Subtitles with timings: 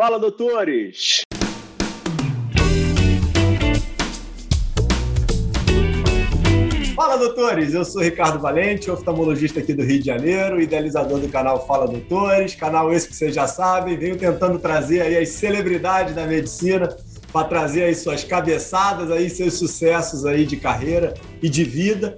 [0.00, 1.20] Fala, doutores!
[6.96, 7.74] Fala, doutores!
[7.74, 12.54] Eu sou Ricardo Valente, oftalmologista aqui do Rio de Janeiro, idealizador do canal Fala Doutores,
[12.54, 16.88] canal esse que vocês já sabem, venho tentando trazer aí as celebridades da medicina
[17.30, 21.12] para trazer aí suas cabeçadas aí, seus sucessos aí de carreira
[21.42, 22.16] e de vida.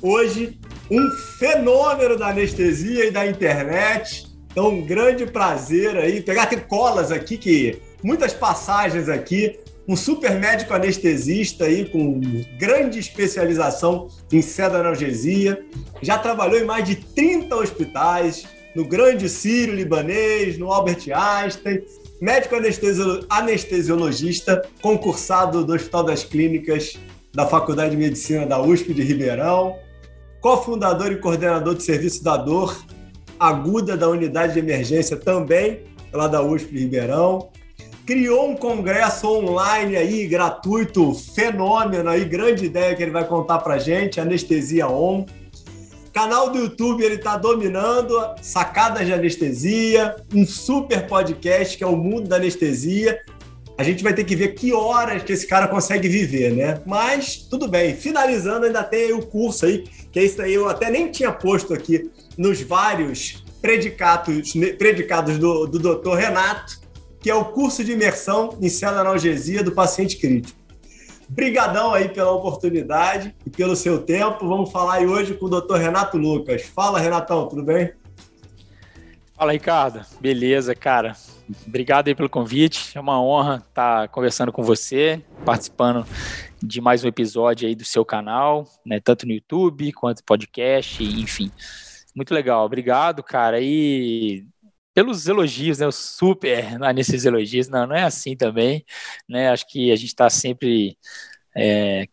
[0.00, 0.58] Hoje,
[0.90, 4.27] um fenômeno da anestesia e da internet.
[4.58, 10.32] Então, um grande prazer aí pegar tem colas aqui que muitas passagens aqui um super
[10.34, 12.20] médico anestesista aí com
[12.58, 15.64] grande especialização em analgesia,
[16.02, 21.80] já trabalhou em mais de 30 hospitais, no Grande Sírio Libanês, no Albert Einstein,
[22.20, 22.56] médico
[23.30, 26.98] anestesiologista, concursado do Hospital das Clínicas
[27.32, 29.76] da Faculdade de Medicina da USP de Ribeirão,
[30.40, 32.76] cofundador e coordenador de serviço da dor
[33.38, 35.80] aguda da unidade de emergência também
[36.12, 37.50] lá da USP Ribeirão,
[38.06, 43.78] criou um congresso online aí, gratuito, fenômeno aí, grande ideia que ele vai contar pra
[43.78, 45.26] gente, Anestesia On.
[46.12, 51.96] Canal do YouTube, ele tá dominando, sacadas de anestesia, um super podcast que é o
[51.96, 53.20] mundo da anestesia.
[53.76, 56.80] A gente vai ter que ver que horas que esse cara consegue viver, né?
[56.84, 57.94] Mas tudo bem.
[57.94, 62.10] Finalizando, ainda tem o curso aí, que isso aí eu até nem tinha posto aqui
[62.36, 66.14] nos vários predicados, predicados do, do Dr.
[66.14, 66.80] Renato,
[67.20, 70.58] que é o curso de imersão em analgesia do paciente crítico.
[71.28, 74.48] Brigadão aí pela oportunidade e pelo seu tempo.
[74.48, 75.76] Vamos falar aí hoje com o Dr.
[75.76, 76.62] Renato Lucas.
[76.62, 77.92] Fala, Renatão, tudo bem?
[79.36, 80.00] Fala, Ricardo.
[80.20, 81.14] Beleza, cara.
[81.66, 82.96] Obrigado aí pelo convite.
[82.96, 86.06] É uma honra estar conversando com você, participando
[86.62, 91.50] de mais um episódio aí do seu canal, né, tanto no YouTube quanto podcast, enfim.
[92.14, 92.64] Muito legal.
[92.64, 93.60] Obrigado, cara.
[93.60, 94.44] E
[94.92, 95.86] pelos elogios, né?
[95.86, 98.84] O super nesses elogios, não, não é assim também,
[99.28, 99.50] né?
[99.50, 100.98] Acho que a gente está sempre
[101.56, 102.08] é,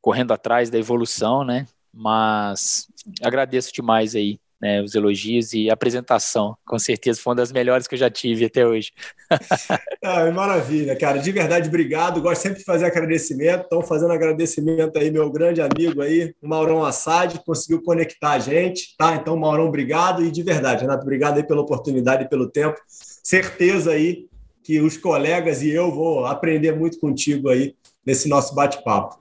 [0.00, 1.66] correndo atrás da evolução, né?
[1.92, 2.86] Mas
[3.22, 6.56] agradeço demais aí né, os elogios e a apresentação.
[6.64, 8.92] Com certeza foi uma das melhores que eu já tive até hoje.
[10.04, 11.18] ah, maravilha, cara.
[11.18, 12.22] De verdade, obrigado.
[12.22, 13.64] Gosto sempre de fazer agradecimento.
[13.64, 18.38] Estão fazendo agradecimento aí, meu grande amigo aí, o Maurão Assad, que conseguiu conectar a
[18.38, 18.94] gente.
[18.96, 19.16] Tá?
[19.16, 20.24] Então, Maurão, obrigado.
[20.24, 22.80] E de verdade, Renato, obrigado aí pela oportunidade e pelo tempo.
[22.86, 24.26] Certeza aí
[24.62, 27.74] que os colegas e eu vou aprender muito contigo aí
[28.06, 29.20] nesse nosso bate-papo.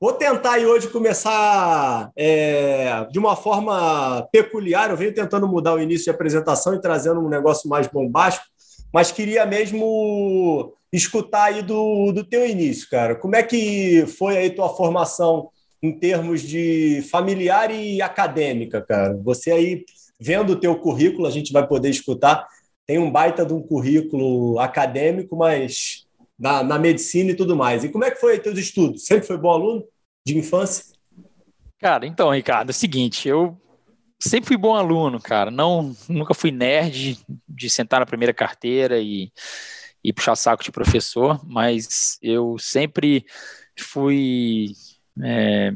[0.00, 4.88] Vou tentar aí hoje começar é, de uma forma peculiar.
[4.88, 8.46] Eu venho tentando mudar o início de apresentação e trazendo um negócio mais bombástico,
[8.94, 13.14] mas queria mesmo escutar aí do, do teu início, cara.
[13.14, 15.50] Como é que foi aí tua formação
[15.82, 19.14] em termos de familiar e acadêmica, cara?
[19.22, 19.84] Você aí,
[20.18, 22.46] vendo o teu currículo, a gente vai poder escutar,
[22.86, 26.06] tem um baita de um currículo acadêmico, mas
[26.38, 27.84] na, na medicina e tudo mais.
[27.84, 29.04] E como é que foi teus estudos?
[29.04, 29.84] Sempre foi bom aluno
[30.26, 30.84] de infância?
[31.78, 33.58] Cara, então, Ricardo, é o seguinte, eu
[34.18, 35.50] sempre fui bom aluno, cara.
[35.50, 39.32] Não, nunca fui nerd de sentar na primeira carteira e,
[40.04, 43.24] e puxar saco de professor, mas eu sempre
[43.78, 44.72] fui
[45.22, 45.72] é,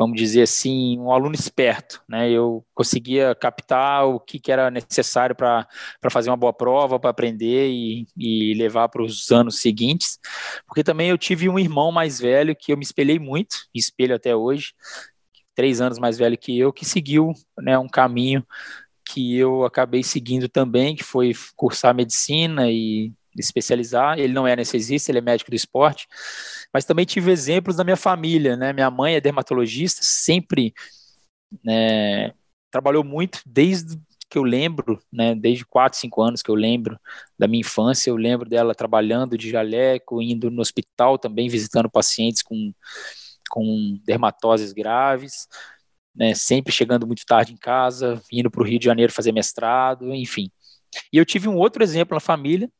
[0.00, 2.30] vamos dizer assim, um aluno esperto, né?
[2.30, 5.68] Eu conseguia captar o que, que era necessário para
[6.10, 10.18] fazer uma boa prova, para aprender e, e levar para os anos seguintes,
[10.66, 14.34] porque também eu tive um irmão mais velho que eu me espelhei muito, espelho até
[14.34, 14.72] hoje,
[15.54, 18.42] três anos mais velho que eu, que seguiu né, um caminho
[19.04, 24.18] que eu acabei seguindo também, que foi cursar medicina e especializar.
[24.18, 26.06] Ele não é anestesista, ele é médico do esporte,
[26.72, 28.72] mas também tive exemplos da minha família, né?
[28.72, 30.74] Minha mãe é dermatologista, sempre
[31.64, 32.32] né,
[32.70, 33.98] trabalhou muito desde
[34.28, 36.98] que eu lembro, né, desde 4, 5 anos que eu lembro
[37.36, 42.40] da minha infância, eu lembro dela trabalhando de jaleco, indo no hospital também, visitando pacientes
[42.40, 42.72] com,
[43.50, 45.48] com dermatoses graves,
[46.14, 50.14] né, sempre chegando muito tarde em casa, indo para o Rio de Janeiro fazer mestrado,
[50.14, 50.48] enfim.
[51.12, 52.70] E eu tive um outro exemplo na família,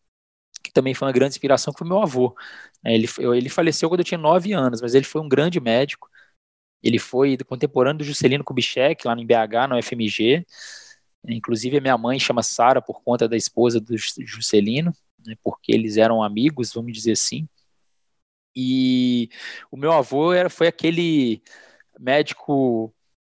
[0.63, 2.37] que também foi uma grande inspiração, que foi meu avô.
[2.85, 6.09] É, ele, ele faleceu quando eu tinha nove anos, mas ele foi um grande médico.
[6.83, 10.47] Ele foi contemporâneo do Juscelino Kubitschek, lá em BH, no FMG.
[11.29, 14.93] Inclusive, a minha mãe chama Sara por conta da esposa do Juscelino,
[15.27, 17.47] né, porque eles eram amigos, vamos dizer assim.
[18.55, 19.29] E
[19.71, 21.43] o meu avô era, foi aquele
[21.99, 22.93] médico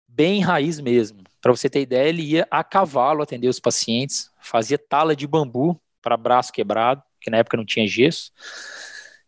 [0.08, 1.22] bem raiz mesmo.
[1.40, 5.80] Para você ter ideia, ele ia a cavalo atender os pacientes, fazia tala de bambu
[6.02, 8.32] para braço quebrado, que na época não tinha gesso.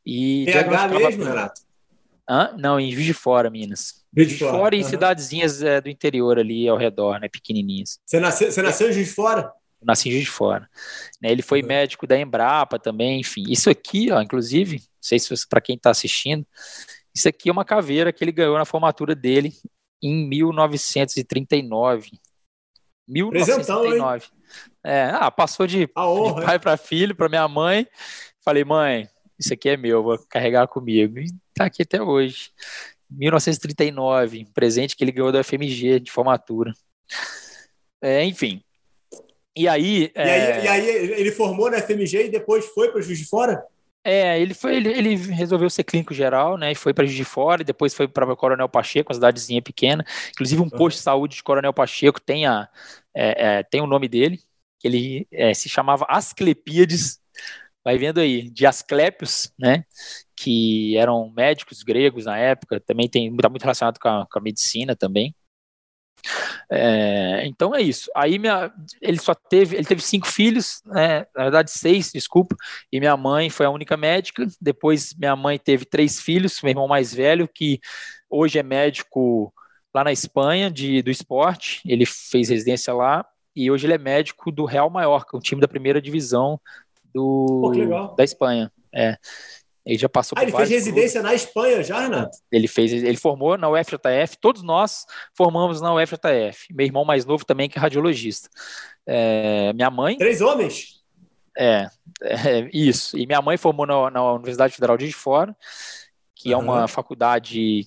[0.05, 1.61] E PH mesmo, Renato?
[2.29, 2.55] Hã?
[2.59, 4.05] Não, em Juiz de Fora, Minas.
[4.15, 4.89] Juiz de Fora, fora e uhum.
[4.89, 7.99] cidadezinhas é, do interior ali ao redor, né, pequenininhas.
[8.05, 9.53] Você nasceu, você nasceu em Juiz de Fora?
[9.83, 10.69] nasci em Juiz de Fora.
[11.23, 11.69] Né, ele foi uhum.
[11.69, 13.45] médico da Embrapa também, enfim.
[13.49, 16.47] Isso aqui, ó, inclusive, não sei se para quem está assistindo,
[17.15, 19.53] isso aqui é uma caveira que ele ganhou na formatura dele
[20.03, 22.11] em 1939.
[23.09, 24.27] 1939.
[24.85, 25.87] É, ah, passou de, de
[26.45, 27.87] pai para filho, para minha mãe.
[28.45, 29.09] Falei, mãe,
[29.39, 31.19] isso aqui é meu, vou carregar comigo.
[31.19, 32.51] E tá aqui até hoje.
[33.11, 36.73] 1939, presente que ele ganhou da FMG de formatura.
[38.03, 38.63] É, enfim.
[39.57, 40.65] E aí, e aí, é...
[40.65, 43.65] e aí, ele formou na FMG e depois foi para o Juiz de Fora?
[44.05, 46.73] É, ele foi, ele, ele, resolveu ser clínico geral, né?
[46.73, 50.05] E foi para Juiz de Fora, e depois foi para Coronel Pacheco, uma cidadezinha pequena.
[50.31, 52.69] Inclusive um posto de saúde de Coronel Pacheco tem a
[53.15, 54.41] é, é, tem o nome dele,
[54.83, 57.21] ele é, se chamava Asclepíades
[57.89, 59.83] vai vendo aí, de Asclepios, né,
[60.37, 64.43] que eram médicos gregos na época, também tem está muito relacionado com a, com a
[64.43, 65.35] medicina também.
[66.71, 68.11] É, então é isso.
[68.15, 72.57] Aí minha, ele só teve, ele teve cinco filhos, né, na verdade seis, desculpa.
[72.93, 74.47] E minha mãe foi a única médica.
[74.61, 77.81] Depois minha mãe teve três filhos, meu irmão mais velho que
[78.29, 79.53] hoje é médico
[79.95, 81.81] lá na Espanha de do esporte.
[81.87, 85.69] Ele fez residência lá e hoje ele é médico do Real Maiorca, um time da
[85.69, 86.61] primeira divisão
[87.13, 88.71] do, Pô, da Espanha.
[88.95, 89.17] É.
[89.89, 91.31] Ele já passou ah, ele fez residência clubes.
[91.31, 92.37] na Espanha já, Renato?
[92.53, 96.75] Ele fez, ele formou na UFJF, todos nós formamos na UFJF.
[96.75, 98.51] Meu irmão mais novo também, que é radiologista.
[99.07, 100.19] É, minha mãe.
[100.19, 101.03] Três homens?
[101.57, 101.89] É,
[102.23, 103.17] é, isso.
[103.17, 105.57] E minha mãe formou na, na Universidade Federal de Fora,
[106.35, 106.61] que uhum.
[106.61, 107.87] é uma faculdade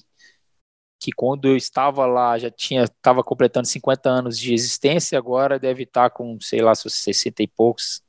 [0.99, 5.83] que quando eu estava lá já tinha estava completando 50 anos de existência, agora deve
[5.83, 8.01] estar com, sei lá, 60 e poucos,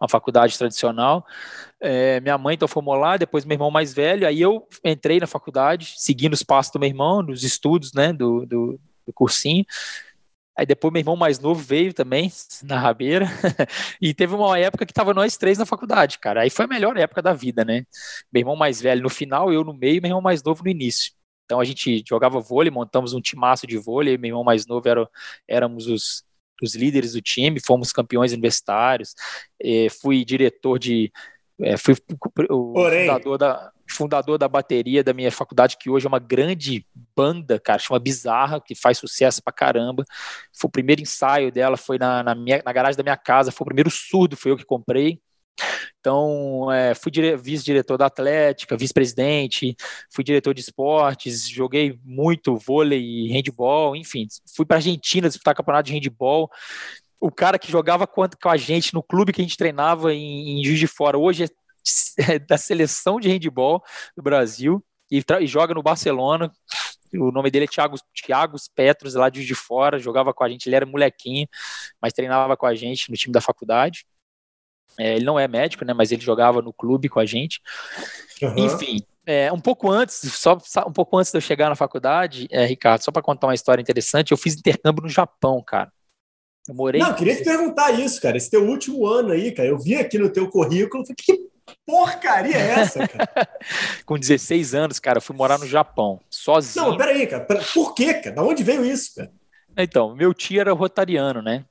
[0.00, 1.26] uma faculdade tradicional.
[1.80, 5.26] É, minha mãe então formou lá, depois meu irmão mais velho, aí eu entrei na
[5.26, 9.64] faculdade, seguindo os passos do meu irmão, nos estudos, né, do, do, do cursinho.
[10.56, 12.30] Aí depois meu irmão mais novo veio também,
[12.62, 13.26] na rabeira,
[14.00, 16.42] e teve uma época que tava nós três na faculdade, cara.
[16.42, 17.84] Aí foi a melhor época da vida, né?
[18.32, 21.12] Meu irmão mais velho no final, eu no meio, meu irmão mais novo no início.
[21.44, 25.08] Então a gente jogava vôlei, montamos um timaço de vôlei, meu irmão mais novo era,
[25.48, 26.24] éramos os
[26.62, 29.14] os líderes do time, fomos campeões universitários,
[29.62, 31.12] eh, fui diretor de.
[31.60, 31.94] Eh, fui
[32.50, 33.06] o Porém.
[33.06, 36.86] fundador da, fundador da bateria da minha faculdade, que hoje é uma grande
[37.16, 40.04] banda, cara, chama Bizarra, que faz sucesso pra caramba.
[40.52, 43.64] Foi o primeiro ensaio dela, foi na, na, minha, na garagem da minha casa, foi
[43.64, 45.20] o primeiro surdo, foi eu que comprei.
[46.00, 49.74] Então, é, fui vice-diretor da Atlética, vice-presidente,
[50.12, 55.54] fui diretor de esportes, joguei muito vôlei e handball, enfim, fui para a Argentina disputar
[55.54, 56.50] campeonato de handball.
[57.18, 60.64] O cara que jogava com a gente no clube que a gente treinava em, em
[60.64, 61.48] Juiz de Fora, hoje é,
[62.34, 63.82] é da seleção de handball
[64.14, 66.52] do Brasil e, e joga no Barcelona.
[67.14, 70.68] O nome dele é Thiago, Thiago Petros, lá de de Fora, jogava com a gente,
[70.68, 71.46] ele era molequinho,
[72.00, 74.04] mas treinava com a gente no time da faculdade.
[74.98, 75.92] É, ele não é médico, né?
[75.92, 77.60] Mas ele jogava no clube com a gente.
[78.42, 78.54] Uhum.
[78.56, 82.64] Enfim, é, um pouco antes, só um pouco antes de eu chegar na faculdade, é,
[82.66, 85.90] Ricardo, só para contar uma história interessante, eu fiz intercâmbio no Japão, cara.
[86.68, 87.00] Eu morei.
[87.00, 88.36] Não, eu queria te perguntar isso, cara.
[88.36, 91.48] Esse teu último ano aí, cara, eu vi aqui no teu currículo, falei, que
[91.86, 93.48] porcaria é essa, cara?
[94.04, 96.86] Com 16 anos, cara, eu fui morar no Japão, sozinho.
[96.86, 97.46] Não, peraí, cara.
[97.72, 98.36] Por quê, cara?
[98.36, 99.30] Da onde veio isso, cara?
[99.76, 101.64] Então, meu tio era rotariano, né?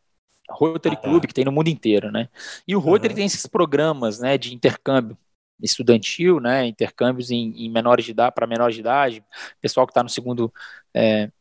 [0.54, 1.10] Rotary ah, tá.
[1.10, 2.30] Club, que tem no mundo inteiro, né?
[2.68, 3.18] E o Rotary uhum.
[3.18, 5.18] tem esses programas, né, de intercâmbio
[5.62, 9.24] estudantil, né, intercâmbios em, em menores de idade, para menores de idade,
[9.62, 10.54] pessoal que está no segundo
[10.94, 11.32] é,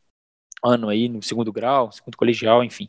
[0.65, 2.89] ano aí, no segundo grau, segundo colegial, enfim.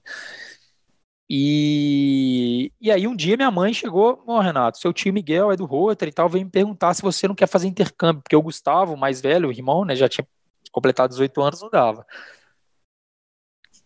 [1.29, 5.55] E, e aí um dia minha mãe chegou, ó oh, Renato, seu tio Miguel é
[5.55, 8.41] do Rotary e tal, veio me perguntar se você não quer fazer intercâmbio, porque o
[8.41, 10.27] Gustavo, mais velho, o irmão, né, já tinha
[10.71, 12.05] completado 18 anos, não dava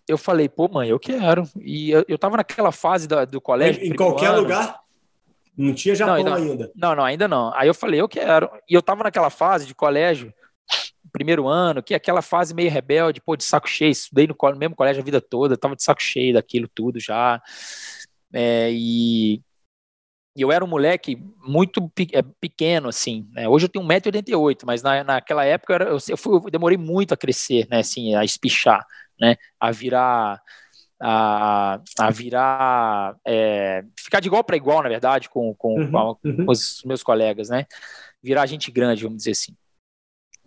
[0.08, 1.44] eu falei, pô, mãe, eu quero.
[1.60, 3.84] E eu, eu tava naquela fase da, do colégio.
[3.84, 4.42] Em qualquer ano.
[4.42, 4.80] lugar?
[5.58, 6.72] Não tinha Japão não, ainda, ainda.
[6.76, 7.54] Não, não, ainda não.
[7.54, 8.50] Aí eu falei, eu quero.
[8.70, 10.34] E eu tava naquela fase de colégio,
[11.12, 13.92] primeiro ano, que é aquela fase meio rebelde, pô, de saco cheio.
[13.92, 17.42] Estudei no, no mesmo colégio a vida toda, tava de saco cheio daquilo tudo já.
[18.32, 19.42] É, e
[20.38, 23.28] eu era um moleque muito é, pequeno, assim.
[23.32, 23.50] Né?
[23.50, 26.78] Hoje eu tenho 1,88m, mas na, naquela época eu, era, eu, eu, fui, eu, demorei
[26.78, 27.80] muito a crescer, né?
[27.80, 28.86] Assim, a espichar
[29.20, 30.42] né, a virar
[31.00, 36.18] a, a virar é, ficar de igual para igual, na verdade, com, com, uhum, com,
[36.24, 36.46] uhum.
[36.48, 37.66] os meus colegas, né?
[38.22, 39.56] Virar gente grande, vamos dizer assim.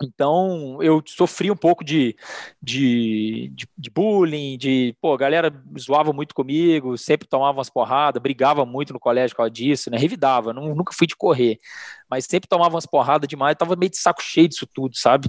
[0.02, 2.16] Então, eu sofri um pouco de,
[2.62, 8.22] de, de, de, bullying, de, pô, a galera zoava muito comigo, sempre tomava umas porradas,
[8.22, 9.98] brigava muito no colégio por causa disso, né?
[9.98, 11.58] Revidava, não, nunca fui de correr,
[12.10, 15.28] mas sempre tomava umas porradas demais, tava meio de saco cheio disso tudo, sabe?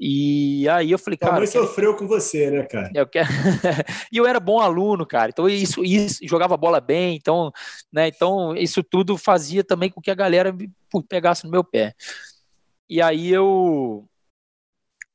[0.00, 1.32] E aí eu falei, cara.
[1.32, 2.90] Tua mãe sofreu com você, né, cara?
[2.94, 3.26] Eu quero...
[4.12, 5.30] e eu era bom aluno, cara.
[5.30, 7.50] Então isso, isso jogava bola bem, então,
[7.92, 8.06] né?
[8.06, 10.54] Então isso tudo fazia também com que a galera
[11.08, 11.94] pegasse no meu pé.
[12.88, 14.08] E aí eu.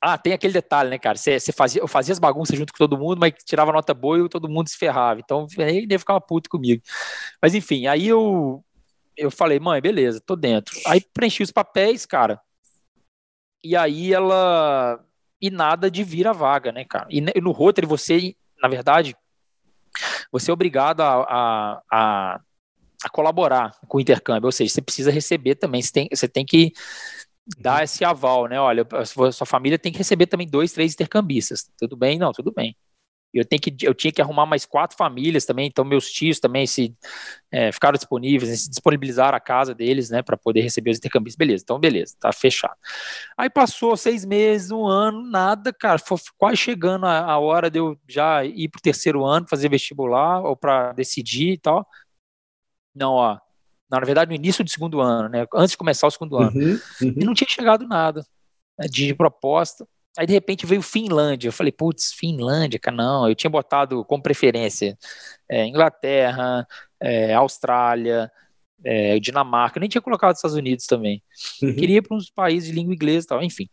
[0.02, 1.18] Ah, tem aquele detalhe, né, cara?
[1.18, 4.30] Você, fazia, eu fazia as bagunças junto com todo mundo, mas tirava nota boa e
[4.30, 5.22] todo mundo se ferrava.
[5.22, 6.84] Então, ele ficava puto comigo.
[7.42, 8.64] Mas enfim, aí eu
[9.16, 10.76] eu falei, mãe, beleza, tô dentro.
[10.88, 12.42] Aí preenchi os papéis, cara.
[13.64, 15.00] E aí ela.
[15.42, 17.08] E nada de vir a vaga, né, cara?
[17.10, 19.16] E no Rotary você, na verdade,
[20.32, 22.42] você é obrigado a, a, a,
[23.04, 24.48] a colaborar com o intercâmbio.
[24.48, 25.82] Ou seja, você precisa receber também.
[25.82, 26.72] Você tem, você tem que
[27.58, 27.84] dar uhum.
[27.84, 28.60] esse aval, né?
[28.60, 28.86] Olha,
[29.32, 31.70] sua família tem que receber também dois, três intercambistas.
[31.78, 32.18] Tudo bem?
[32.18, 32.76] Não, tudo bem.
[33.34, 36.68] Eu, tenho que, eu tinha que arrumar mais quatro famílias também, então meus tios também
[36.68, 36.96] se
[37.52, 41.38] é, ficaram disponíveis, se disponibilizaram a casa deles, né, para poder receber os intercambistas.
[41.38, 42.78] Beleza, então beleza, tá fechado.
[43.36, 47.80] Aí passou seis meses, um ano, nada, cara, foi quase chegando a, a hora de
[47.80, 51.88] eu já ir pro terceiro ano, fazer vestibular ou para decidir e tal.
[52.94, 53.40] Não, ó,
[54.00, 55.46] na verdade, no início do segundo ano, né?
[55.54, 56.52] Antes de começar o segundo ano.
[56.52, 57.14] Uhum, uhum.
[57.18, 58.26] E não tinha chegado nada
[58.78, 59.88] né, de proposta.
[60.18, 61.48] Aí, de repente, veio Finlândia.
[61.48, 63.30] Eu falei, putz, Finlândia, cara, não.
[63.30, 64.98] Eu tinha botado como preferência
[65.48, 66.68] é, Inglaterra,
[67.00, 68.32] é, Austrália,
[68.84, 69.78] é, Dinamarca.
[69.78, 71.22] Eu nem tinha colocado Estados Unidos também.
[71.62, 71.76] Uhum.
[71.76, 73.70] Queria ir para uns países de língua inglesa e tal, enfim.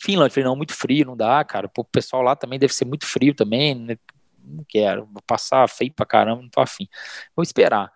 [0.00, 1.70] Finlândia, falei, não, muito frio, não dá, cara.
[1.76, 3.74] o pessoal lá também deve ser muito frio também.
[3.74, 3.96] Né?
[4.38, 6.88] Não quero, vou passar feio pra caramba, não tô afim.
[7.34, 7.92] Vou esperar.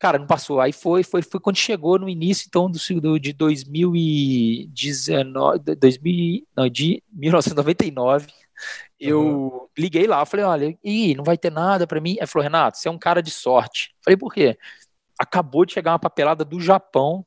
[0.00, 0.60] Cara, não passou.
[0.60, 6.68] Aí foi, foi, foi quando chegou no início, então, do, do de 2019, 2000, não,
[6.68, 8.28] de 1999,
[8.98, 9.68] eu uhum.
[9.76, 12.16] liguei lá, falei, olha, e não vai ter nada para mim.
[12.20, 13.94] Aí falou, Renato, você é um cara de sorte.
[14.04, 14.58] Falei, por quê?
[15.18, 17.24] Acabou de chegar uma papelada do Japão.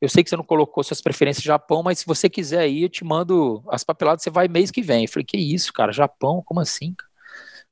[0.00, 2.88] Eu sei que você não colocou suas preferências Japão, mas se você quiser ir, eu
[2.88, 5.04] te mando as papeladas, você vai mês que vem.
[5.04, 6.42] Eu falei, que isso, cara, Japão?
[6.44, 6.94] Como assim?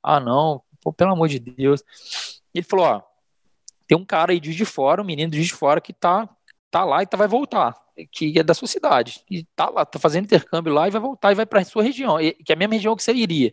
[0.02, 1.82] Ah, não, pô, pelo amor de Deus.
[2.54, 3.02] Ele falou, ó,
[3.90, 6.28] tem um cara aí de Fora, um menino de Fora que tá,
[6.70, 7.75] tá lá e tá, vai voltar,
[8.12, 11.32] que é da sua cidade, e tá lá, tá fazendo intercâmbio lá e vai voltar
[11.32, 13.52] e vai para sua região, que é a mesma região que você iria.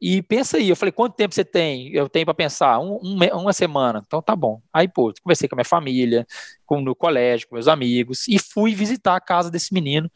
[0.00, 1.92] E pensa aí, eu falei, quanto tempo você tem?
[1.92, 4.02] Eu tenho para pensar, um, um, uma semana.
[4.06, 4.62] Então tá bom.
[4.72, 6.26] Aí, pô, conversei com a minha família,
[6.64, 10.10] com no colégio, com meus amigos, e fui visitar a casa desse menino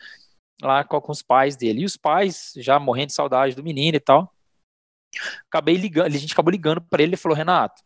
[0.63, 1.83] lá com, com os pais dele.
[1.83, 4.35] E os pais, já morrendo de saudade do menino e tal,
[5.47, 7.83] acabei ligando, a gente acabou ligando para ele e falou, Renato,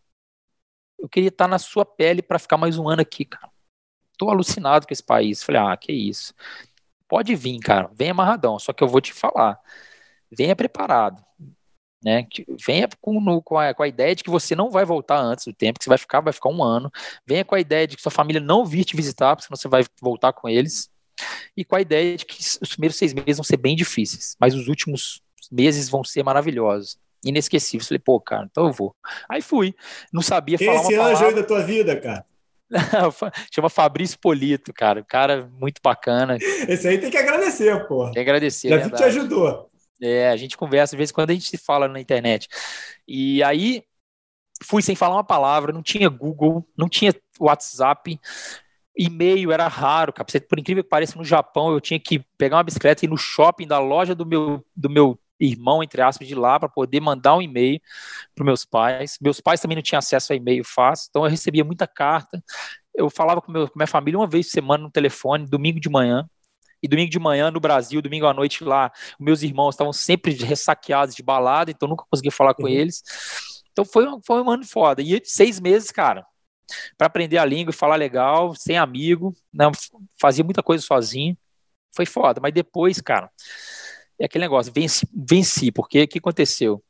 [1.04, 3.50] eu queria estar na sua pele para ficar mais um ano aqui, cara.
[4.16, 5.42] Tô alucinado com esse país.
[5.42, 6.32] Falei, ah, que isso.
[7.06, 7.90] Pode vir, cara.
[7.92, 8.58] Venha amarradão.
[8.58, 9.60] Só que eu vou te falar.
[10.30, 11.22] Venha preparado.
[12.02, 12.26] Né?
[12.66, 15.44] Venha com, no, com, a, com, a, ideia de que você não vai voltar antes
[15.44, 16.90] do tempo, que você vai ficar, vai ficar um ano.
[17.26, 19.68] Venha com a ideia de que sua família não vir te visitar, porque senão você
[19.68, 20.88] vai voltar com eles.
[21.54, 24.54] E com a ideia de que os primeiros seis meses vão ser bem difíceis, mas
[24.54, 25.20] os últimos
[25.52, 27.86] meses vão ser maravilhosos inesquecível.
[27.86, 28.94] Falei, pô, cara, então eu vou.
[29.28, 29.74] Aí fui.
[30.12, 32.24] Não sabia Quem falar esse uma anjo aí da tua vida, cara?
[33.52, 35.02] Chama Fabrício Polito, cara.
[35.02, 36.36] Cara muito bacana.
[36.68, 38.04] Esse aí tem que agradecer, pô.
[38.04, 38.68] Tem que agradecer.
[38.68, 39.70] Já que te ajudou.
[40.00, 42.48] É, a gente conversa, às vezes, quando a gente se fala na internet.
[43.06, 43.84] E aí,
[44.62, 48.18] fui sem falar uma palavra, não tinha Google, não tinha WhatsApp,
[48.96, 50.26] e-mail era raro, cara.
[50.48, 53.16] Por incrível que pareça, no Japão eu tinha que pegar uma bicicleta e ir no
[53.16, 57.36] shopping da loja do meu, do meu irmão, entre aspas, de lá para poder mandar
[57.36, 57.80] um e-mail
[58.34, 59.18] para meus pais.
[59.20, 62.42] Meus pais também não tinham acesso a e-mail fácil, então eu recebia muita carta.
[62.94, 65.88] Eu falava com, meu, com minha família uma vez por semana no telefone, domingo de
[65.88, 66.28] manhã.
[66.82, 71.14] E domingo de manhã no Brasil, domingo à noite lá, meus irmãos estavam sempre ressaqueados
[71.14, 72.68] de balada, então nunca conseguia falar com uhum.
[72.68, 73.02] eles.
[73.72, 75.00] Então foi, foi um ano foda.
[75.00, 76.26] E seis meses, cara,
[76.96, 79.72] para aprender a língua e falar legal, sem amigo, não,
[80.20, 81.36] fazia muita coisa sozinho.
[81.94, 82.40] Foi foda.
[82.40, 83.30] Mas depois, cara,
[84.18, 86.82] é aquele negócio, venci, venci porque o que aconteceu?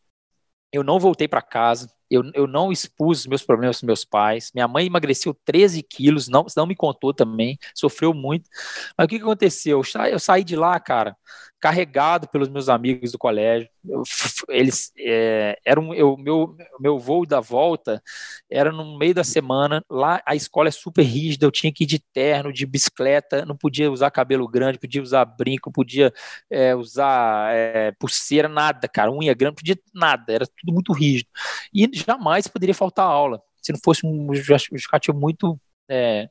[0.72, 4.50] Eu não voltei para casa, eu, eu não expus meus problemas para meus pais.
[4.54, 8.48] Minha mãe emagreceu 13 quilos, não, não me contou também, sofreu muito.
[8.96, 9.82] Mas o que, que aconteceu?
[10.10, 11.16] Eu saí de lá, cara,
[11.64, 13.70] carregado pelos meus amigos do colégio.
[13.88, 14.02] Eu,
[14.50, 18.02] eles é, eram eu, meu meu voo da volta
[18.50, 19.82] era no meio da semana.
[19.88, 23.56] Lá a escola é super rígida, eu tinha que ir de terno, de bicicleta, não
[23.56, 26.12] podia usar cabelo grande, podia usar brinco, podia
[26.50, 31.30] é, usar é, pulseira, nada, cara, unha grande, podia nada, era tudo muito rígido.
[31.72, 35.58] E jamais poderia faltar aula, se não fosse um justificativo muito
[35.88, 36.28] é,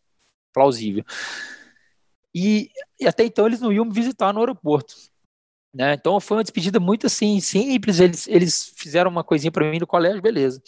[0.54, 1.04] plausível.
[2.34, 4.96] E, e até então eles não iam me visitar no aeroporto.
[5.74, 5.94] Né?
[5.94, 8.00] Então foi uma despedida muito assim, simples.
[8.00, 10.62] Eles, eles fizeram uma coisinha para mim no colégio, beleza.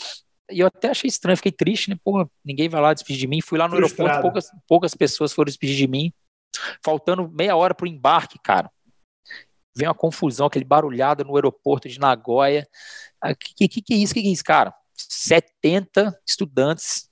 [0.52, 1.98] E eu até achei estranho, fiquei triste, né?
[2.04, 3.42] Pô, ninguém vai lá despedir de mim.
[3.42, 4.10] Fui lá no Frustrado.
[4.10, 6.14] aeroporto, poucas, poucas pessoas foram despedir de mim.
[6.84, 8.72] Faltando meia hora pro embarque, cara.
[9.76, 12.68] Vem uma confusão, aquele barulhado no aeroporto de Nagoya.
[13.24, 14.14] O ah, que, que, que é isso?
[14.14, 14.74] O que, que é isso, cara?
[14.96, 17.10] 70 estudantes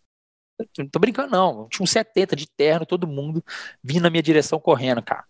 [0.77, 1.67] não tô brincando, não.
[1.69, 3.43] Tinha uns 70 de terno, todo mundo
[3.83, 5.25] vindo na minha direção correndo, cara.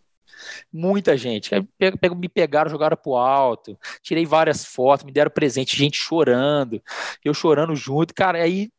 [0.72, 1.51] Muita gente.
[2.17, 3.77] me pegaram, jogaram pro alto.
[4.01, 6.81] Tirei várias fotos, me deram presente, gente chorando.
[7.24, 8.13] Eu chorando junto.
[8.13, 8.69] Cara, aí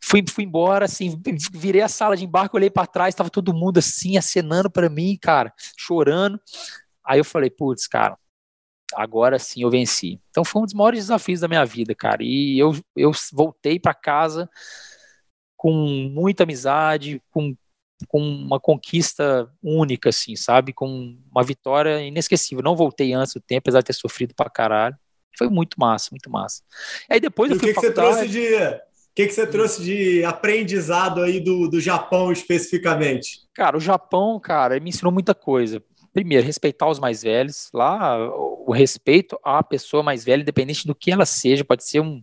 [0.00, 1.20] fui, fui embora, assim,
[1.52, 5.16] virei a sala de embarque, olhei para trás, tava todo mundo assim, acenando para mim,
[5.20, 6.40] cara, chorando.
[7.04, 8.16] Aí eu falei, putz, cara,
[8.94, 10.20] agora sim eu venci.
[10.30, 12.22] Então foi um dos maiores desafios da minha vida, cara.
[12.22, 14.48] E eu, eu voltei para casa
[15.56, 15.72] com
[16.12, 17.54] muita amizade, com,
[18.08, 20.72] com uma conquista única, assim, sabe?
[20.72, 22.64] Com uma vitória inesquecível.
[22.64, 24.96] Não voltei antes do tempo, apesar de ter sofrido pra caralho.
[25.38, 26.62] Foi muito massa, muito massa.
[27.08, 28.82] Aí depois e eu fui o que, que você trouxe de
[29.12, 33.40] o que, que você trouxe de aprendizado aí do, do Japão especificamente?
[33.52, 35.82] Cara, o Japão, cara, me ensinou muita coisa.
[36.12, 37.70] Primeiro, respeitar os mais velhos.
[37.72, 42.22] Lá, o respeito à pessoa mais velha, independente do que ela seja, pode ser um.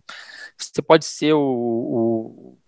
[0.58, 2.58] Você pode ser o, o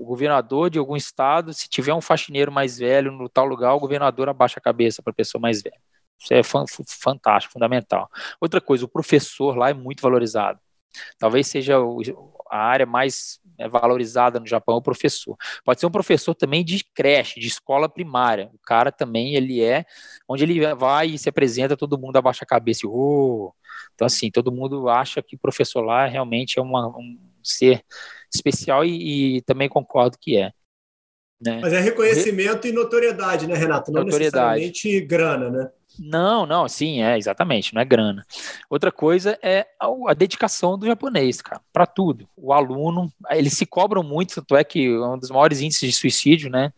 [0.00, 3.78] o governador de algum estado, se tiver um faxineiro mais velho no tal lugar, o
[3.80, 5.78] governador abaixa a cabeça para a pessoa mais velha.
[6.18, 8.08] Isso é fantástico, fundamental.
[8.40, 10.58] Outra coisa, o professor lá é muito valorizado.
[11.18, 11.76] Talvez seja
[12.50, 15.36] a área mais é, valorizada no Japão, o professor.
[15.64, 18.50] Pode ser um professor também de creche, de escola primária.
[18.54, 19.84] O cara também, ele é,
[20.28, 23.52] onde ele vai e se apresenta, todo mundo abaixa a cabeça oh!
[23.94, 27.82] Então, assim, todo mundo acha que o professor lá realmente é uma, um ser
[28.32, 30.52] especial e, e também concordo que é.
[31.40, 31.58] Né?
[31.60, 33.90] Mas é reconhecimento e notoriedade, né, Renato?
[33.90, 34.60] Não notoriedade.
[34.60, 35.70] necessariamente grana, né?
[36.02, 38.24] Não, não, sim, é exatamente, não é grana.
[38.70, 42.26] Outra coisa é a, a dedicação do japonês, cara, para tudo.
[42.34, 45.94] O aluno, eles se cobram muito, tanto é que é um dos maiores índices de
[45.94, 46.72] suicídio, né?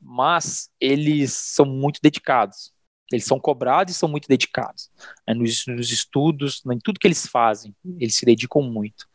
[0.00, 2.72] Mas eles são muito dedicados.
[3.12, 4.90] Eles são cobrados e são muito dedicados.
[5.28, 5.32] Né?
[5.34, 9.06] Nos, nos, estudos, em tudo que eles fazem, eles se dedicam muito.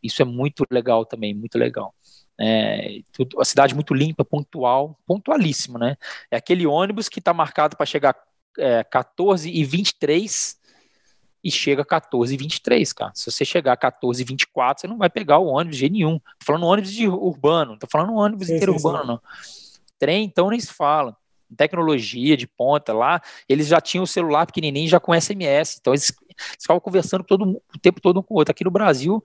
[0.00, 1.92] Isso é muito legal também, muito legal.
[2.40, 5.96] É, tudo, a cidade muito limpa, pontual, pontualíssimo, né?
[6.30, 8.14] É aquele ônibus que está marcado para chegar
[8.58, 10.58] é, 14 e 23
[11.42, 13.12] e chega 14 e 23, cara.
[13.14, 16.18] Se você chegar 14 e 24, você não vai pegar o ônibus de jeito nenhum.
[16.18, 19.08] Tô falando ônibus de urbano, não tô falando ônibus sim, inteiro sim, urbano, sim.
[19.08, 19.20] não.
[19.98, 21.16] Trem, então, nem se fala
[21.56, 26.12] tecnologia de ponta lá, eles já tinham o celular pequenininho já com SMS, então eles,
[26.22, 28.52] eles ficavam conversando todo, o tempo todo um com o outro.
[28.52, 29.22] Aqui no Brasil,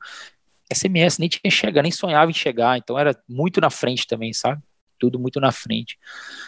[0.73, 4.61] SMS nem tinha chegar, nem sonhava em chegar, então era muito na frente também, sabe?
[4.99, 5.97] Tudo muito na frente.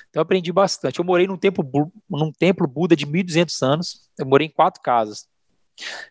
[0.09, 0.99] Então aprendi bastante.
[0.99, 5.27] Eu morei num templo, num templo Buda de 1200 anos, eu morei em quatro casas.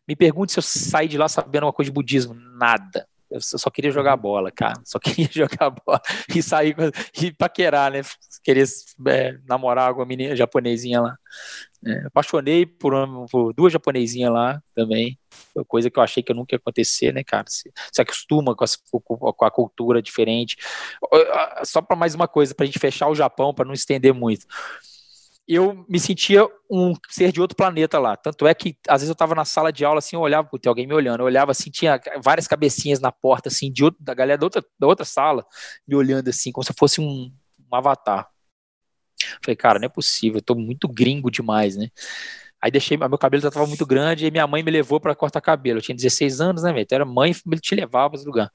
[0.06, 2.34] Me pergunte se eu saí de lá sabendo uma coisa de budismo.
[2.34, 3.08] Nada.
[3.30, 4.22] Eu só queria jogar uhum.
[4.22, 4.80] bola, cara.
[4.84, 6.00] Só queria jogar bola
[6.34, 6.74] e sair
[7.20, 8.02] e paquerar, né?
[8.42, 8.66] Querer
[9.08, 11.16] é, namorar alguma menina japonesinha lá.
[11.84, 15.18] É, apaixonei por, uma, por, duas japonesinhas lá também.
[15.52, 17.44] Foi coisa que eu achei que nunca ia acontecer, né, cara?
[17.48, 20.56] Se, se acostuma com, as, com, a cultura diferente.
[21.64, 24.46] Só para mais uma coisa, para a gente fechar o Japão, para não estender muito
[25.48, 28.16] eu me sentia um ser de outro planeta lá.
[28.16, 30.68] Tanto é que, às vezes, eu estava na sala de aula, assim, eu olhava, tem
[30.68, 34.12] alguém me olhando, eu olhava assim, tinha várias cabecinhas na porta, assim, de outro, da
[34.14, 35.44] galera da outra, da outra sala,
[35.86, 37.32] me olhando assim, como se fosse um,
[37.70, 38.28] um avatar.
[39.42, 41.88] Falei, cara, não é possível, eu tô muito gringo demais, né?
[42.60, 45.40] Aí deixei, meu cabelo já estava muito grande, e minha mãe me levou para cortar
[45.40, 45.78] cabelo.
[45.78, 46.82] Eu tinha 16 anos, né, velho?
[46.82, 48.50] Então era mãe, te levava para lugar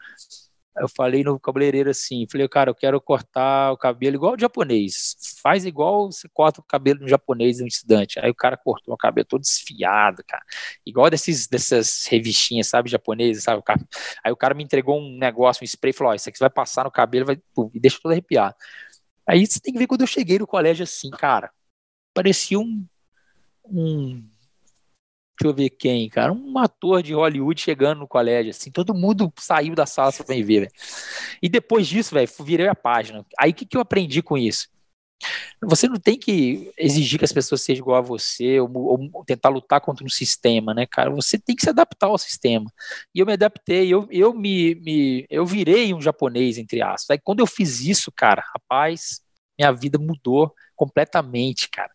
[0.78, 5.16] eu falei no cabeleireiro assim, falei, cara, eu quero cortar o cabelo igual o japonês.
[5.42, 8.20] Faz igual você corta o cabelo no japonês no estudante.
[8.20, 10.44] Aí o cara cortou o cabelo todo desfiado, cara.
[10.86, 13.62] Igual desses, dessas revistinhas, sabe, japonesas, sabe?
[14.24, 16.50] Aí o cara me entregou um negócio, um spray, falou, ó, isso aqui você vai
[16.50, 17.42] passar no cabelo vai,
[17.74, 18.56] e deixa todo arrepiado.
[19.28, 21.52] Aí você tem que ver quando eu cheguei no colégio assim, cara,
[22.14, 22.86] parecia um,
[23.66, 24.24] um
[25.42, 29.34] deixa eu ver quem, cara, um ator de Hollywood chegando no colégio, assim, todo mundo
[29.40, 30.72] saiu da sala para ver, velho.
[31.42, 33.26] E depois disso, velho, virei a página.
[33.40, 34.70] Aí o que, que eu aprendi com isso?
[35.64, 38.70] Você não tem que exigir que as pessoas sejam igual a você ou,
[39.14, 41.12] ou, tentar lutar contra um sistema, né, cara?
[41.12, 42.72] Você tem que se adaptar ao sistema.
[43.14, 47.12] E eu me adaptei, eu, eu me, me eu virei um japonês entre aspas.
[47.12, 49.22] Aí quando eu fiz isso, cara, rapaz,
[49.58, 51.92] minha vida mudou completamente, cara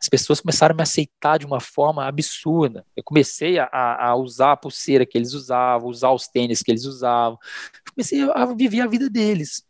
[0.00, 2.84] as pessoas começaram a me aceitar de uma forma absurda.
[2.96, 6.84] Eu comecei a, a usar a pulseira que eles usavam, usar os tênis que eles
[6.84, 7.38] usavam.
[7.94, 9.64] Comecei a viver a vida deles.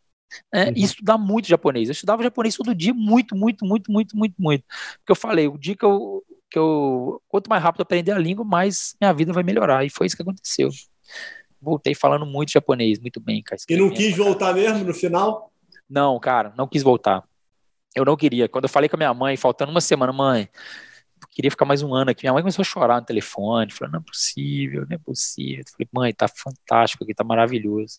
[0.52, 0.72] né, uhum.
[0.76, 1.88] e estudar muito japonês.
[1.88, 4.64] Eu estudava japonês todo dia, muito, muito, muito, muito, muito, muito.
[4.98, 8.18] Porque eu falei, o dia que eu, que eu quanto mais rápido eu aprender a
[8.18, 9.84] língua, mais minha vida vai melhorar.
[9.84, 10.68] E foi isso que aconteceu.
[11.60, 13.60] Voltei falando muito japonês, muito bem, cara.
[13.68, 15.50] E não quis voltar mesmo no final?
[15.88, 17.24] Não, cara, não quis voltar.
[17.96, 18.46] Eu não queria.
[18.46, 20.50] Quando eu falei com a minha mãe, faltando uma semana, mãe,
[21.30, 22.24] queria ficar mais um ano aqui.
[22.24, 25.64] Minha mãe começou a chorar no telefone, falou, não é possível, não é possível.
[25.66, 27.98] Eu falei, mãe, tá fantástico aqui, tá maravilhoso.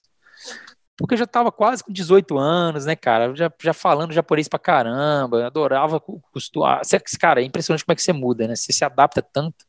[0.95, 3.35] Porque eu já tava quase com 18 anos, né, cara?
[3.35, 6.81] Já, já falando japonês pra caramba, adorava costurar.
[7.19, 8.55] Cara, é impressionante como é que você muda, né?
[8.55, 9.65] Você se adapta tanto.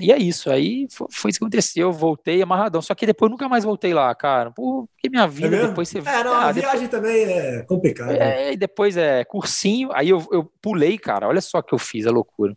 [0.00, 1.88] E é isso, aí foi, foi, isso que aconteceu.
[1.88, 4.50] Eu voltei amarradão, só que depois nunca mais voltei lá, cara.
[4.50, 5.98] porque minha vida é depois você.
[5.98, 8.16] É, não, ah, a viagem também é complicada.
[8.16, 11.28] É, e depois é cursinho, aí eu, eu pulei, cara.
[11.28, 12.56] Olha só que eu fiz, a loucura.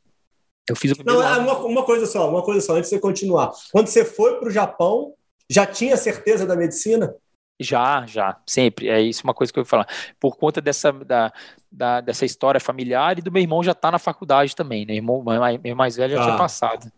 [0.67, 1.19] Eu fiz o primeiro.
[1.21, 3.51] Não, é uma, uma, coisa só, uma coisa só, antes de você continuar.
[3.71, 5.13] Quando você foi para o Japão,
[5.49, 7.13] já tinha certeza da medicina?
[7.59, 8.87] Já, já, sempre.
[8.87, 9.87] É isso uma coisa que eu vou falar.
[10.19, 11.31] Por conta dessa, da,
[11.71, 14.93] da dessa história familiar e do meu irmão já tá na faculdade também, né?
[14.93, 15.23] Meu irmão,
[15.61, 16.25] meu mais velho já ah.
[16.25, 16.91] tinha passado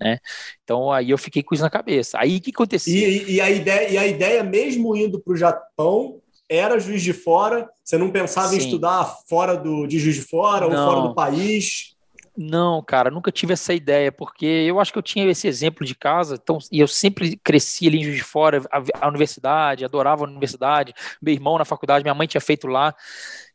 [0.00, 0.18] né?
[0.64, 2.18] Então aí eu fiquei com isso na cabeça.
[2.20, 2.94] Aí o que aconteceu?
[2.94, 7.12] E, e, a ideia, e a ideia, mesmo indo para o Japão, era Juiz de
[7.12, 7.68] Fora?
[7.84, 8.56] Você não pensava Sim.
[8.56, 10.86] em estudar fora do, de Juiz de Fora não.
[10.86, 11.96] ou fora do país?
[12.40, 15.92] Não, cara, nunca tive essa ideia, porque eu acho que eu tinha esse exemplo de
[15.92, 20.22] casa, então, e eu sempre cresci ali em Juiz de Fora, a, a universidade, adorava
[20.24, 22.94] a universidade, meu irmão na faculdade, minha mãe tinha feito lá,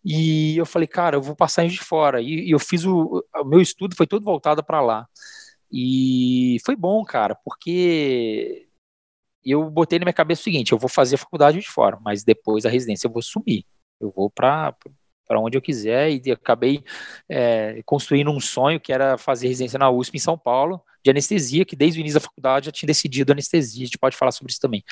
[0.03, 2.83] e eu falei, cara, eu vou passar em Juiz de Fora, e, e eu fiz
[2.83, 5.07] o, o meu estudo foi todo voltado para lá.
[5.75, 8.67] E foi bom, cara, porque
[9.43, 12.23] eu botei na minha cabeça o seguinte: eu vou fazer a faculdade de fora, mas
[12.23, 13.65] depois a residência eu vou sumir.
[13.99, 14.75] Eu vou para
[15.25, 16.83] para onde eu quiser e acabei
[17.29, 21.65] é, construindo um sonho que era fazer residência na USP em São Paulo de anestesia,
[21.65, 24.51] que desde o início da faculdade já tinha decidido anestesia, a gente pode falar sobre
[24.51, 24.83] isso também.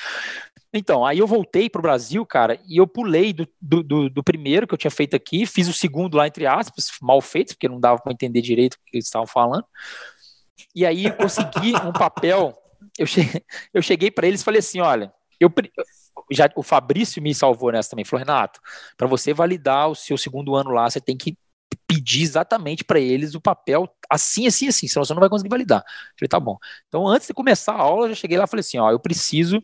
[0.72, 4.66] Então, aí eu voltei para o Brasil, cara, e eu pulei do, do, do, primeiro
[4.66, 7.80] que eu tinha feito aqui, fiz o segundo lá, entre aspas, mal feito, porque não
[7.80, 9.64] dava para entender direito o que eles estavam falando,
[10.74, 12.56] e aí eu consegui um papel.
[12.98, 15.52] Eu cheguei, eu cheguei para eles e falei assim: olha, eu,
[16.30, 18.04] já o Fabrício me salvou nessa também.
[18.04, 18.60] Falou, Renato,
[18.96, 21.36] para você validar o seu segundo ano lá, você tem que
[21.86, 25.80] pedir exatamente para eles o papel assim, assim, assim, senão você não vai conseguir validar.
[25.80, 26.58] Eu falei, tá bom.
[26.88, 29.00] Então, antes de começar a aula, eu já cheguei lá e falei assim: ó, eu
[29.00, 29.62] preciso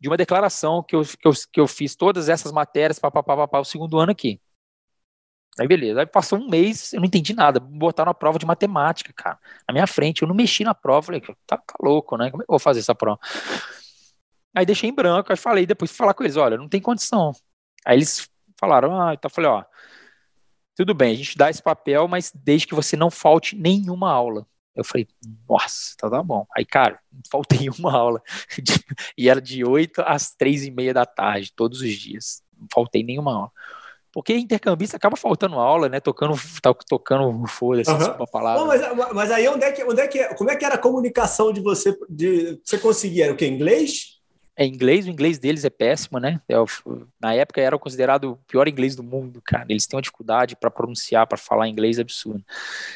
[0.00, 3.64] de uma declaração que eu, que eu, que eu fiz todas essas matérias para o
[3.64, 4.40] segundo ano aqui.
[5.58, 6.00] Aí beleza.
[6.00, 7.60] Aí passou um mês, eu não entendi nada.
[7.60, 9.38] Botaram a prova de matemática, cara,
[9.68, 10.22] na minha frente.
[10.22, 11.06] Eu não mexi na prova.
[11.06, 12.30] Falei, tá, tá louco, né?
[12.30, 13.18] Como é que eu vou fazer essa prova?
[14.54, 17.32] Aí deixei em branco, aí falei, depois fui falar com eles, olha, não tem condição.
[17.84, 19.64] Aí eles falaram, ah, então eu falei, ó,
[20.76, 24.46] tudo bem, a gente dá esse papel, mas desde que você não falte nenhuma aula.
[24.74, 25.06] Eu falei,
[25.48, 26.46] nossa, tá, tá bom.
[26.56, 26.98] Aí, cara,
[27.30, 28.22] faltei uma aula.
[29.16, 32.42] e era de 8 às 3 e meia da tarde, todos os dias.
[32.56, 33.52] Não faltei nenhuma aula.
[34.14, 35.98] Porque intercambista acaba faltando aula, né?
[35.98, 38.14] Tocando, tá, tocando foda-se, uhum.
[38.14, 38.60] uma palavra.
[38.60, 40.78] Não, mas, mas aí onde é que, onde é que como é que era a
[40.78, 41.98] comunicação de você?
[42.08, 43.24] De, você conseguia?
[43.24, 43.44] Era o que?
[43.44, 44.14] Inglês?
[44.56, 46.40] É inglês, o inglês deles é péssimo, né?
[46.48, 46.54] É,
[47.20, 49.66] na época era considerado o pior inglês do mundo, cara.
[49.68, 52.44] Eles têm uma dificuldade para pronunciar, para falar inglês absurdo.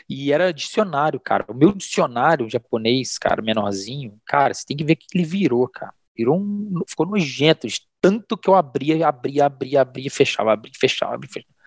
[0.09, 1.45] E era dicionário, cara.
[1.49, 5.67] O meu dicionário japonês, cara, menorzinho, cara, você tem que ver o que ele virou,
[5.67, 5.93] cara.
[6.17, 6.83] Virou um.
[6.87, 11.59] Ficou nojento, de tanto que eu abria, abria, abria, abria, fechava, abria, fechava, abria, fechava.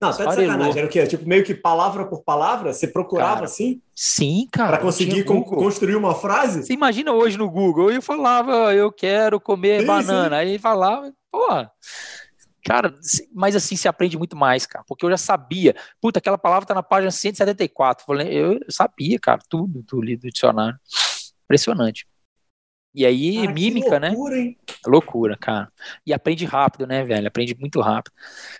[0.00, 0.78] Não, tá de sacanagem.
[0.78, 1.06] Era o quê?
[1.06, 2.72] Tipo, meio que palavra por palavra?
[2.72, 3.80] Você procurava cara, assim?
[3.94, 4.76] Sim, cara.
[4.76, 6.62] Para conseguir con construir uma frase?
[6.62, 10.36] Você imagina hoje no Google, eu falava, eu quero comer sim, banana.
[10.36, 10.42] Sim.
[10.42, 11.72] Aí falava, porra.
[12.62, 12.92] Cara,
[13.32, 14.84] mas assim se aprende muito mais, cara.
[14.86, 15.74] Porque eu já sabia.
[16.00, 18.04] Puta, aquela palavra tá na página 174.
[18.22, 20.78] Eu sabia, cara, tudo do, do dicionário.
[21.44, 22.06] Impressionante.
[22.96, 24.08] E aí, cara, mímica, né?
[24.08, 24.40] loucura, né?
[24.40, 24.56] Hein?
[24.86, 25.72] Loucura, cara.
[26.06, 27.28] E aprende rápido, né, velho?
[27.28, 28.14] Aprende muito rápido.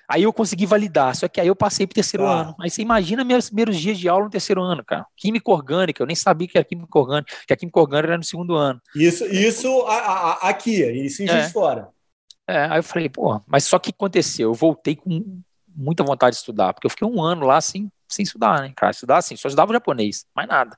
[0.06, 2.42] Aí eu consegui validar, só que aí eu passei pro terceiro ah.
[2.42, 2.56] ano.
[2.60, 5.06] Aí você imagina meus primeiros dias de aula no terceiro ano, cara.
[5.16, 8.24] Química orgânica, eu nem sabia que era química orgânica, que a química orgânica era no
[8.24, 8.78] segundo ano.
[8.94, 11.48] Isso, isso a, a, aqui, isso em Juiz é.
[11.48, 11.88] Fora.
[12.46, 14.50] É, aí eu falei, pô, mas só que aconteceu?
[14.50, 15.40] Eu voltei com
[15.74, 18.90] muita vontade de estudar, porque eu fiquei um ano lá sem, sem estudar, né, cara?
[18.90, 20.76] Estudar assim, só estudava japonês, mais nada.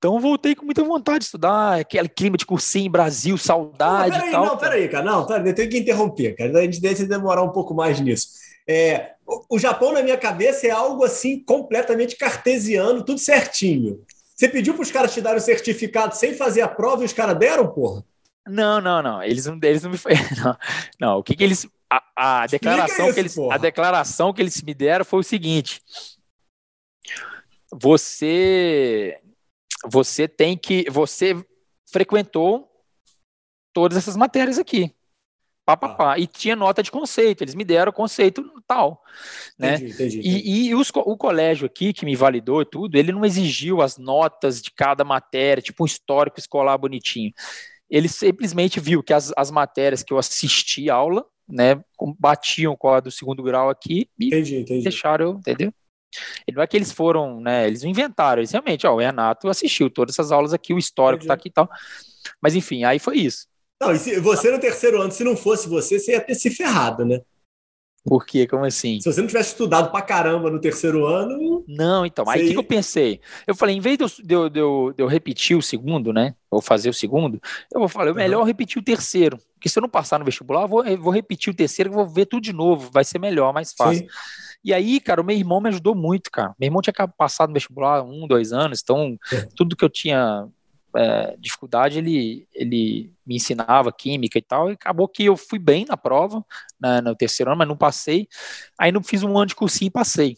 [0.00, 4.12] Então voltei com muita vontade de estudar, aquele clima de cursinho, Brasil, saudade.
[4.12, 5.04] Não, peraí, tal, não, peraí, cara.
[5.04, 6.58] Não, peraí, eu tenho que interromper, cara.
[6.58, 8.28] A gente deve demorar um pouco mais nisso.
[8.66, 9.12] É,
[9.50, 14.02] o, Japão, na minha cabeça, é algo assim completamente cartesiano, tudo certinho.
[14.34, 17.12] Você pediu para os caras te darem o certificado sem fazer a prova e os
[17.12, 18.02] caras deram, porra?
[18.48, 19.22] Não, não, não.
[19.22, 19.98] Eles não, eles não me
[20.42, 20.56] não,
[20.98, 21.18] não.
[21.18, 21.68] o que, que eles.
[21.90, 23.54] A, a declaração isso, que eles, porra.
[23.54, 25.82] a declaração que eles me deram foi o seguinte:
[27.70, 29.20] você
[29.84, 30.84] você tem que.
[30.90, 31.36] Você
[31.90, 32.70] frequentou
[33.72, 34.94] todas essas matérias aqui.
[35.64, 36.18] Pá, pá, pá.
[36.18, 39.02] E tinha nota de conceito, eles me deram conceito tal.
[39.58, 39.74] Né?
[39.74, 40.38] Entendi, entendi, entendi.
[40.48, 44.60] E, e os, o colégio aqui, que me validou tudo, ele não exigiu as notas
[44.60, 47.32] de cada matéria, tipo um histórico escolar bonitinho.
[47.88, 51.82] Ele simplesmente viu que as, as matérias que eu assisti aula, né,
[52.18, 54.84] batiam com a do segundo grau aqui e entendi, entendi.
[54.84, 55.72] deixaram, entendeu?
[56.46, 57.66] E não é que eles foram, né?
[57.66, 61.34] Eles inventaram, eles realmente, ó, o Renato assistiu todas essas aulas aqui, o histórico está
[61.34, 61.68] aqui e tal.
[62.40, 63.46] Mas enfim, aí foi isso.
[63.80, 66.50] Não, e se você no terceiro ano, se não fosse você, você ia ter se
[66.50, 67.20] ferrado, né?
[68.04, 68.46] Por quê?
[68.46, 68.98] Como assim?
[69.00, 71.64] Se você não tivesse estudado pra caramba no terceiro ano.
[71.68, 72.28] Não, então.
[72.28, 73.20] Aí o que, que eu pensei?
[73.46, 74.08] Eu falei, em vez de eu,
[74.48, 76.34] de, eu, de eu, repetir o segundo, né?
[76.50, 77.40] Ou fazer o segundo,
[77.72, 78.46] eu vou falar, é melhor uhum.
[78.46, 79.38] repetir o terceiro.
[79.54, 82.06] Porque se eu não passar no vestibular, eu vou, eu vou repetir o terceiro, vou
[82.06, 82.90] ver tudo de novo.
[82.90, 84.02] Vai ser melhor, mais fácil.
[84.02, 84.08] Sim.
[84.64, 86.54] E aí, cara, o meu irmão me ajudou muito, cara.
[86.58, 89.48] Meu irmão tinha passado no vestibular um, dois anos, então é.
[89.54, 90.46] tudo que eu tinha
[90.96, 95.84] é, dificuldade, ele, ele me ensinava química e tal, e acabou que eu fui bem
[95.88, 96.44] na prova,
[96.80, 98.28] né, no terceiro ano, mas não passei.
[98.78, 100.36] Aí não fiz um ano de cursinho e passei.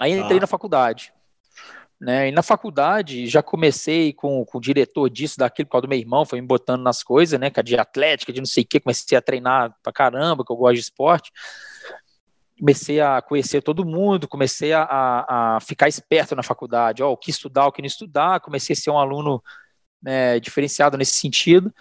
[0.00, 0.42] Aí entrei ah.
[0.42, 1.12] na faculdade.
[2.00, 5.88] Né, e na faculdade já comecei com, com o diretor disso, daquilo, por causa do
[5.88, 7.48] meu irmão, foi me botando nas coisas, né?
[7.48, 10.50] Que é de atlética, de não sei o que, comecei a treinar pra caramba, que
[10.50, 11.30] eu gosto de esporte
[12.62, 17.16] comecei a conhecer todo mundo, comecei a, a, a ficar esperto na faculdade, ó, o
[17.16, 19.42] que estudar, o que não estudar, comecei a ser um aluno
[20.00, 21.74] né, diferenciado nesse sentido.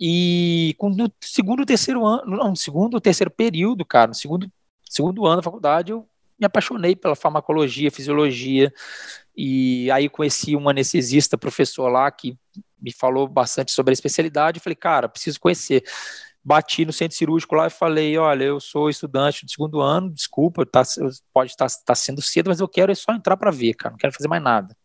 [0.00, 4.50] E no segundo, terceiro ano, não, segundo, terceiro período, cara, no segundo,
[4.88, 6.08] segundo ano da faculdade, eu
[6.40, 8.72] me apaixonei pela farmacologia, fisiologia,
[9.36, 12.38] e aí conheci um anestesista, professor lá, que
[12.80, 15.84] me falou bastante sobre a especialidade, falei, cara, preciso conhecer
[16.44, 20.66] bati no centro cirúrgico lá e falei, olha, eu sou estudante do segundo ano, desculpa,
[20.66, 20.82] tá,
[21.32, 23.92] pode estar tá, tá sendo cedo, mas eu quero é só entrar para ver, cara,
[23.92, 24.76] não quero fazer mais nada.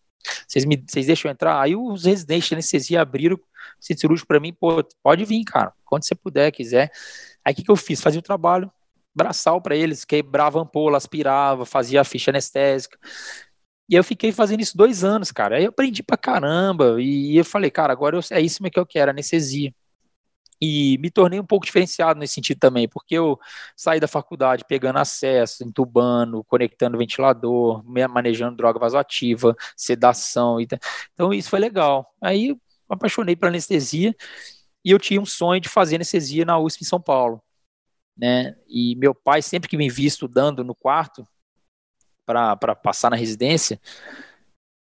[0.48, 1.62] Vocês, me, deixam eu entrar?
[1.62, 3.40] Aí os residentes de anestesia abriram o
[3.80, 6.92] centro cirúrgico para mim, pô, pode vir, cara, quando você puder, quiser.
[7.44, 8.02] Aí o que, que eu fiz?
[8.02, 8.72] Fazia o trabalho
[9.14, 12.98] braçal para eles, quebrava ampola, aspirava, fazia a ficha anestésica.
[13.90, 15.58] E eu fiquei fazendo isso dois anos, cara.
[15.58, 17.02] Aí eu aprendi pra caramba.
[17.02, 19.74] E eu falei, cara, agora eu, é isso que eu quero, anestesia
[20.62, 23.40] e me tornei um pouco diferenciado nesse sentido também, porque eu
[23.76, 30.60] saí da faculdade pegando acesso, entubando, conectando ventilador, manejando droga vasoativa, sedação.
[30.60, 30.68] E
[31.14, 32.14] então isso foi legal.
[32.22, 34.14] Aí me apaixonei pela anestesia
[34.84, 37.42] e eu tinha um sonho de fazer anestesia na USP em São Paulo.
[38.18, 38.56] Né?
[38.68, 41.26] E meu pai, sempre que me via estudando no quarto,
[42.26, 43.80] para passar na residência,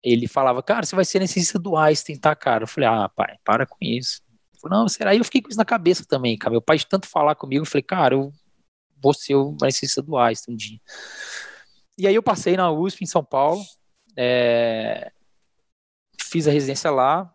[0.03, 2.63] ele falava, cara, você vai ser anestesista do Einstein, tá, cara?
[2.63, 4.21] Eu falei, ah, pai, para com isso
[4.67, 5.11] não, será?
[5.11, 6.51] Aí eu fiquei com isso na cabeça também, cara.
[6.51, 8.33] Meu pai de tanto falar comigo, eu falei, cara, eu
[9.01, 10.79] vou ser o anestesista do Einstein um dia.
[11.97, 13.61] E aí eu passei na USP em São Paulo,
[14.17, 15.11] é,
[16.21, 17.31] fiz a residência lá,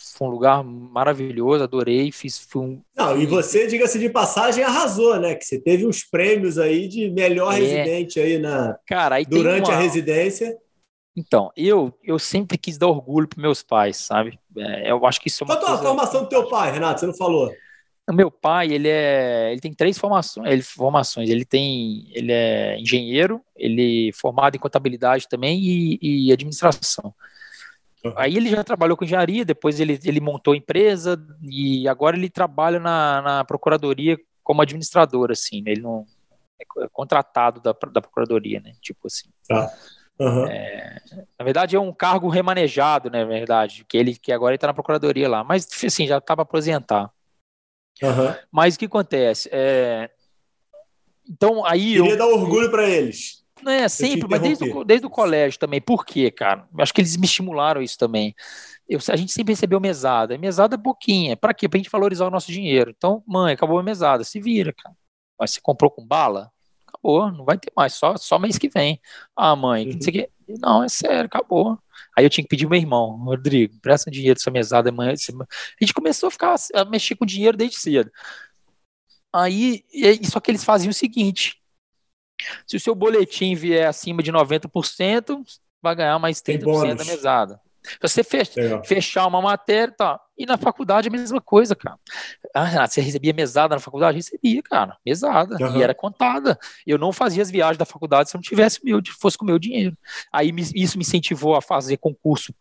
[0.00, 2.80] foi um lugar maravilhoso, adorei, fiz um...
[2.96, 5.34] Não, e você, diga-se de passagem, arrasou, né?
[5.34, 7.58] Que você teve uns prêmios aí de melhor é.
[7.58, 9.76] residente aí na Cara, aí durante uma...
[9.76, 10.56] a residência.
[11.14, 14.38] Então, eu, eu sempre quis dar orgulho para meus pais, sabe?
[14.56, 17.00] É, eu acho que isso é uma Qual a formação do teu pai, Renato?
[17.00, 17.52] Você não falou?
[18.08, 21.28] O meu pai, ele é, ele tem três formações, ele, formações.
[21.28, 27.14] Ele tem, ele é engenheiro, ele é formado em contabilidade também e, e administração.
[28.04, 28.14] Uhum.
[28.16, 32.80] Aí ele já trabalhou com engenharia, depois ele, ele montou empresa e agora ele trabalha
[32.80, 35.62] na, na procuradoria como administrador, assim.
[35.62, 35.72] Né?
[35.72, 36.04] Ele não
[36.60, 38.72] é contratado da, da procuradoria, né?
[38.80, 39.28] Tipo assim.
[39.46, 39.70] Tá.
[40.22, 40.46] Uhum.
[40.46, 41.02] É,
[41.36, 44.74] na verdade, é um cargo remanejado, na né, verdade, que ele que agora está na
[44.74, 47.10] procuradoria lá, mas assim, já estava aposentar.
[48.00, 48.34] Uhum.
[48.50, 49.48] Mas o que acontece?
[49.52, 50.10] É,
[51.28, 51.94] então, aí.
[51.94, 53.42] Queria eu, dar orgulho para eles.
[53.62, 55.80] Não é sempre, mas desde o, desde o colégio também.
[55.80, 56.66] Por quê, cara?
[56.78, 58.34] Acho que eles me estimularam isso também.
[58.88, 60.36] Eu, a gente sempre recebeu mesada.
[60.36, 61.36] Mesada é pouquinha.
[61.36, 61.68] Para quê?
[61.68, 62.92] Para a gente valorizar o nosso dinheiro.
[62.96, 64.24] Então, mãe, acabou a mesada.
[64.24, 64.96] Se vira, cara.
[65.38, 66.50] Mas você comprou com bala?
[67.02, 69.00] Acabou, não vai ter mais, só, só mês que vem.
[69.36, 69.98] Ah, mãe, uhum.
[70.48, 71.78] não, não, é sério, acabou.
[72.16, 75.12] Aí eu tinha que pedir meu irmão, Rodrigo, presta dinheiro dessa mesada amanhã.
[75.12, 78.10] A gente começou a ficar a mexer com dinheiro desde cedo.
[79.32, 79.84] Aí,
[80.30, 81.60] só que eles faziam o seguinte:
[82.66, 85.42] se o seu boletim vier acima de 90%,
[85.80, 87.60] vai ganhar mais 30% da mesada.
[88.00, 90.20] Você fechar, uma matéria, tá.
[90.38, 91.98] E na faculdade a mesma coisa, cara.
[92.54, 94.16] Ah, Renato, você recebia mesada na faculdade?
[94.16, 95.56] Recebia, cara, mesada.
[95.60, 95.78] Uhum.
[95.78, 96.58] E era contada.
[96.86, 99.48] Eu não fazia as viagens da faculdade se eu não tivesse meu, fosse com o
[99.48, 99.96] meu dinheiro.
[100.32, 102.54] Aí isso me incentivou a fazer concurso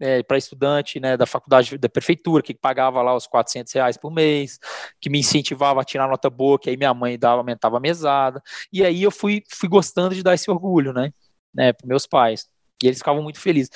[0.00, 4.12] é, para estudante né, da faculdade da prefeitura, que pagava lá os 400 reais por
[4.12, 4.58] mês,
[5.00, 8.42] que me incentivava a tirar nota boa, que aí minha mãe dava, aumentava a mesada.
[8.72, 11.12] E aí eu fui, fui gostando de dar esse orgulho, né,
[11.54, 12.48] né para meus pais.
[12.82, 13.70] E eles ficavam muito felizes.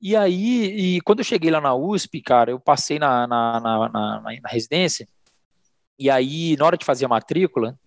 [0.00, 3.88] E aí, e quando eu cheguei lá na USP, cara, eu passei na, na, na,
[3.88, 5.06] na, na residência,
[5.98, 7.78] E aí, na hora de fazer a matrícula,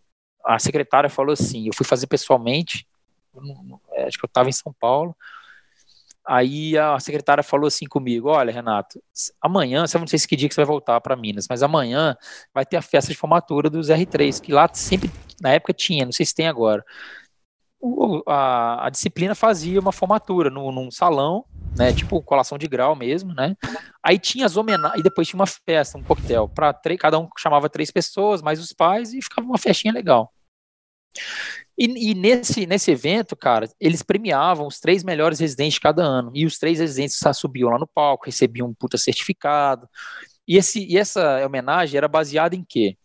[0.46, 2.88] a secretária falou assim: eu fui fazer pessoalmente,
[3.94, 5.16] é, acho que eu estava em São Paulo.
[6.26, 9.02] Aí a secretária falou assim comigo: Olha, Renato,
[9.42, 12.16] amanhã, você não sei se que dia que você vai voltar para Minas, mas amanhã
[12.54, 16.12] vai ter a festa de formatura dos R3, que lá sempre, na época tinha, não
[16.14, 16.86] sei se tem agora.
[17.80, 21.46] O, a, a, disciplina fazia uma formatura num salão
[21.78, 21.94] né?
[21.94, 23.56] Tipo colação de grau mesmo, né?
[24.02, 27.70] Aí tinha as homenagens, e depois tinha uma festa, um coquetel, para cada um chamava
[27.70, 30.32] três pessoas, mais os pais, e ficava uma festinha legal.
[31.78, 36.32] E, e, nesse, nesse evento, cara, eles premiavam os três melhores residentes de cada ano.
[36.34, 39.90] E os três residentes subiam lá no palco, recebiam um puta certificado.
[40.48, 42.98] E, esse, e essa homenagem era baseada em quê?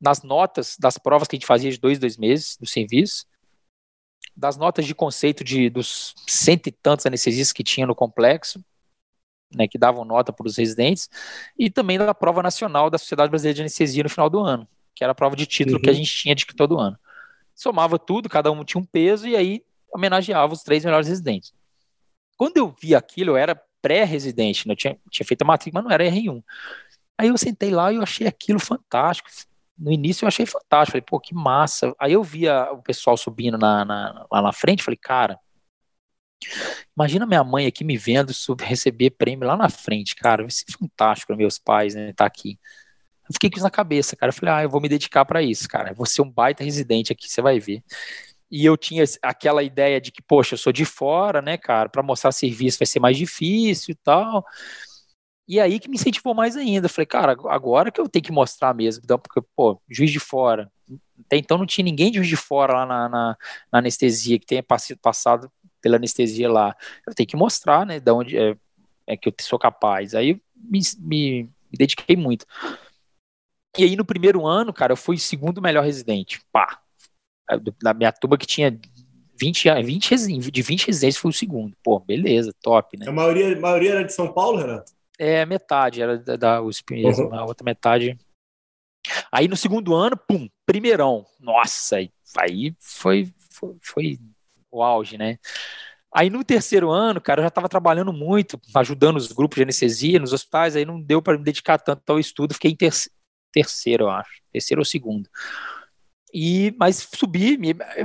[0.00, 3.26] Nas notas das provas que a gente fazia de dois, dois meses do serviço,
[4.36, 8.62] das notas de conceito de, dos cento e tantos anestesistas que tinha no complexo,
[9.54, 11.08] né, que davam nota para os residentes,
[11.58, 15.02] e também da prova nacional da Sociedade Brasileira de Anestesia no final do ano, que
[15.02, 15.82] era a prova de título uhum.
[15.82, 15.98] que a uhum.
[15.98, 16.98] gente tinha de todo ano.
[17.54, 21.54] Somava tudo, cada um tinha um peso, e aí homenageava os três melhores residentes.
[22.36, 25.88] Quando eu vi aquilo, eu era pré-residente, né, eu tinha, tinha feito a matrícula, mas
[25.88, 26.42] não era R1.
[27.16, 29.30] Aí eu sentei lá e eu achei aquilo fantástico
[29.78, 31.94] no início eu achei fantástico, falei, pô, que massa.
[31.98, 35.38] Aí eu via o pessoal subindo na, na, lá na frente, falei, cara,
[36.96, 41.28] imagina minha mãe aqui me vendo receber prêmio lá na frente, cara, vai ser fantástico
[41.28, 42.58] para meus pais, né, tá aqui.
[43.28, 45.42] Eu fiquei com isso na cabeça, cara, eu falei, ah, eu vou me dedicar para
[45.42, 47.82] isso, cara, vou ser um baita residente aqui, você vai ver.
[48.50, 52.02] E eu tinha aquela ideia de que, poxa, eu sou de fora, né, cara, para
[52.02, 54.44] mostrar serviço vai ser mais difícil e tal.
[55.48, 56.88] E aí que me incentivou mais ainda.
[56.88, 59.02] Falei, cara, agora que eu tenho que mostrar mesmo.
[59.04, 60.70] Então, porque, pô, juiz de fora.
[61.24, 63.36] Até então não tinha ninguém de juiz de fora lá na, na,
[63.72, 64.64] na anestesia, que tenha
[65.00, 66.76] passado pela anestesia lá.
[67.06, 68.56] Eu tenho que mostrar, né, de onde é,
[69.06, 70.14] é que eu sou capaz.
[70.14, 72.44] Aí me, me, me, dediquei muito.
[73.78, 76.40] E aí no primeiro ano, cara, eu fui segundo melhor residente.
[76.50, 76.80] Pá!
[77.80, 78.76] Da minha turma que tinha
[79.38, 81.76] 20, 20, de 20 residentes, fui o segundo.
[81.84, 83.06] Pô, beleza, top, né?
[83.08, 84.95] A maioria, a maioria era de São Paulo, Renato?
[85.18, 87.34] É, metade era da, da USP mesmo, uhum.
[87.34, 88.18] a outra metade.
[89.30, 91.24] Aí no segundo ano, pum, primeirão.
[91.40, 91.98] Nossa,
[92.38, 94.18] aí foi, foi, foi
[94.70, 95.38] o auge, né?
[96.12, 100.18] Aí no terceiro ano, cara, eu já estava trabalhando muito, ajudando os grupos de anestesia
[100.18, 102.92] nos hospitais, aí não deu para me dedicar tanto ao estudo, fiquei em ter
[103.52, 105.28] terceiro, eu acho, terceiro ou segundo.
[106.32, 107.58] E, mas subi,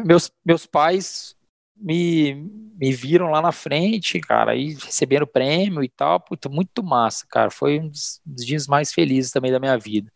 [0.06, 1.36] meus, meus pais
[1.82, 2.36] me,
[2.80, 7.50] me viram lá na frente, cara, aí recebendo prêmio e tal, puta, muito massa, cara,
[7.50, 10.12] foi um dos, dos, dias mais felizes também da minha vida.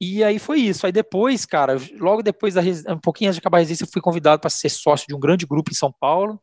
[0.00, 2.60] E aí foi isso, aí depois, cara, logo depois, da,
[2.92, 5.20] um pouquinho antes de acabar a residência, eu fui convidado para ser sócio de um
[5.20, 6.40] grande grupo em São Paulo,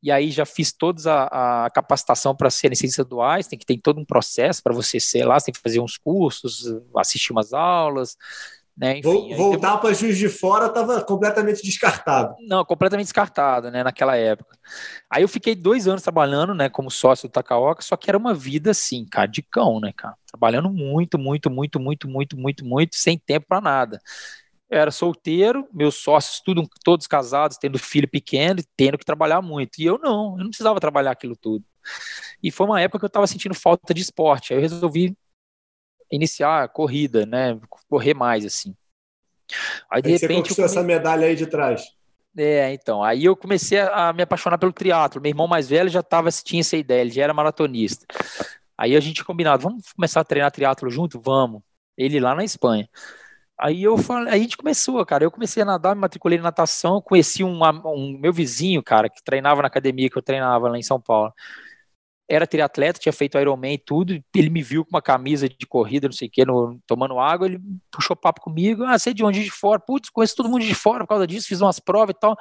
[0.00, 3.78] e aí já fiz toda a, a capacitação para ser anestesista duais, tem que ter
[3.78, 6.64] todo um processo para você ser lá, você tem que fazer uns cursos,
[6.96, 8.16] assistir umas aulas,
[8.82, 8.98] né?
[8.98, 12.34] Enfim, Voltar para Juiz de Fora estava completamente descartado.
[12.40, 14.58] Não, completamente descartado, né, naquela época.
[15.08, 18.34] Aí eu fiquei dois anos trabalhando, né, como sócio do Takaoka, só que era uma
[18.34, 20.16] vida assim, cara, de cão, né, cara?
[20.26, 24.00] Trabalhando muito, muito, muito, muito, muito, muito, muito, sem tempo para nada.
[24.68, 29.78] Eu era solteiro, meus sócios tudo, todos casados, tendo filho pequeno, tendo que trabalhar muito.
[29.78, 31.64] E eu não, eu não precisava trabalhar aquilo tudo.
[32.42, 34.52] E foi uma época que eu estava sentindo falta de esporte.
[34.52, 35.16] Aí eu resolvi
[36.12, 37.58] iniciar a corrida, né?
[37.88, 38.76] Correr mais, assim.
[39.90, 40.28] Aí, de aí repente.
[40.28, 40.76] Você conquistou come...
[40.76, 41.82] essa medalha aí de trás.
[42.36, 43.02] É, então.
[43.02, 45.20] Aí eu comecei a me apaixonar pelo triatlo.
[45.20, 48.06] Meu irmão mais velho já tava, tinha essa ideia, ele já era maratonista.
[48.76, 51.20] Aí a gente combinado, vamos começar a treinar triatlo junto?
[51.20, 51.62] Vamos.
[51.96, 52.88] Ele lá na Espanha.
[53.58, 55.24] Aí eu falei, a gente começou, cara.
[55.24, 59.22] Eu comecei a nadar, me matriculei em natação, conheci um, um meu vizinho, cara, que
[59.22, 61.32] treinava na academia que eu treinava lá em São Paulo
[62.34, 66.08] era triatleta, tinha feito Ironman e tudo, ele me viu com uma camisa de corrida,
[66.08, 69.44] não sei o que, no, tomando água, ele puxou papo comigo, ah, sei de onde
[69.44, 72.18] de fora, putz, conheço todo mundo de fora por causa disso, fiz umas provas e
[72.18, 72.36] tal.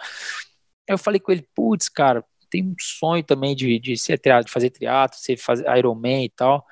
[0.89, 4.45] Aí eu falei com ele, putz, cara, tem um sonho também de, de ser triatlo,
[4.45, 6.65] de fazer triatlo, ser fazer Ironman e tal.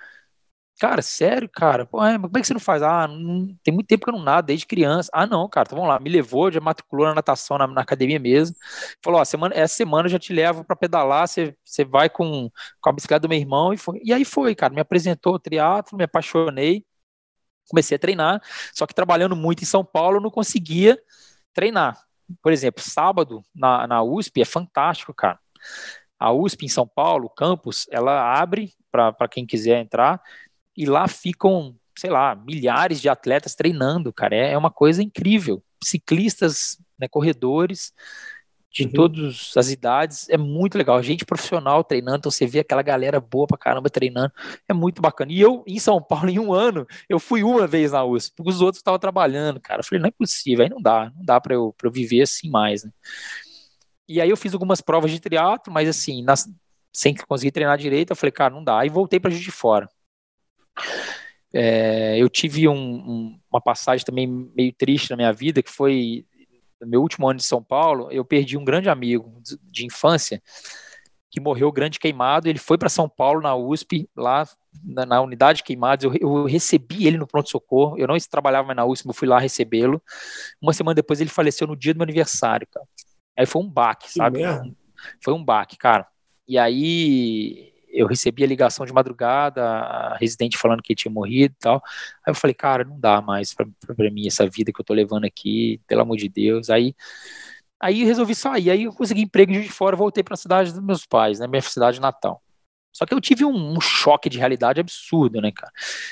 [0.79, 1.85] Cara, sério, cara?
[1.85, 2.81] Pô, é, como é que você não faz?
[2.81, 5.09] Ah, não, tem muito tempo que eu não nado, desde criança.
[5.13, 5.99] Ah, não, cara, então vamos lá.
[5.99, 8.55] Me levou, já matriculou na natação, na, na academia mesmo.
[9.03, 12.49] Falou, ó, semana, essa semana eu já te levo para pedalar, você, você vai com,
[12.79, 13.73] com a bicicleta do meu irmão.
[13.73, 16.85] E, foi, e aí foi, cara, me apresentou o triatlo, me apaixonei,
[17.69, 18.41] comecei a treinar.
[18.73, 20.97] Só que trabalhando muito em São Paulo, eu não conseguia
[21.53, 22.01] treinar.
[22.41, 25.39] Por exemplo, sábado na, na USP é fantástico, cara.
[26.17, 30.21] A USP em São Paulo, campus, ela abre para quem quiser entrar
[30.79, 34.33] e lá ficam, sei lá, milhares de atletas treinando, cara.
[34.33, 35.61] É, é uma coisa incrível.
[35.83, 37.91] Ciclistas, né, corredores,
[38.71, 38.91] de uhum.
[38.93, 41.03] todas as idades, é muito legal.
[41.03, 44.31] Gente profissional treinando, então você vê aquela galera boa pra caramba treinando,
[44.69, 45.33] é muito bacana.
[45.33, 48.49] E eu, em São Paulo, em um ano, eu fui uma vez na USP, porque
[48.49, 49.81] os outros estavam trabalhando, cara.
[49.81, 52.21] Eu falei, não é possível, aí não dá, não dá pra eu, pra eu viver
[52.21, 52.91] assim mais, né?
[54.07, 56.49] E aí eu fiz algumas provas de triatlo, mas assim, nas,
[56.93, 58.79] sem conseguir treinar direito, eu falei, cara, não dá.
[58.79, 59.89] Aí voltei para Juiz de Fora.
[61.53, 66.25] É, eu tive um, um, uma passagem também meio triste na minha vida, que foi
[66.79, 70.41] no meu último ano de São Paulo, eu perdi um grande amigo de infância
[71.29, 72.47] que morreu grande queimado.
[72.47, 74.47] Ele foi para São Paulo, na USP, lá
[74.83, 76.05] na, na unidade de queimados.
[76.05, 77.97] Eu, eu, recebi ele no pronto-socorro.
[77.97, 80.01] Eu não trabalhava mais na USP, eu fui lá recebê-lo.
[80.61, 82.85] Uma semana depois ele faleceu no dia do meu aniversário, cara.
[83.37, 84.39] Aí foi um baque, sabe?
[85.23, 86.07] Foi um baque, cara.
[86.47, 91.59] E aí eu recebi a ligação de madrugada, a residente falando que tinha morrido e
[91.59, 91.81] tal.
[92.25, 93.65] Aí eu falei, cara, não dá mais pra,
[93.95, 96.69] pra mim essa vida que eu tô levando aqui, pelo amor de Deus.
[96.69, 96.95] Aí
[97.81, 101.05] Aí resolvi sair, aí eu consegui emprego de fora, voltei para a cidade dos meus
[101.05, 102.43] pais, né, minha cidade natal.
[102.91, 105.71] Só que eu tive um, um, choque de realidade absurdo, né, cara?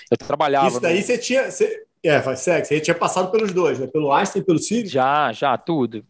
[0.10, 0.68] Eu trabalhava.
[0.68, 1.04] Isso daí no...
[1.04, 1.52] você tinha.
[1.52, 3.88] Você, é, segue, você tinha passado pelos dois, né?
[3.88, 4.92] Pelo Einstein e pelo Sirius?
[4.92, 6.06] Já, já, tudo.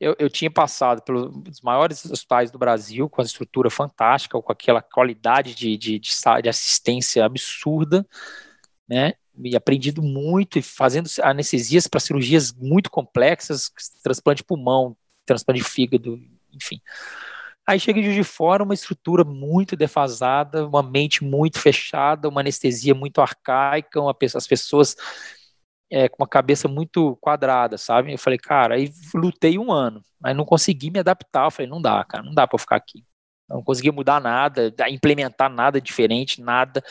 [0.00, 4.82] Eu, eu tinha passado pelos maiores hospitais do Brasil, com a estrutura fantástica, com aquela
[4.82, 6.10] qualidade de, de, de,
[6.42, 8.06] de assistência absurda,
[8.88, 9.14] né?
[9.42, 13.70] E aprendido muito e fazendo anestesias para cirurgias muito complexas,
[14.02, 16.20] transplante de pulmão, transplante de fígado,
[16.52, 16.80] enfim.
[17.68, 23.20] Aí chega de fora uma estrutura muito defasada, uma mente muito fechada, uma anestesia muito
[23.20, 24.96] arcaica, uma, as pessoas
[25.90, 28.10] é, com uma cabeça muito quadrada, sabe?
[28.10, 31.44] Eu falei, cara, aí lutei um ano, mas não consegui me adaptar.
[31.44, 33.04] Eu falei, não dá, cara, não dá para ficar aqui.
[33.46, 36.82] Não consegui mudar nada, implementar nada diferente, nada,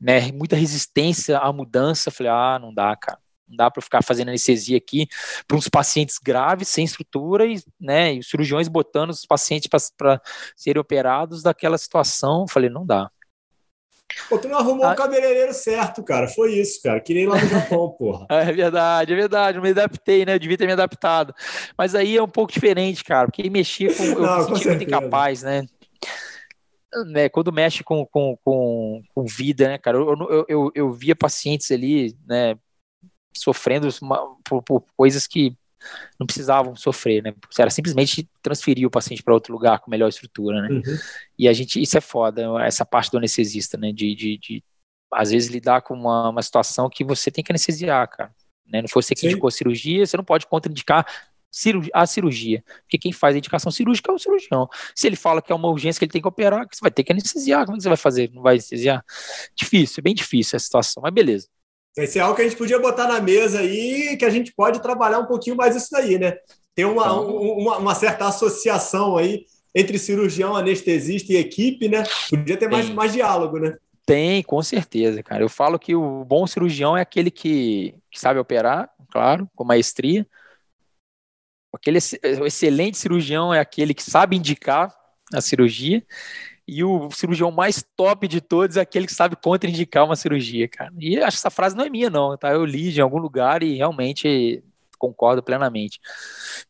[0.00, 0.32] né?
[0.32, 2.08] Muita resistência à mudança.
[2.08, 3.20] Eu falei, ah, não dá, cara.
[3.48, 5.06] Não dá para ficar fazendo anestesia aqui
[5.46, 10.20] para uns pacientes graves, sem estrutura, e, né, e os cirurgiões botando os pacientes para
[10.56, 12.42] serem operados daquela situação.
[12.42, 13.10] Eu falei, não dá.
[14.28, 14.92] Pô, tu não arrumou o ah.
[14.92, 16.26] um cabeleireiro certo, cara.
[16.28, 17.00] Foi isso, cara.
[17.00, 18.26] Que nem lá no Japão, porra.
[18.30, 19.58] É verdade, é verdade.
[19.58, 20.34] Eu me adaptei, né?
[20.34, 21.34] Eu devia ter me adaptado.
[21.76, 24.04] Mas aí é um pouco diferente, cara, porque mexer com.
[24.04, 25.66] Eu não, me senti muito incapaz, né?
[27.06, 27.28] né?
[27.28, 29.98] Quando mexe com, com, com, com vida, né, cara?
[29.98, 32.56] Eu, eu, eu, eu via pacientes ali, né?
[33.36, 33.88] Sofrendo
[34.44, 35.56] por, por coisas que
[36.18, 37.32] não precisavam sofrer, né?
[37.58, 40.68] Era simplesmente transferir o paciente para outro lugar com melhor estrutura, né?
[40.68, 40.98] Uhum.
[41.38, 43.92] E a gente, isso é foda, essa parte do anestesista, né?
[43.92, 44.64] De, de, de
[45.12, 48.34] às vezes lidar com uma, uma situação que você tem que anestesiar, cara.
[48.66, 48.82] Né?
[48.82, 49.28] Não foi você que Sim.
[49.28, 51.06] indicou a cirurgia, você não pode contraindicar
[51.94, 52.62] a cirurgia.
[52.82, 54.68] Porque quem faz a indicação cirúrgica é o cirurgião.
[54.94, 57.02] Se ele fala que é uma urgência que ele tem que operar, você vai ter
[57.02, 57.64] que anestesiar.
[57.64, 58.30] Como é que você vai fazer?
[58.34, 59.02] Não vai anestesiar?
[59.56, 61.48] Difícil, é bem difícil a situação, mas beleza.
[61.96, 64.80] Esse é algo que a gente podia botar na mesa aí, que a gente pode
[64.80, 66.36] trabalhar um pouquinho mais isso daí, né?
[66.74, 72.04] Tem uma, então, uma, uma, certa associação aí entre cirurgião, anestesista e equipe, né?
[72.30, 73.76] Podia ter mais, mais diálogo, né?
[74.06, 75.42] Tem, com certeza, cara.
[75.42, 80.26] Eu falo que o bom cirurgião é aquele que, que sabe operar, claro, com maestria.
[81.74, 81.98] Aquele
[82.40, 84.94] o excelente cirurgião é aquele que sabe indicar
[85.34, 86.02] a cirurgia
[86.68, 90.92] e o cirurgião mais top de todos é aquele que sabe contraindicar uma cirurgia, cara.
[90.98, 92.52] E acho que essa frase não é minha, não, tá?
[92.52, 94.62] Eu li de algum lugar e realmente
[94.98, 95.98] concordo plenamente.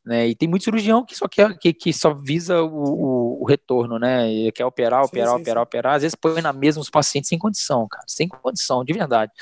[0.05, 0.29] Né?
[0.29, 4.31] E tem muito cirurgião que só quer que, que só visa o, o, retorno, né?
[4.31, 5.63] E quer operar, operar, sim, operar, sim.
[5.63, 5.95] operar.
[5.97, 9.33] Às vezes põe na mesa os pacientes sem condição, cara, sem condição, de verdade.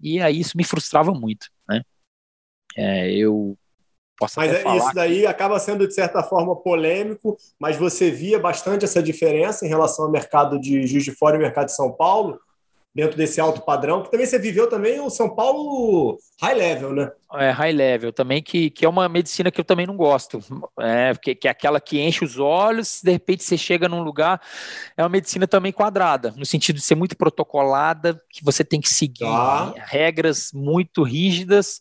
[0.00, 1.82] E aí isso me frustrava muito, né?
[2.74, 3.58] É, eu
[4.18, 8.84] Posso mas é, isso daí acaba sendo, de certa forma, polêmico, mas você via bastante
[8.84, 12.38] essa diferença em relação ao mercado de Juiz de Fora e mercado de São Paulo,
[12.94, 17.10] dentro desse alto padrão, que também você viveu também o São Paulo high level, né?
[17.34, 20.40] É, high level também, que, que é uma medicina que eu também não gosto,
[20.78, 24.40] é, que, que é aquela que enche os olhos, de repente você chega num lugar,
[24.94, 28.88] é uma medicina também quadrada, no sentido de ser muito protocolada, que você tem que
[28.90, 29.72] seguir tá.
[29.78, 31.80] regras muito rígidas,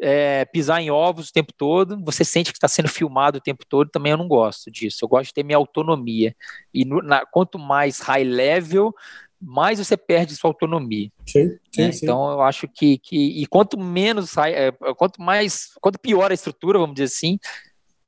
[0.00, 3.64] é, pisar em ovos o tempo todo, você sente que está sendo filmado o tempo
[3.68, 6.34] todo, também eu não gosto disso, eu gosto de ter minha autonomia,
[6.72, 8.94] e no, na, quanto mais high level,
[9.40, 11.10] mais você perde sua autonomia.
[11.26, 11.92] Sim, sim, né?
[11.92, 12.04] sim.
[12.04, 16.78] Então eu acho que, que e quanto menos é, quanto mais quanto pior a estrutura,
[16.78, 17.38] vamos dizer assim,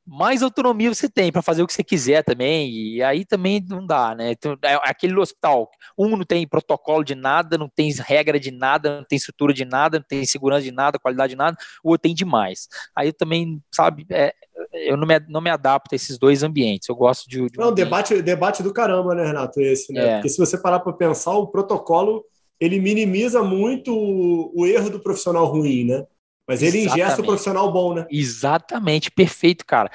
[0.09, 3.87] mais autonomia você tem para fazer o que você quiser também, e aí também não
[3.87, 4.33] dá, né?
[4.33, 8.97] Então, é aquele hospital, um não tem protocolo de nada, não tem regra de nada,
[8.97, 12.03] não tem estrutura de nada, não tem segurança de nada, qualidade de nada, o outro
[12.03, 12.69] tem demais.
[12.97, 14.33] Aí também, sabe, é,
[14.73, 17.37] eu não me, não me adapto a esses dois ambientes, eu gosto de...
[17.37, 20.09] de um não, debate, debate do caramba, né, Renato, esse, né?
[20.09, 20.15] É.
[20.15, 22.25] Porque se você parar para pensar, o protocolo,
[22.59, 26.07] ele minimiza muito o, o erro do profissional ruim, né?
[26.49, 27.01] Mas ele Exatamente.
[27.03, 28.07] ingesta o profissional bom, né?
[28.11, 29.91] Exatamente, perfeito, cara.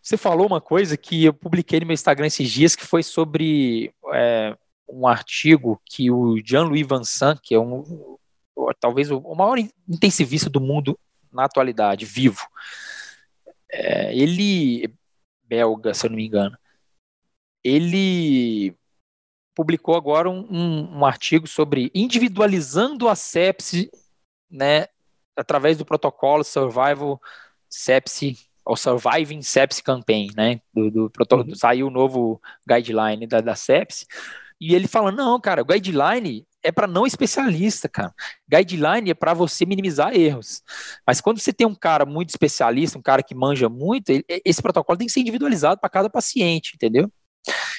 [0.00, 3.92] Você falou uma coisa que eu publiquei no meu Instagram esses dias, que foi sobre
[4.14, 4.56] é,
[4.88, 8.16] um artigo que o Jean-Louis Vincent, que é um,
[8.78, 10.96] talvez o maior intensivista do mundo
[11.32, 12.46] na atualidade, vivo,
[13.68, 14.94] é, ele,
[15.44, 16.56] belga, se eu não me engano,
[17.64, 18.74] ele
[19.56, 23.90] publicou agora um, um, um artigo sobre individualizando a sepse,
[24.48, 24.86] né,
[25.40, 27.20] através do protocolo Survival
[27.68, 31.54] Sepsi ou Surviving Sepsi Campaign, né, do, do protocolo, uhum.
[31.54, 34.06] saiu o novo guideline da, da sepsi,
[34.60, 38.12] e ele fala, não, cara, o guideline é para não especialista, cara.
[38.46, 40.62] Guideline é para você minimizar erros.
[41.06, 44.60] Mas quando você tem um cara muito especialista, um cara que manja muito, ele, esse
[44.60, 47.10] protocolo tem que ser individualizado para cada paciente, entendeu?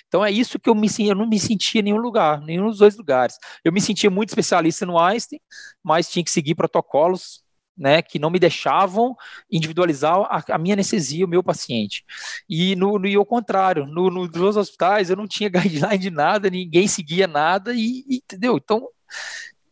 [0.07, 2.79] Então é isso que eu me eu não me sentia em nenhum lugar, nenhum dos
[2.79, 3.37] dois lugares.
[3.63, 5.39] Eu me sentia muito especialista no Einstein,
[5.83, 7.43] mas tinha que seguir protocolos
[7.81, 9.17] né, que não me deixavam
[9.51, 12.05] individualizar a, a, minha anestesia, o meu paciente.
[12.47, 16.11] E no, no e ao contrário, no, no, nos hospitais eu não tinha guideline de
[16.11, 18.55] nada, ninguém seguia nada, e, e, entendeu?
[18.55, 18.87] Então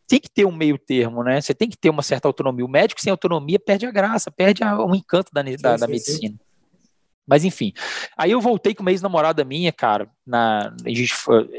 [0.08, 1.40] tem que ter um meio termo, né?
[1.40, 2.64] Você tem que ter uma certa autonomia.
[2.64, 6.34] O médico sem autonomia perde a graça, perde a, o encanto da, da, da medicina.
[7.24, 7.72] Mas enfim,
[8.18, 10.74] aí eu voltei com uma ex-namorada minha, cara, na,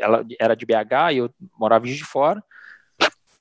[0.01, 2.43] ela era de BH e eu morava em Juiz de Fora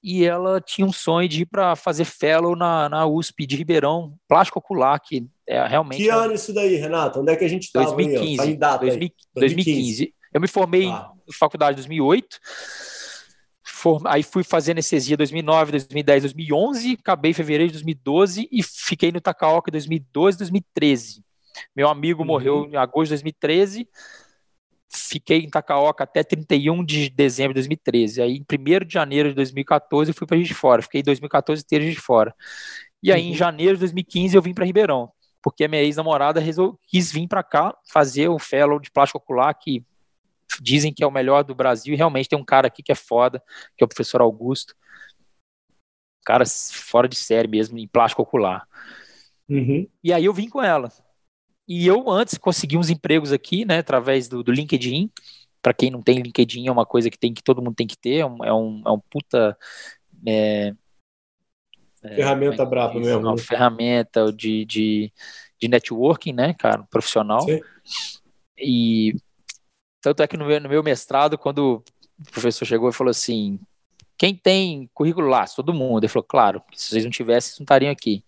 [0.03, 4.15] e ela tinha um sonho de ir para fazer fellow na, na USP de Ribeirão,
[4.27, 6.03] plástico ocular, que é realmente.
[6.03, 7.21] Que ano isso daí, Renato?
[7.21, 7.87] Onde é que a gente estava?
[7.87, 8.41] 2015.
[8.41, 9.29] Aí, data 2015.
[9.35, 10.15] 2015.
[10.33, 11.11] Eu me formei ah.
[11.29, 12.39] em faculdade em 2008.
[14.07, 19.21] aí fui fazer anestesia 2009, 2010, 2011, acabei em fevereiro de 2012 e fiquei no
[19.21, 21.23] Takaoka em 2012, 2013.
[21.77, 22.27] Meu amigo uhum.
[22.27, 23.89] morreu em agosto de 2013
[24.93, 28.23] fiquei em Takaoka até 31 de dezembro de 2013.
[28.23, 30.83] Aí, em 1 de janeiro de 2014, eu fui para Juiz de Fora.
[30.83, 32.35] Fiquei em 2014 inteiro de Fora.
[33.03, 33.31] E aí, uhum.
[33.31, 35.11] em janeiro de 2015, eu vim para Ribeirão,
[35.41, 36.43] porque a minha ex-namorada
[36.87, 39.85] quis vir para cá fazer o fellow de plástico ocular, que
[40.61, 42.97] dizem que é o melhor do Brasil, e realmente tem um cara aqui que é
[42.97, 43.43] foda,
[43.77, 44.75] que é o professor Augusto.
[46.25, 48.67] Cara fora de série mesmo, em plástico ocular.
[49.49, 49.89] Uhum.
[50.03, 50.93] E aí eu vim com ela.
[51.73, 55.09] E eu antes consegui uns empregos aqui, né, através do, do LinkedIn.
[55.63, 57.97] Para quem não tem LinkedIn, é uma coisa que tem que todo mundo tem que
[57.97, 58.17] ter.
[58.17, 59.57] É um, é um, é um puta
[60.27, 60.75] é,
[62.03, 63.21] é ferramenta é, braba mesmo.
[63.21, 63.39] Uma né?
[63.41, 65.13] ferramenta de, de,
[65.61, 67.43] de networking, né, cara, profissional.
[67.43, 67.61] Sim.
[68.59, 69.15] E
[70.01, 71.85] tanto é que no meu, no meu mestrado, quando
[72.19, 73.61] o professor chegou e falou assim:
[74.19, 75.47] quem tem currículo lá?
[75.47, 76.03] Todo mundo.
[76.03, 78.25] Ele falou, claro, se vocês não tivessem, vocês não estariam aqui.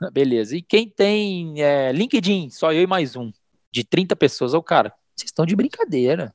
[0.12, 0.56] Beleza.
[0.56, 3.32] E quem tem é, LinkedIn, só eu e mais um,
[3.70, 4.54] de 30 pessoas.
[4.54, 6.34] Ô, cara, vocês estão de brincadeira.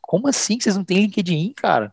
[0.00, 1.92] Como assim vocês não têm LinkedIn, cara?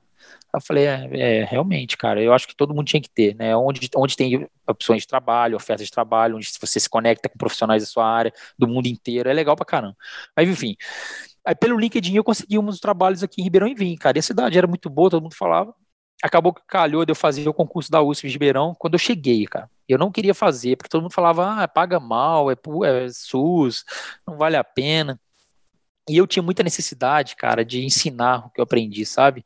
[0.53, 3.55] Eu falei, é, é, realmente, cara, eu acho que todo mundo tinha que ter, né?
[3.55, 7.83] Onde, onde tem opções de trabalho, ofertas de trabalho, onde você se conecta com profissionais
[7.83, 9.95] da sua área, do mundo inteiro, é legal pra caramba.
[10.35, 10.75] Mas, enfim,
[11.45, 14.23] aí pelo LinkedIn eu consegui uns trabalhos aqui em Ribeirão e Vim, cara, e a
[14.23, 15.73] cidade era muito boa, todo mundo falava.
[16.21, 19.45] Acabou que calhou de eu fazer o concurso da USP de Ribeirão quando eu cheguei,
[19.45, 19.69] cara.
[19.87, 23.85] Eu não queria fazer, porque todo mundo falava, ah, paga mal, é, é SUS,
[24.27, 25.19] não vale a pena.
[26.09, 29.45] E eu tinha muita necessidade, cara, de ensinar o que eu aprendi, sabe?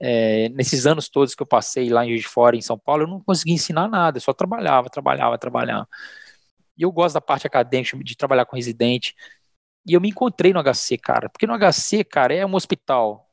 [0.00, 3.02] É, nesses anos todos que eu passei lá em Juiz de Fora, em São Paulo,
[3.02, 5.88] eu não conseguia ensinar nada, eu só trabalhava, trabalhava, trabalhava.
[6.76, 9.14] E eu gosto da parte acadêmica, de trabalhar com residente.
[9.86, 13.27] E eu me encontrei no HC, cara, porque no HC, cara, é um hospital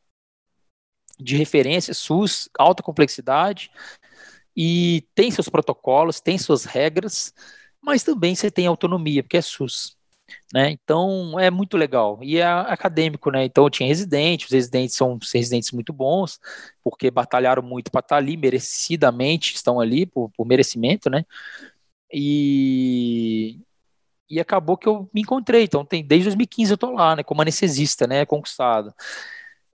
[1.20, 3.72] de referência, SUS, alta complexidade,
[4.55, 7.34] e tem seus protocolos, tem suas regras,
[7.82, 9.95] mas também você tem autonomia, porque é SUS.
[10.53, 10.72] Né?
[10.72, 12.20] Então é muito legal.
[12.22, 13.45] E é acadêmico, né?
[13.45, 16.39] Então tinha residentes, os residentes são residentes muito bons,
[16.84, 21.26] porque batalharam muito para estar tá ali, merecidamente estão ali por, por merecimento, né?
[22.11, 23.59] E,
[24.30, 25.63] e acabou que eu me encontrei.
[25.63, 28.93] Então, tem, desde 2015 eu tô lá, né, como anestesista, né, conquistado.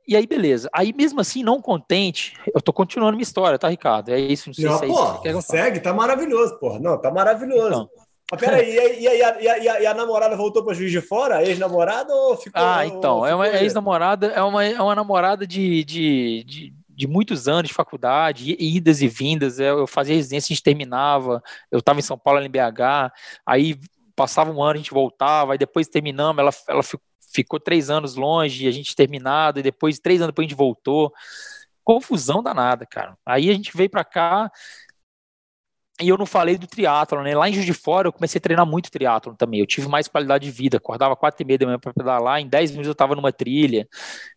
[0.07, 0.69] E aí, beleza.
[0.73, 4.09] Aí, mesmo assim, não contente, eu tô continuando minha história, tá, Ricardo?
[4.09, 6.79] É isso, não sei não, se é pô, isso Segue, tá maravilhoso, pô.
[6.79, 7.67] Não, tá maravilhoso.
[7.67, 7.89] Então.
[8.31, 11.37] Mas peraí, e, e, a, e, e, a, namorada voltou para Juiz de Fora?
[11.37, 12.61] A ex-namorada ou ficou?
[12.63, 17.49] Ah, então, é uma ex-namorada, é uma, é uma namorada de, de, de, de, muitos
[17.49, 19.59] anos de faculdade, idas e vindas.
[19.59, 21.43] Eu, eu fazia residência, a gente terminava.
[21.69, 23.11] Eu estava em São Paulo, em BH,
[23.45, 23.77] aí
[24.15, 28.15] passava um ano, a gente voltava, aí depois terminamos, ela, ela ficou ficou três anos
[28.15, 31.11] longe, a gente terminado, e depois, três anos depois, a gente voltou.
[31.83, 33.17] Confusão danada, cara.
[33.25, 34.51] Aí a gente veio para cá
[36.01, 37.35] e eu não falei do triatlo, né?
[37.35, 39.59] Lá em Juiz de Fora eu comecei a treinar muito triatlo também.
[39.59, 40.77] Eu tive mais qualidade de vida.
[40.77, 42.39] Acordava quatro e meia da manhã para pedalar.
[42.39, 43.87] Em dez minutos eu estava numa trilha.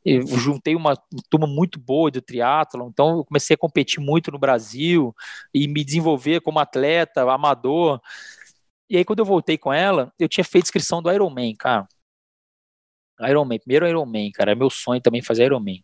[0.04, 0.94] Eu juntei uma
[1.30, 2.86] turma muito boa do triatlo.
[2.92, 5.14] Então eu comecei a competir muito no Brasil
[5.54, 8.00] e me desenvolver como atleta, amador.
[8.88, 11.88] E aí, quando eu voltei com ela, eu tinha feito inscrição do Ironman, cara.
[13.20, 14.52] Ironman, primeiro Ironman, cara.
[14.52, 15.82] É meu sonho também fazer Ironman.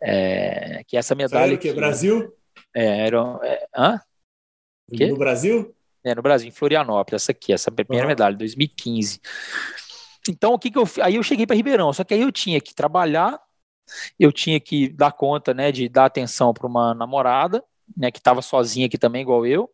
[0.00, 1.48] É, que essa medalha.
[1.48, 2.32] Foi que Brasil?
[2.74, 4.00] É, Iron, é, hã?
[4.90, 5.74] No Brasil?
[6.04, 8.08] É, no Brasil, em Florianópolis, essa aqui, essa primeira uhum.
[8.08, 9.20] medalha, 2015.
[10.28, 12.60] Então, o que que eu Aí eu cheguei para Ribeirão, só que aí eu tinha
[12.60, 13.40] que trabalhar,
[14.18, 17.64] eu tinha que dar conta, né, de dar atenção para uma namorada,
[17.96, 19.70] né, que estava sozinha aqui também, igual eu,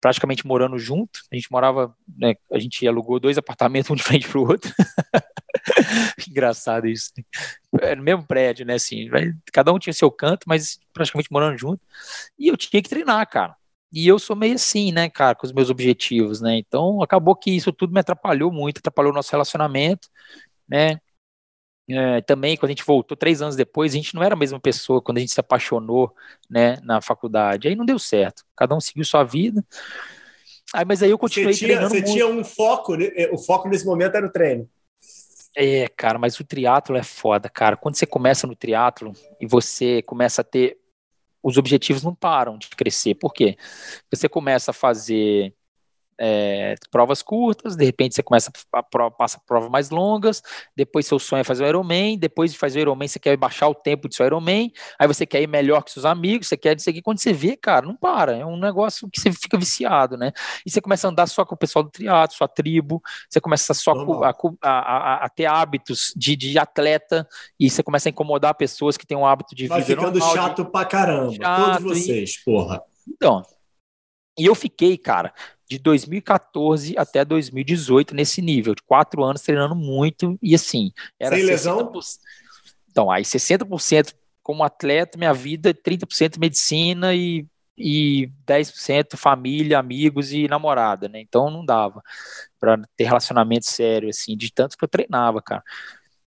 [0.00, 1.20] praticamente morando junto.
[1.30, 4.72] A gente morava, né, a gente alugou dois apartamentos, um de frente para o outro.
[6.28, 7.12] Engraçado isso.
[7.80, 9.08] É no mesmo prédio, né, assim,
[9.52, 11.80] cada um tinha seu canto, mas praticamente morando junto.
[12.38, 13.56] E eu tinha que treinar, cara.
[13.92, 16.56] E eu sou meio assim, né, cara, com os meus objetivos, né?
[16.58, 20.08] Então acabou que isso tudo me atrapalhou muito, atrapalhou o nosso relacionamento,
[20.68, 20.98] né?
[21.88, 24.58] É, também, quando a gente voltou três anos depois, a gente não era a mesma
[24.58, 26.14] pessoa quando a gente se apaixonou
[26.50, 27.68] né, na faculdade.
[27.68, 28.44] Aí não deu certo.
[28.56, 29.64] Cada um seguiu sua vida.
[30.74, 32.12] Aí, mas aí eu continuei você tinha, treinando Você muito.
[32.12, 33.08] tinha um foco, né?
[33.30, 34.68] o foco nesse momento era o treino.
[35.56, 37.76] É, cara, mas o triatlo é foda, cara.
[37.76, 40.78] Quando você começa no triatlo e você começa a ter
[41.42, 43.14] os objetivos não param de crescer.
[43.14, 43.56] Por quê?
[44.10, 45.54] Você começa a fazer
[46.18, 50.42] é, provas curtas, de repente você começa a prova, passa provas mais longas,
[50.74, 53.68] depois seu sonho é fazer o Ironman, depois de fazer o Ironman você quer baixar
[53.68, 56.76] o tempo do seu Ironman, aí você quer ir melhor que seus amigos, você quer
[56.76, 60.16] isso aqui, quando você vê, cara, não para, é um negócio que você fica viciado,
[60.16, 60.32] né?
[60.64, 63.74] E você começa a andar só com o pessoal do triatlo, sua tribo, você começa
[63.74, 68.54] só a, a, a, a, ter hábitos de, de atleta, e você começa a incomodar
[68.54, 70.70] pessoas que têm um hábito de Vai vida ficando normal, chato de...
[70.70, 72.44] pra caramba, chato, todos vocês, e...
[72.44, 72.82] porra.
[73.08, 73.42] Então,
[74.38, 75.32] e eu fiquei, cara,
[75.68, 80.92] de 2014 até 2018 nesse nível, de quatro anos treinando muito e assim.
[81.18, 81.92] Era Sem lesão?
[82.90, 87.44] Então, aí 60% como atleta, minha vida, 30% medicina e,
[87.76, 91.20] e 10% família, amigos e namorada, né?
[91.20, 92.00] Então não dava
[92.60, 95.64] para ter relacionamento sério, assim, de tanto que eu treinava, cara.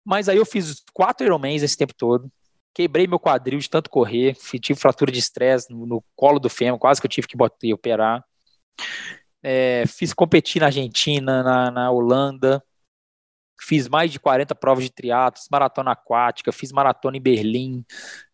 [0.04, 2.32] Mas aí eu fiz quatro Ironmans esse tempo todo,
[2.74, 6.80] quebrei meu quadril de tanto correr, tive fratura de estresse no, no, colo do fêmur,
[6.80, 8.24] quase que eu tive que botar, operar.
[9.44, 12.64] É, fiz competir na Argentina, na, na, Holanda,
[13.60, 17.86] fiz mais de 40 provas de triatlo, maratona aquática, fiz maratona em Berlim,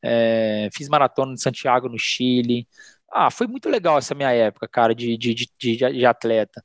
[0.01, 2.67] é, fiz maratona em Santiago, no Chile.
[3.11, 6.63] Ah, foi muito legal essa minha época, cara, de, de, de, de atleta.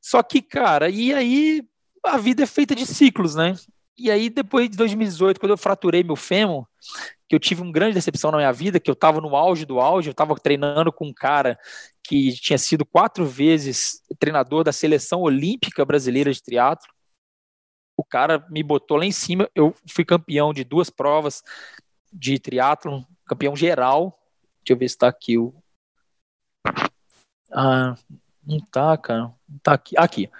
[0.00, 1.62] Só que, cara, e aí
[2.04, 3.54] a vida é feita de ciclos, né?
[3.98, 6.66] E aí, depois de 2018, quando eu fraturei meu fêmur,
[7.28, 9.80] que eu tive uma grande decepção na minha vida, que eu estava no auge do
[9.80, 11.58] auge, eu estava treinando com um cara
[12.04, 16.88] que tinha sido quatro vezes treinador da seleção olímpica brasileira de triatlo.
[17.96, 21.42] O cara me botou lá em cima, eu fui campeão de duas provas
[22.12, 24.16] de triatlo, campeão geral.
[24.60, 25.52] Deixa eu ver se está aqui o.
[27.50, 27.96] Ah,
[28.48, 29.20] não tá, cara.
[29.48, 29.94] Não tá aqui.
[29.96, 30.30] Aqui.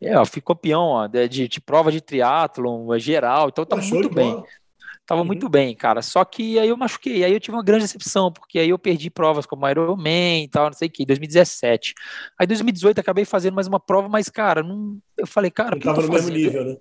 [0.00, 4.32] É, eu fui campeão ó, de, de, prova de triatlo geral, então tá muito bem.
[4.32, 4.44] Bola.
[5.06, 5.26] Tava uhum.
[5.26, 6.00] muito bem, cara.
[6.00, 9.10] Só que aí eu machuquei, aí eu tive uma grande decepção, porque aí eu perdi
[9.10, 11.94] provas como Ironman e tal, não sei o que, 2017.
[12.38, 15.72] Aí 2018 acabei fazendo mais uma prova, mas, cara, não, eu falei, cara.
[15.74, 16.76] Não tava no mesmo nível, né?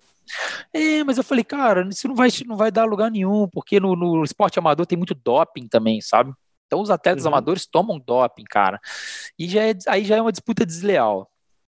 [0.72, 3.96] É, mas eu falei, cara, isso não vai, não vai dar lugar nenhum, porque no,
[3.96, 6.32] no esporte amador tem muito doping também, sabe?
[6.72, 7.32] Então os atletas uhum.
[7.32, 8.80] amadores tomam doping, cara.
[9.38, 11.30] E já é, aí já é uma disputa desleal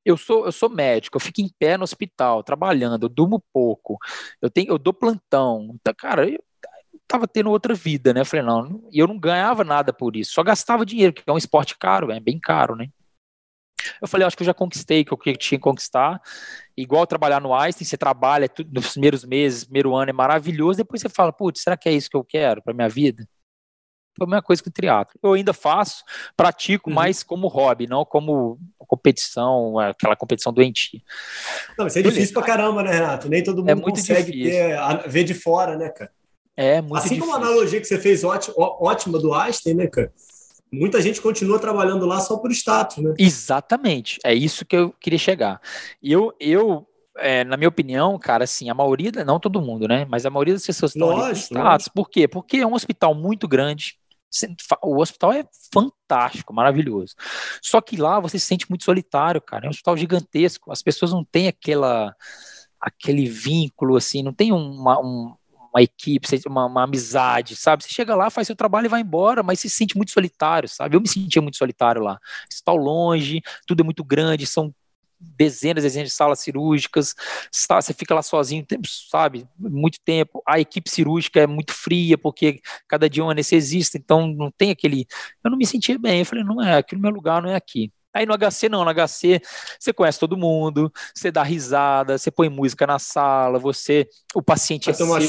[0.06, 3.98] eu sou, eu sou médico, eu fico em pé no hospital, trabalhando, eu durmo pouco,
[4.42, 5.72] eu tenho, eu dou plantão.
[5.76, 6.44] Então, cara, eu
[7.08, 8.22] tava tendo outra vida, né?
[8.22, 11.32] Eu falei, não, e eu não ganhava nada por isso, só gastava dinheiro, que é
[11.32, 12.90] um esporte caro, é bem caro, né?
[14.02, 16.22] Eu falei, acho que eu já conquistei o que eu tinha que conquistar.
[16.76, 21.02] Igual trabalhar no Einstein, você trabalha tudo, nos primeiros meses, primeiro ano é maravilhoso, depois
[21.02, 23.28] você fala, putz, será que é isso que eu quero para minha vida?
[24.16, 25.20] Foi a mesma coisa que o triatlo.
[25.22, 26.04] Eu ainda faço,
[26.38, 26.96] pratico uhum.
[26.96, 31.02] mais como hobby, não como competição, aquela competição doentia.
[31.78, 32.20] Não, isso é Beleza.
[32.20, 33.30] difícil pra caramba, né, Renato?
[33.30, 36.12] Nem todo é mundo é consegue ter, ver de fora, né, cara?
[36.56, 37.32] É muito Assim difícil.
[37.32, 40.14] como a analogia que você fez ótima, ótima do Einstein, né, cara?
[40.72, 43.14] Muita gente continua trabalhando lá só por status, né?
[43.18, 44.20] Exatamente.
[44.24, 45.62] É isso que eu queria chegar.
[46.02, 46.88] E eu, eu
[47.18, 50.06] é, na minha opinião, cara, assim, a maioria, não todo mundo, né?
[50.10, 51.88] Mas a maioria das pessoas estão lógico, ali status.
[51.88, 52.28] Por quê?
[52.28, 54.00] Porque é um hospital muito grande,
[54.82, 57.16] o hospital é fantástico, maravilhoso.
[57.62, 59.66] Só que lá você se sente muito solitário, cara.
[59.66, 60.72] É um hospital gigantesco.
[60.72, 62.16] As pessoas não têm aquela,
[62.80, 65.34] aquele vínculo, assim, não tem uma, um,
[65.74, 67.84] uma equipe, uma, uma, amizade, sabe?
[67.84, 70.96] Você chega lá, faz seu trabalho e vai embora, mas se sente muito solitário, sabe?
[70.96, 72.20] Eu me sentia muito solitário lá.
[72.50, 74.74] Está longe, tudo é muito grande, são
[75.38, 77.16] dezenas, dezenas de salas cirúrgicas,
[77.52, 78.66] você fica lá sozinho,
[79.10, 80.42] sabe, muito tempo.
[80.48, 84.72] A equipe cirúrgica é muito fria, porque cada dia é um anestesista, então não tem
[84.72, 85.08] aquele.
[85.44, 86.20] Eu não me sentia bem.
[86.20, 87.92] Eu falei, não é, aqui no meu lugar não é aqui.
[88.14, 89.42] Aí no HC não, no HC
[89.80, 94.86] você conhece todo mundo, você dá risada, você põe música na sala, você, o paciente
[94.86, 95.20] Vai é tomar.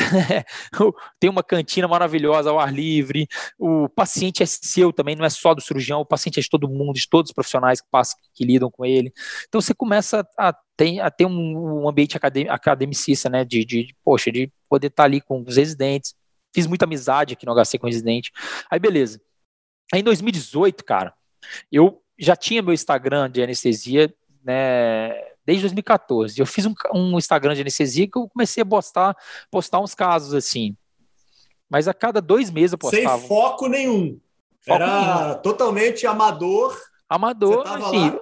[1.18, 3.26] tem uma cantina maravilhosa ao ar livre,
[3.58, 6.68] o paciente é seu também, não é só do cirurgião, o paciente é de todo
[6.68, 9.12] mundo, de todos os profissionais que passam, que lidam com ele.
[9.48, 12.16] Então você começa a ter, a ter um, um ambiente
[12.48, 16.14] academicista, né, de, de, poxa, de poder estar ali com os residentes.
[16.54, 18.32] Fiz muita amizade aqui no HC com residente.
[18.70, 19.20] Aí beleza.
[19.92, 21.14] Aí em 2018, cara,
[21.70, 24.12] eu já tinha meu Instagram de anestesia,
[24.44, 25.12] né,
[25.50, 26.38] desde 2014.
[26.38, 29.16] Eu fiz um, um, Instagram de anestesia que eu comecei a postar,
[29.50, 30.76] postar uns casos assim.
[31.68, 33.18] Mas a cada dois meses eu postava.
[33.18, 34.20] Sem foco nenhum.
[34.60, 35.34] Foco era nenhum.
[35.42, 36.80] totalmente amador.
[37.08, 38.16] Amador, assim.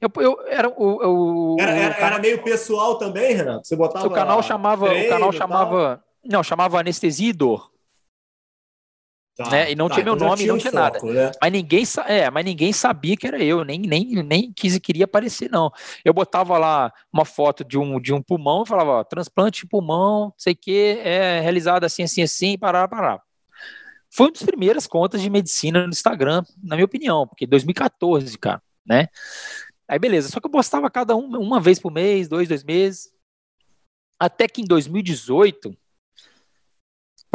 [0.00, 3.66] Eu, eu, era, o, era, era, era, meio pessoal também, Renato?
[3.66, 4.06] Você botava.
[4.06, 4.92] O canal chamava.
[4.92, 6.04] O canal chamava.
[6.24, 7.70] Não, chamava Anestesia e Dor.
[9.36, 9.70] Tá, né?
[9.70, 10.98] E não tá, tinha meu então nome, não tinha nada.
[11.02, 11.30] né?
[11.42, 15.50] Mas ninguém, é, mas ninguém sabia que era eu, nem, nem, nem quis queria aparecer,
[15.50, 15.70] não.
[16.02, 19.68] Eu botava lá uma foto de um, de um pulmão e falava, ó, transplante de
[19.68, 23.20] pulmão, sei que, é realizado assim, assim, assim, parar, parar.
[24.10, 28.62] Foi uma das primeiras contas de medicina no Instagram, na minha opinião, porque 2014, cara,
[28.86, 29.08] né?
[29.86, 33.10] Aí beleza, só que eu postava cada um uma vez por mês, dois, dois meses.
[34.18, 35.76] Até que em 2018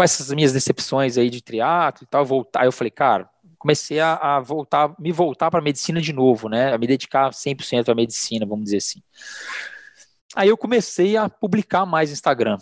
[0.01, 3.29] com essas minhas decepções aí de triatlo e tal, voltar, eu falei, cara,
[3.59, 6.73] comecei a, a voltar, me voltar para a medicina de novo, né?
[6.73, 8.99] A me dedicar 100% à medicina, vamos dizer assim.
[10.35, 12.57] Aí eu comecei a publicar mais no Instagram,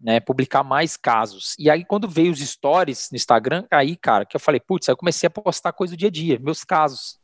[0.00, 0.20] né?
[0.20, 1.56] Publicar mais casos.
[1.58, 4.92] E aí quando veio os stories no Instagram, aí, cara, que eu falei, putz, aí
[4.92, 7.18] eu comecei a postar coisa do dia a dia, meus casos.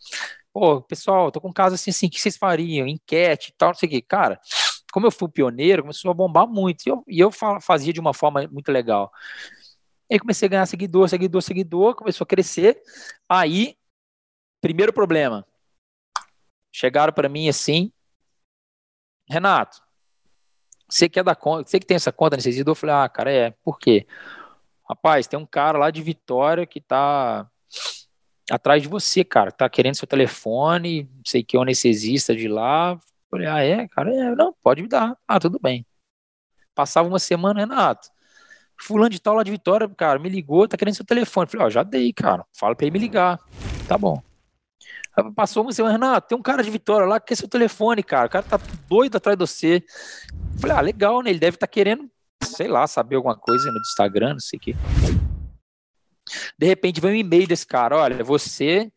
[0.53, 2.89] Pô, pessoal, tô com um caso assim, assim, o que vocês fariam?
[2.89, 4.03] Enquete e tal, não sei o quê.
[4.03, 4.41] Cara,
[4.93, 6.85] como eu fui pioneiro, começou a bombar muito.
[6.87, 9.13] E eu, e eu fazia de uma forma muito legal.
[10.11, 12.83] E aí comecei a ganhar seguidor, seguidor, seguidor, começou a crescer.
[13.29, 13.77] Aí,
[14.61, 15.47] primeiro problema.
[16.73, 17.93] Chegaram para mim assim,
[19.29, 19.81] Renato,
[20.89, 23.31] você que é da conta, você que tem essa conta nesse Eu falei, ah, cara,
[23.31, 24.07] é, por quê?
[24.89, 27.49] Rapaz, tem um cara lá de Vitória que tá
[28.51, 32.99] atrás de você, cara, tá querendo seu telefone, sei que é um anestesista de lá.
[33.31, 35.17] Falei, ah, é, cara, é, não, pode me dar.
[35.29, 35.87] Ah, tudo bem.
[36.75, 38.11] Passava uma semana, Renato,
[38.83, 41.47] fulano de tal lá de Vitória, cara, me ligou, tá querendo seu telefone.
[41.47, 42.45] Falei, ó, já dei, cara.
[42.53, 43.39] Fala pra ele me ligar.
[43.87, 44.23] Tá bom.
[45.17, 48.03] Aí passou uma semana, Renato, tem um cara de Vitória lá que quer seu telefone,
[48.03, 48.27] cara.
[48.27, 49.83] O cara tá doido atrás de você.
[50.61, 51.31] Falei, ah, legal, né?
[51.31, 52.09] Ele deve estar tá querendo,
[52.45, 54.75] sei lá, saber alguma coisa no Instagram, não sei o quê.
[56.59, 58.93] De repente vem um e-mail desse cara, olha, você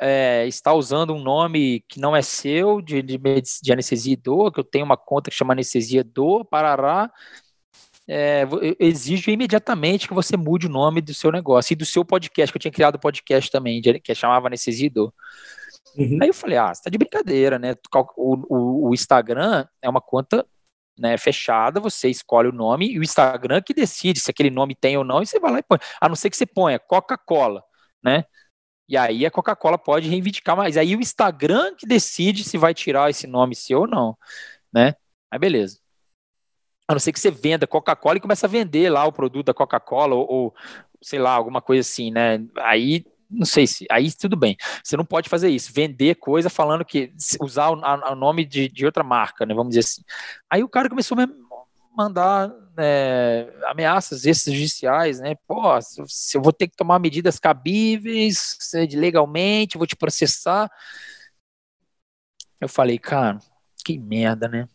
[0.00, 3.18] é, está usando um nome que não é seu, de, de,
[3.62, 7.10] de anestesia do, que eu tenho uma conta que chama anestesia do, parará,
[8.12, 8.44] é,
[8.80, 12.56] exijo imediatamente que você mude o nome do seu negócio e do seu podcast, que
[12.56, 15.14] eu tinha criado um podcast também, que chamava Necessido.
[15.96, 16.18] Uhum.
[16.20, 17.76] Aí eu falei, ah, você tá de brincadeira, né?
[18.16, 20.44] O, o, o, Instagram é uma conta
[20.98, 24.96] né, fechada, você escolhe o nome e o Instagram que decide se aquele nome tem
[24.96, 25.78] ou não, e você vai lá e põe.
[26.00, 27.62] A não ser que você ponha Coca-Cola,
[28.02, 28.24] né?
[28.88, 30.76] E aí a Coca-Cola pode reivindicar mais.
[30.76, 34.18] Aí o Instagram que decide se vai tirar esse nome seu ou não,
[34.72, 34.94] né?
[35.30, 35.78] Aí beleza.
[36.90, 39.54] A não ser que você venda Coca-Cola e comece a vender lá o produto da
[39.54, 40.54] Coca-Cola ou, ou,
[41.00, 42.44] sei lá, alguma coisa assim, né?
[42.58, 44.56] Aí não sei se aí tudo bem.
[44.82, 49.04] Você não pode fazer isso, vender coisa falando que usar o, nome de, de, outra
[49.04, 49.54] marca, né?
[49.54, 50.02] Vamos dizer assim.
[50.50, 51.28] Aí o cara começou a
[51.96, 55.36] mandar né, ameaças extrajudiciais, né?
[55.46, 58.58] Pô, se eu vou ter que tomar medidas cabíveis
[58.96, 60.68] legalmente, vou te processar.
[62.60, 63.38] Eu falei, cara,
[63.84, 64.68] que merda, né?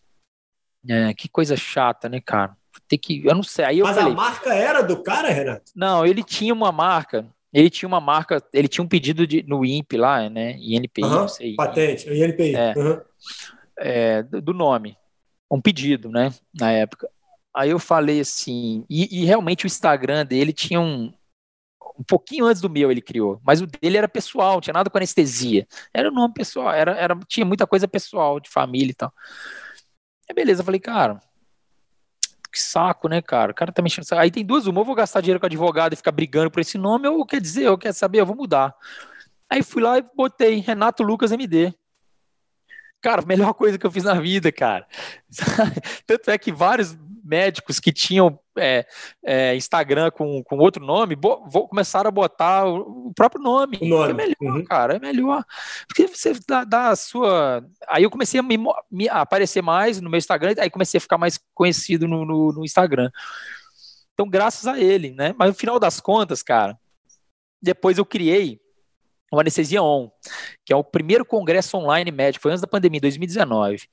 [0.87, 2.55] É, que coisa chata, né, cara?
[2.87, 3.65] Tem que, eu não sei.
[3.65, 5.71] Aí eu Mas falei, a marca era do cara, Renato?
[5.75, 7.25] Não, ele tinha uma marca.
[7.53, 10.57] Ele tinha uma marca, ele tinha um pedido de, no INPE lá, né?
[10.59, 11.55] INPI, uhum, não sei.
[11.55, 12.53] Patente, INPI.
[12.53, 13.01] É, uhum.
[13.79, 14.97] é, do nome.
[15.49, 16.33] Um pedido, né?
[16.53, 17.09] Na época.
[17.55, 21.13] Aí eu falei assim, e, e realmente o Instagram dele tinha um,
[21.97, 24.97] um pouquinho antes do meu ele criou, mas o dele era pessoal, tinha nada com
[24.97, 25.65] anestesia.
[25.93, 29.13] Era o nome pessoal, era, era, tinha muita coisa pessoal, de família e tal.
[30.27, 31.21] É beleza, eu falei, cara,
[32.51, 33.51] que saco, né, cara?
[33.51, 34.05] O cara tá mexendo.
[34.13, 36.77] Aí tem duas, uma, eu vou gastar dinheiro com advogado e ficar brigando por esse
[36.77, 38.73] nome, ou quer dizer, eu quero saber, eu vou mudar.
[39.49, 41.73] Aí fui lá e botei Renato Lucas MD.
[43.01, 44.87] Cara, melhor coisa que eu fiz na vida, cara.
[46.07, 48.85] Tanto é que vários médicos que tinham é,
[49.23, 53.77] é, Instagram com, com outro nome, vou começar a botar o, próprio nome.
[53.81, 54.11] O nome.
[54.11, 54.63] É melhor, uhum.
[54.63, 55.43] cara, é melhor.
[55.87, 57.65] Porque você dá, dá, a sua.
[57.87, 58.57] Aí eu comecei a me,
[58.91, 62.65] me, aparecer mais no meu Instagram, aí comecei a ficar mais conhecido no, no, no
[62.65, 63.09] Instagram.
[64.13, 65.33] Então, graças a ele, né?
[65.37, 66.77] Mas no final das contas, cara,
[67.61, 68.59] depois eu criei
[69.31, 70.09] o Anestesia On,
[70.63, 73.89] que é o primeiro congresso online médico, foi antes da pandemia, 2019.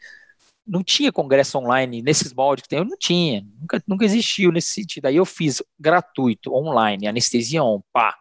[0.66, 4.68] Não tinha congresso online nesses moldes que tem, eu não tinha, nunca, nunca existiu nesse
[4.68, 5.06] sentido.
[5.06, 8.14] Aí eu fiz gratuito, online, Anestesia On, pá.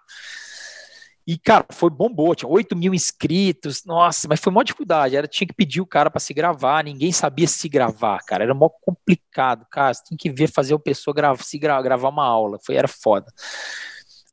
[1.26, 5.48] E, cara, foi bombou, tinha 8 mil inscritos, nossa, mas foi uma dificuldade, era, tinha
[5.48, 9.66] que pedir o cara para se gravar, ninguém sabia se gravar, cara, era mó complicado,
[9.70, 12.76] cara, você tem que ver, fazer o pessoa gravar, se gra gravar uma aula, foi,
[12.76, 13.32] era foda.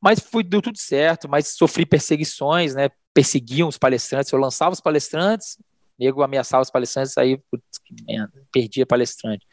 [0.01, 4.81] Mas foi, deu tudo certo, mas sofri perseguições, né, perseguiam os palestrantes, eu lançava os
[4.81, 5.57] palestrantes,
[5.99, 9.45] nego ameaçava os palestrantes, aí, putz, que merda, perdia palestrante.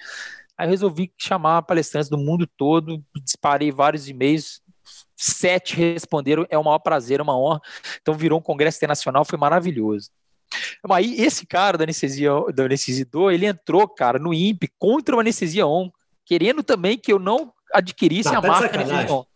[0.57, 4.63] Aí eu resolvi chamar palestrantes do mundo todo, disparei vários e-mails,
[5.15, 7.61] sete responderam, é um maior prazer, é uma honra.
[8.01, 10.11] Então virou um congresso internacional, foi maravilhoso.
[10.91, 15.67] Aí esse cara da anestesia, da anestesidor, ele entrou, cara, no INPE contra o anestesia
[15.67, 15.91] on,
[16.25, 19.27] querendo também que eu não adquirisse tá, a tá marca anestesia on.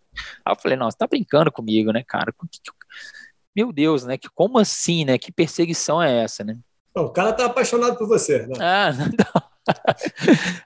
[0.44, 2.32] Aí eu falei, nossa, tá brincando comigo, né, cara?
[3.54, 4.16] Meu Deus, né?
[4.16, 5.18] Que, como assim, né?
[5.18, 6.58] Que perseguição é essa, né?
[6.94, 8.54] O cara tá apaixonado por você, né?
[8.60, 9.50] Ah, não.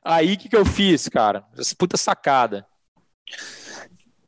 [0.03, 1.45] Aí o que, que eu fiz, cara?
[1.59, 2.67] Essa puta sacada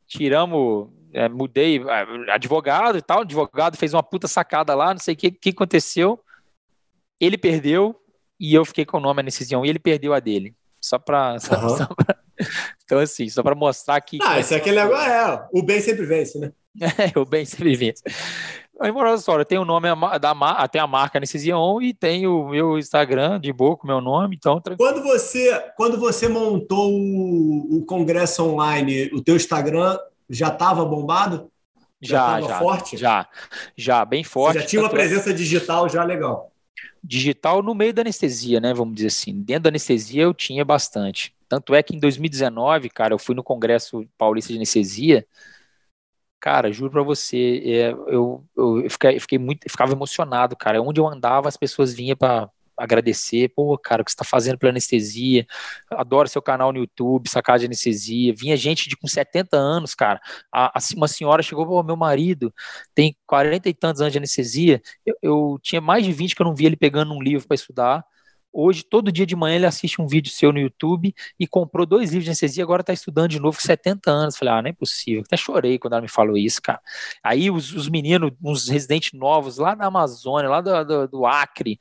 [0.07, 5.13] tiramos, é, mudei é, advogado e tal, advogado fez uma puta sacada lá, não sei
[5.13, 6.19] o que, que aconteceu,
[7.19, 7.95] ele perdeu
[8.39, 10.55] e eu fiquei com o nome Anestesião e ele perdeu a dele.
[10.79, 11.87] Só para uhum.
[12.85, 14.19] Então, assim, só para mostrar que.
[14.21, 15.47] Ah, isso é aquele negócio é.
[15.51, 16.51] O bem sempre vence, né?
[16.79, 18.03] É, o bem sempre vence.
[18.79, 19.87] Aí, moral da história, tem o nome
[20.21, 24.35] da tem a marca Anestesião e tem o meu Instagram de boa com meu nome,
[24.35, 29.97] então Quando você, quando você montou o, o congresso online, o teu Instagram
[30.29, 31.51] já estava bombado?
[31.99, 32.97] Já, já, já, forte?
[32.97, 33.27] Já,
[33.75, 34.57] já, bem forte.
[34.57, 36.51] Você já tinha uma é presença digital já legal.
[37.03, 38.73] Digital no meio da anestesia, né?
[38.73, 39.33] Vamos dizer assim.
[39.41, 41.33] Dentro da anestesia eu tinha bastante.
[41.49, 45.25] Tanto é que em 2019, cara, eu fui no Congresso Paulista de Anestesia
[46.39, 50.81] Cara, juro pra você, é, eu, eu, fiquei, eu fiquei muito, ficava emocionado, cara.
[50.81, 54.55] Onde eu andava, as pessoas vinham para agradecer, pô, cara, o que você tá fazendo
[54.59, 55.47] pela anestesia,
[55.89, 60.21] adoro seu canal no YouTube, sacada de anestesia, vinha gente de com 70 anos, cara,
[60.51, 62.53] a, a, uma senhora chegou, pô, meu marido
[62.93, 66.45] tem 40 e tantos anos de anestesia, eu, eu tinha mais de 20 que eu
[66.45, 68.05] não via ele pegando um livro para estudar,
[68.59, 72.09] Hoje, todo dia de manhã, ele assiste um vídeo seu no YouTube e comprou dois
[72.09, 74.35] livros de anestesia e agora está estudando de novo com 70 anos.
[74.35, 75.21] Falei, ah, não é possível.
[75.23, 76.81] Até chorei quando ela me falou isso, cara.
[77.23, 81.77] Aí os, os meninos, uns residentes novos lá da Amazônia, lá do, do, do Acre,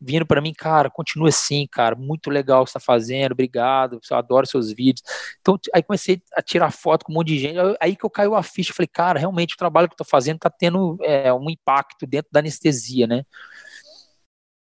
[0.00, 4.00] vindo para mim, cara, continua assim, cara, muito legal o que você está fazendo, obrigado,
[4.08, 5.02] eu adoro seus vídeos.
[5.40, 8.36] Então, aí comecei a tirar foto com um monte de gente, aí que eu caiu
[8.36, 11.50] a ficha, falei, cara, realmente o trabalho que eu estou fazendo está tendo é, um
[11.50, 13.24] impacto dentro da anestesia, né?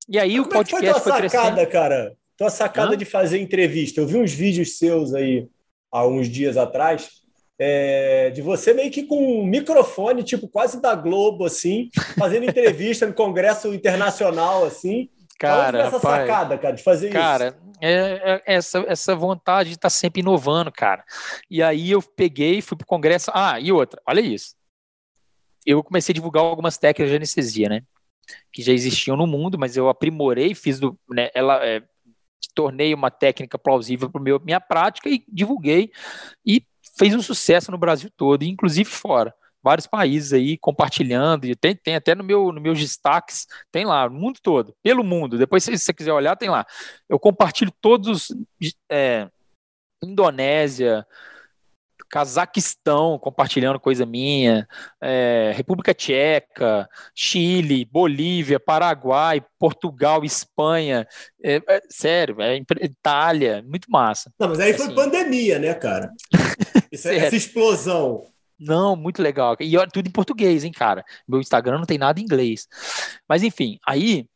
[0.08, 1.70] E aí Mas o podcast é que foi, tua sacada, crescendo.
[1.70, 2.16] cara?
[2.36, 2.96] Tua sacada Hã?
[2.96, 4.00] de fazer entrevista.
[4.00, 5.48] Eu vi uns vídeos seus aí
[5.92, 7.18] há uns dias atrás.
[7.60, 13.06] É, de você meio que com um microfone, tipo quase da Globo, assim, fazendo entrevista
[13.06, 15.10] no Congresso Internacional, assim.
[15.38, 17.54] Cara, essa rapaz, sacada, cara, de fazer cara, isso?
[17.56, 21.04] Cara, é, é, essa, essa vontade de estar tá sempre inovando, cara.
[21.50, 23.30] E aí eu peguei, fui pro Congresso.
[23.34, 24.54] Ah, e outra, olha isso.
[25.66, 27.82] Eu comecei a divulgar algumas técnicas de anestesia, né?
[28.52, 31.82] Que já existiam no mundo, mas eu aprimorei, fiz do, né, ela é,
[32.54, 35.90] tornei uma técnica plausível para minha prática e divulguei
[36.44, 36.64] e
[36.98, 39.32] fez um sucesso no Brasil todo, inclusive fora.
[39.62, 44.08] Vários países aí compartilhando, e tem, tem até no meu, no meus destaques, tem lá,
[44.08, 45.36] no mundo todo, pelo mundo.
[45.36, 46.64] Depois, se você quiser olhar, tem lá.
[47.08, 48.28] Eu compartilho todos,
[48.90, 49.28] é,
[50.02, 51.06] Indonésia,
[52.08, 54.66] Cazaquistão compartilhando coisa minha,
[55.00, 61.06] é, República Tcheca, Chile, Bolívia, Paraguai, Portugal, Espanha,
[61.42, 64.32] é, é, sério, é, Itália, muito massa.
[64.38, 66.10] Não, mas aí assim, foi pandemia, né, cara?
[66.90, 68.24] Essa, essa explosão.
[68.58, 69.54] Não, muito legal.
[69.60, 71.04] E tudo em português, hein, cara.
[71.28, 72.66] Meu Instagram não tem nada em inglês.
[73.28, 74.26] Mas enfim, aí, o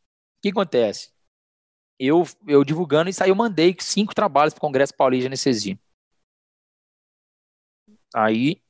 [0.43, 1.09] que acontece?
[1.99, 5.79] Eu, eu divulgando isso aí, eu mandei cinco trabalhos para o Congresso Paulista de Anestesia.
[8.15, 8.61] Aí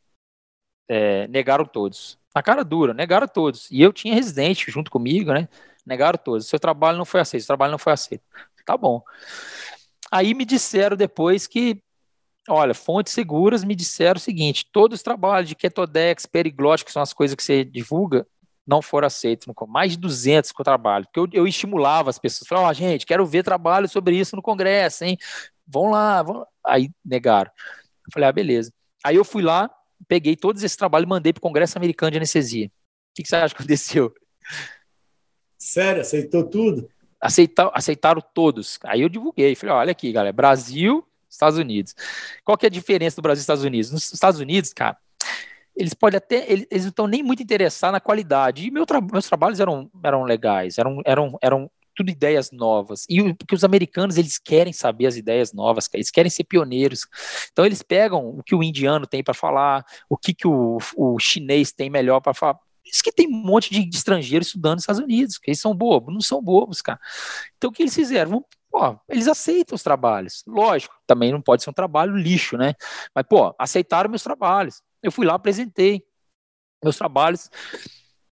[0.88, 2.18] é, negaram todos.
[2.34, 3.70] Na cara dura, negaram todos.
[3.70, 5.48] E eu tinha residente junto comigo, né?
[5.84, 6.46] Negaram todos.
[6.46, 8.24] Seu trabalho não foi aceito, seu trabalho não foi aceito.
[8.64, 9.02] Tá bom.
[10.10, 11.82] Aí me disseram depois que,
[12.48, 17.02] olha, fontes seguras me disseram o seguinte: todos os trabalhos de Ketodex, Periglote, que são
[17.02, 18.26] as coisas que você divulga,
[18.66, 19.52] não foram aceitos.
[19.68, 21.06] Mais de 200 que eu trabalho.
[21.06, 22.48] Porque eu, eu estimulava as pessoas.
[22.48, 25.18] Falava, oh, gente, quero ver trabalho sobre isso no Congresso, hein?
[25.66, 26.46] Vão lá, vão lá.
[26.64, 27.50] Aí negaram.
[28.06, 28.72] Eu falei, ah, beleza.
[29.04, 29.70] Aí eu fui lá,
[30.06, 32.66] peguei todos esses trabalhos e mandei para o Congresso Americano de Anestesia.
[32.66, 32.70] O
[33.14, 34.14] que, que, você acha que aconteceu?
[35.58, 36.00] Sério?
[36.00, 36.88] Aceitou tudo?
[37.20, 38.78] Aceita, aceitaram todos.
[38.84, 39.54] Aí eu divulguei.
[39.54, 41.94] Falei, olha aqui, galera, Brasil, Estados Unidos.
[42.44, 43.90] Qual que é a diferença do Brasil e Estados Unidos?
[43.92, 44.96] Nos Estados Unidos, cara,
[45.76, 48.66] eles podem até, eles, eles não estão nem muito interessados na qualidade.
[48.66, 53.04] E meu tra meus trabalhos eram, eram legais, eram, eram, eram tudo ideias novas.
[53.08, 57.06] E porque os americanos, eles querem saber as ideias novas, eles querem ser pioneiros.
[57.52, 61.18] Então eles pegam o que o indiano tem para falar, o que, que o, o
[61.18, 62.58] chinês tem melhor para falar.
[62.84, 66.12] Isso que tem um monte de, estrangeiros estudando nos Estados Unidos, que eles são bobos,
[66.12, 67.00] não são bobos, cara.
[67.56, 68.44] Então o que eles fizeram?
[68.70, 70.42] Pô, eles aceitam os trabalhos.
[70.46, 72.74] Lógico, também não pode ser um trabalho lixo, né?
[73.14, 74.82] Mas, pô, aceitaram meus trabalhos.
[75.02, 76.02] Eu fui lá, apresentei
[76.82, 77.50] meus trabalhos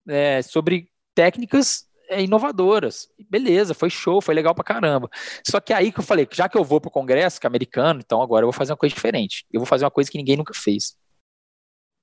[0.08, 1.88] é, sobre técnicas
[2.22, 3.10] inovadoras.
[3.30, 5.10] Beleza, foi show, foi legal pra caramba.
[5.46, 8.02] Só que aí que eu falei, já que eu vou pro congresso, que é americano,
[8.04, 9.46] então agora eu vou fazer uma coisa diferente.
[9.52, 10.98] Eu vou fazer uma coisa que ninguém nunca fez.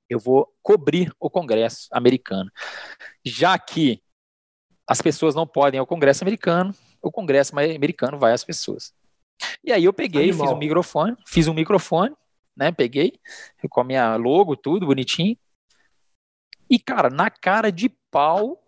[0.08, 2.50] Eu vou cobrir o congresso americano.
[3.24, 4.02] Já que
[4.86, 8.92] as pessoas não podem ir ao congresso americano, o congresso americano vai às pessoas.
[9.62, 10.46] E aí eu peguei, Animal.
[10.46, 12.14] fiz um microfone, fiz um microfone,
[12.56, 12.72] né?
[12.72, 13.18] Peguei
[13.70, 15.36] com a minha logo, tudo bonitinho.
[16.68, 18.62] E, cara, na cara de pau,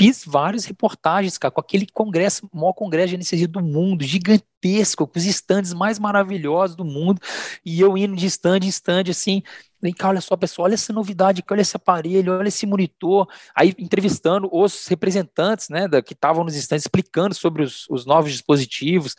[0.00, 5.18] fiz várias reportagens, cara, com aquele congresso, maior congresso de anestesia do mundo, gigantesco, com
[5.18, 7.20] os estandes mais maravilhosos do mundo,
[7.62, 9.42] e eu indo de stand em stand, assim,
[9.78, 13.74] vem cá, olha só, pessoal, olha essa novidade olha esse aparelho, olha esse monitor, aí
[13.78, 19.14] entrevistando os representantes, né, da, que estavam nos stands, explicando sobre os, os novos dispositivos,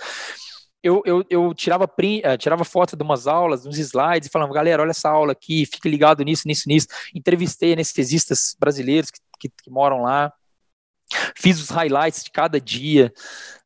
[0.82, 4.82] eu, eu, eu, tirava, print, uh, tirava foto de umas aulas, uns slides, falava, galera,
[4.82, 6.88] olha essa aula aqui, fique ligado nisso, nisso, nisso.
[7.14, 10.34] Entrevistei anestesistas brasileiros que, que, que moram lá,
[11.38, 13.12] fiz os highlights de cada dia,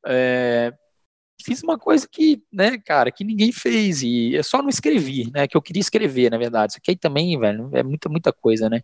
[0.06, 0.74] é,
[1.44, 5.48] fiz uma coisa que, né, cara, que ninguém fez, e eu só não escrevi, né,
[5.48, 8.70] que eu queria escrever, na verdade, isso aqui aí também, velho, é muita, muita coisa,
[8.70, 8.82] né,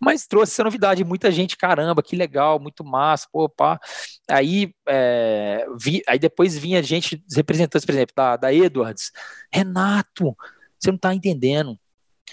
[0.00, 3.78] mas trouxe essa novidade, muita gente, caramba, que legal, muito massa, pô, pá.
[4.28, 9.10] Aí, é, vi, aí depois vinha gente, representantes, por exemplo, da, da Edwards,
[9.52, 10.34] Renato,
[10.78, 11.78] você não tá entendendo,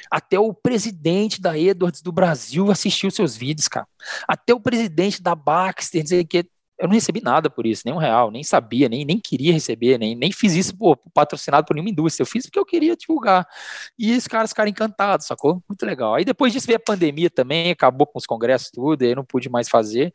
[0.10, 3.88] até o presidente da Edwards do Brasil assistiu seus vídeos, cara.
[4.28, 6.48] Até o presidente da Baxter, dizer que
[6.80, 9.98] eu não recebi nada por isso, nem um real, nem sabia, nem, nem queria receber,
[9.98, 12.22] nem, nem fiz isso pô, patrocinado por nenhuma indústria.
[12.22, 13.48] Eu fiz porque eu queria divulgar.
[13.98, 15.62] E os caras ficaram encantados, sacou?
[15.68, 16.14] Muito legal.
[16.14, 19.26] Aí depois disso veio a pandemia também, acabou com os congressos tudo, aí eu não
[19.26, 20.14] pude mais fazer.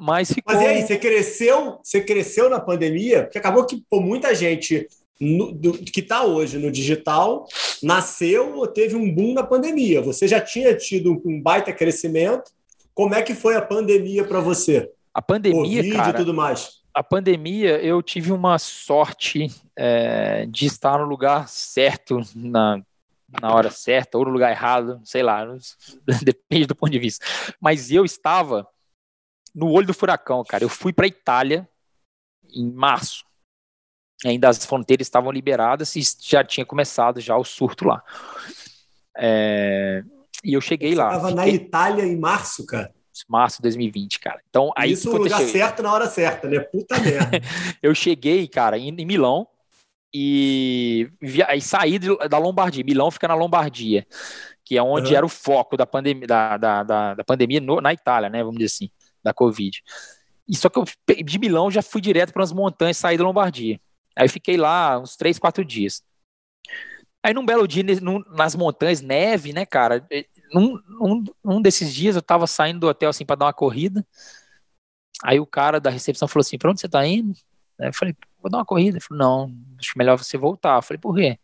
[0.00, 0.54] Mas ficou.
[0.54, 3.24] Mas e aí, você cresceu, você cresceu na pandemia?
[3.24, 4.88] Porque acabou que pô, muita gente
[5.20, 7.46] no, do, que está hoje no digital
[7.82, 10.00] nasceu ou teve um boom na pandemia?
[10.00, 12.50] Você já tinha tido um baita crescimento?
[12.94, 14.90] Como é que foi a pandemia para você?
[15.12, 16.80] A pandemia, Covid cara, e tudo mais.
[16.94, 22.82] A pandemia, eu tive uma sorte é, de estar no lugar certo na,
[23.40, 25.46] na hora certa ou no lugar errado, sei lá,
[26.22, 27.24] depende do ponto de vista.
[27.60, 28.66] Mas eu estava
[29.54, 30.64] no olho do furacão, cara.
[30.64, 31.68] Eu fui para Itália
[32.52, 33.24] em março
[34.24, 38.02] ainda as fronteiras estavam liberadas e já tinha começado já o surto lá.
[39.16, 40.02] É,
[40.44, 41.08] e eu cheguei Você lá.
[41.08, 42.92] Estava na Itália em março, cara.
[43.28, 44.40] Março de 2020, cara.
[44.48, 46.60] Então, aí Isso no lugar certo na hora certa, né?
[46.60, 47.38] Puta merda.
[47.82, 49.46] eu cheguei, cara, em, em Milão
[50.14, 52.82] e via, aí saí da Lombardia.
[52.82, 54.06] Milão fica na Lombardia,
[54.64, 55.16] que é onde uhum.
[55.16, 58.42] era o foco da pandemia, da, da, da, da pandemia no, na Itália, né?
[58.42, 58.90] Vamos dizer assim,
[59.22, 59.82] da Covid.
[60.48, 60.84] E só que eu
[61.22, 63.78] de Milão já fui direto para as montanhas, saí da Lombardia.
[64.16, 66.02] Aí fiquei lá uns três, quatro dias.
[67.22, 70.06] Aí num belo dia, num, nas montanhas, neve, né, cara?
[70.52, 74.06] Num, num, num, desses dias eu tava saindo do hotel assim para dar uma corrida.
[75.22, 77.34] Aí o cara da recepção falou assim: pra onde você tá indo?
[77.78, 78.96] Aí eu falei: vou dar uma corrida.
[78.96, 80.78] Ele falou: não, acho melhor você voltar.
[80.78, 81.38] Eu falei: por quê?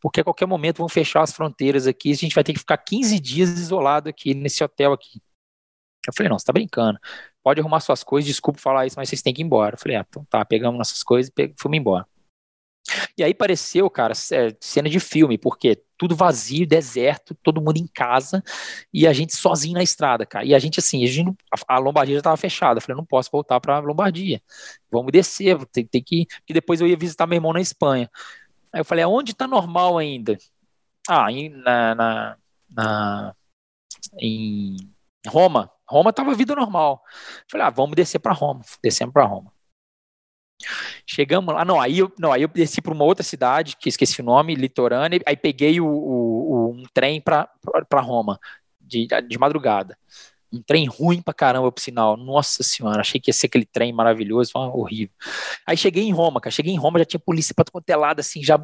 [0.00, 2.78] Porque a qualquer momento vão fechar as fronteiras aqui, a gente vai ter que ficar
[2.78, 5.20] 15 dias isolado aqui nesse hotel aqui.
[6.06, 6.98] Eu falei: não, você tá brincando
[7.42, 9.74] pode arrumar suas coisas, desculpa falar isso, mas vocês têm que ir embora.
[9.74, 12.06] Eu falei, ah, então tá, pegamos nossas coisas e fomos embora.
[13.16, 17.86] E aí pareceu, cara, é, cena de filme, porque tudo vazio, deserto, todo mundo em
[17.86, 18.42] casa
[18.92, 20.44] e a gente sozinho na estrada, cara.
[20.44, 21.36] E a gente, assim, a, gente,
[21.68, 22.78] a Lombardia já estava fechada.
[22.78, 24.40] Eu falei, não posso voltar para Lombardia.
[24.90, 26.26] Vamos descer, tem, tem que.
[26.38, 28.10] Porque depois eu ia visitar meu irmão na Espanha.
[28.72, 30.38] Aí eu falei, aonde tá normal ainda?
[31.08, 32.36] Ah, em, na, na,
[32.70, 33.36] na
[34.18, 34.76] em
[35.26, 35.70] Roma.
[35.90, 37.02] Roma estava vida normal.
[37.50, 38.62] Falei, ah, vamos descer para Roma.
[38.82, 39.52] Descemos para Roma.
[41.06, 44.20] Chegamos lá, não, aí eu, não, aí eu desci para uma outra cidade, que esqueci
[44.20, 47.48] o nome, litorânea, aí peguei o, o, o um trem para
[48.00, 48.38] Roma,
[48.80, 49.98] de, de madrugada.
[50.52, 52.16] Um trem ruim pra caramba, por sinal.
[52.16, 55.14] Nossa senhora, achei que ia ser aquele trem maravilhoso, horrível.
[55.66, 56.50] Aí cheguei em Roma, cara.
[56.50, 58.60] Cheguei em Roma, já tinha polícia pra quanto é lado, assim, já,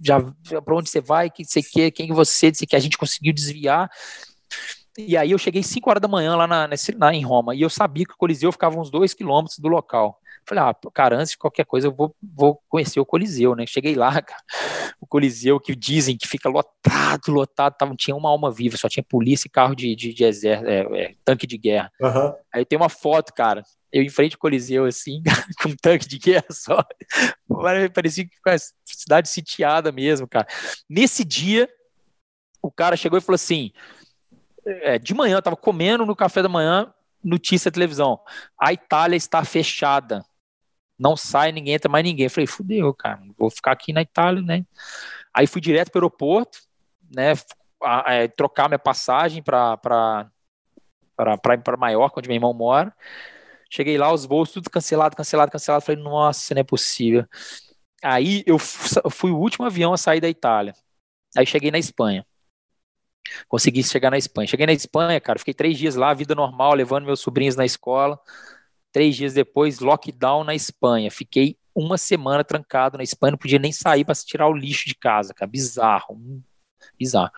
[0.00, 2.98] já, já pra onde você vai, que você quer, quem que você, que a gente
[2.98, 3.88] conseguiu desviar.
[4.98, 7.62] E aí eu cheguei 5 horas da manhã lá, na, nesse, lá em Roma, e
[7.62, 10.18] eu sabia que o Coliseu ficava uns 2 quilômetros do local.
[10.46, 13.64] Falei, ah, cara, antes de qualquer coisa eu vou, vou conhecer o Coliseu, né?
[13.66, 14.42] Cheguei lá, cara,
[15.00, 18.88] o Coliseu que dizem que fica lotado, lotado, tava, não tinha uma alma viva, só
[18.88, 21.90] tinha polícia e carro de, de, de exército, é, é, tanque de guerra.
[22.00, 22.34] Uhum.
[22.52, 23.62] Aí tem uma foto, cara,
[23.92, 25.22] eu em frente ao Coliseu, assim,
[25.62, 26.84] com um tanque de guerra só.
[27.94, 30.46] Parecia que a cidade sitiada mesmo, cara.
[30.88, 31.68] Nesse dia,
[32.60, 33.70] o cara chegou e falou assim:
[34.64, 36.92] é, de manhã, eu tava comendo no café da manhã,
[37.22, 38.20] notícia televisão.
[38.58, 40.24] A Itália está fechada.
[40.98, 42.24] Não sai ninguém, entra mais ninguém.
[42.24, 44.64] Eu falei, fudeu, cara, vou ficar aqui na Itália, né?
[45.34, 46.58] Aí fui direto para o aeroporto,
[47.14, 47.32] né?
[47.82, 50.30] A, a, é, trocar minha passagem para
[51.78, 52.94] Maiorca, onde meu irmão mora.
[53.70, 55.84] Cheguei lá, os voos tudo cancelado, cancelado, cancelado.
[55.84, 57.26] Falei, nossa, não é possível.
[58.02, 60.74] Aí eu fui o último avião a sair da Itália.
[61.36, 62.26] Aí cheguei na Espanha.
[63.48, 64.46] Consegui chegar na Espanha.
[64.46, 68.18] Cheguei na Espanha, cara, fiquei três dias lá, vida normal, levando meus sobrinhos na escola.
[68.92, 71.10] Três dias depois, lockdown na Espanha.
[71.10, 74.94] Fiquei uma semana trancado na Espanha, não podia nem sair para tirar o lixo de
[74.94, 75.50] casa, cara.
[75.50, 76.20] Bizarro.
[76.98, 77.32] Bizarro.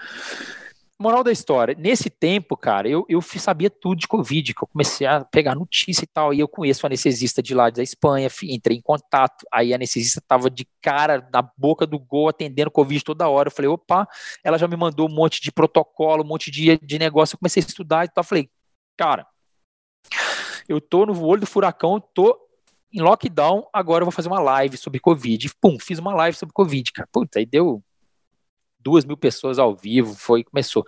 [0.96, 5.04] Moral da história, nesse tempo, cara, eu, eu sabia tudo de Covid, que eu comecei
[5.04, 8.76] a pegar notícia e tal, e eu conheço a anestesista de lá da Espanha, entrei
[8.76, 13.28] em contato, aí a anestesista tava de cara na boca do gol, atendendo Covid toda
[13.28, 14.06] hora, eu falei, opa,
[14.44, 17.60] ela já me mandou um monte de protocolo, um monte de, de negócio, eu comecei
[17.60, 18.48] a estudar e tal, falei,
[18.96, 19.26] cara,
[20.68, 22.38] eu tô no olho do furacão, tô
[22.92, 26.52] em lockdown, agora eu vou fazer uma live sobre Covid, pum, fiz uma live sobre
[26.52, 27.82] Covid, cara, puta, aí deu
[28.84, 30.84] duas mil pessoas ao vivo, foi, começou.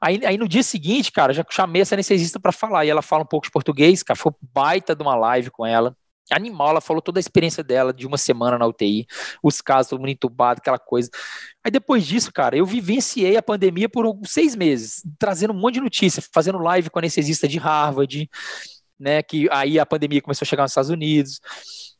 [0.00, 3.24] Aí, aí no dia seguinte, cara, já chamei essa anestesista para falar, e ela fala
[3.24, 5.94] um pouco de português, cara, foi baita de uma live com ela,
[6.30, 9.06] animal, ela falou toda a experiência dela de uma semana na UTI,
[9.42, 11.10] os casos, todo mundo entubado, aquela coisa.
[11.64, 15.80] Aí depois disso, cara, eu vivenciei a pandemia por seis meses, trazendo um monte de
[15.80, 18.30] notícia, fazendo live com a anestesista de Harvard,
[18.98, 21.40] né, que aí a pandemia começou a chegar nos Estados Unidos,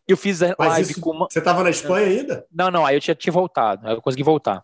[0.06, 1.26] eu fiz a live isso, com uma...
[1.30, 2.46] Você estava na Espanha ainda?
[2.52, 4.62] Não, não, aí eu tinha, tinha voltado, aí eu consegui voltar.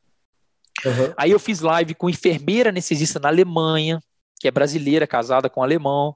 [0.87, 1.13] Uhum.
[1.17, 4.01] Aí eu fiz live com enfermeira anestesista na Alemanha,
[4.39, 6.15] que é brasileira, casada com um alemão.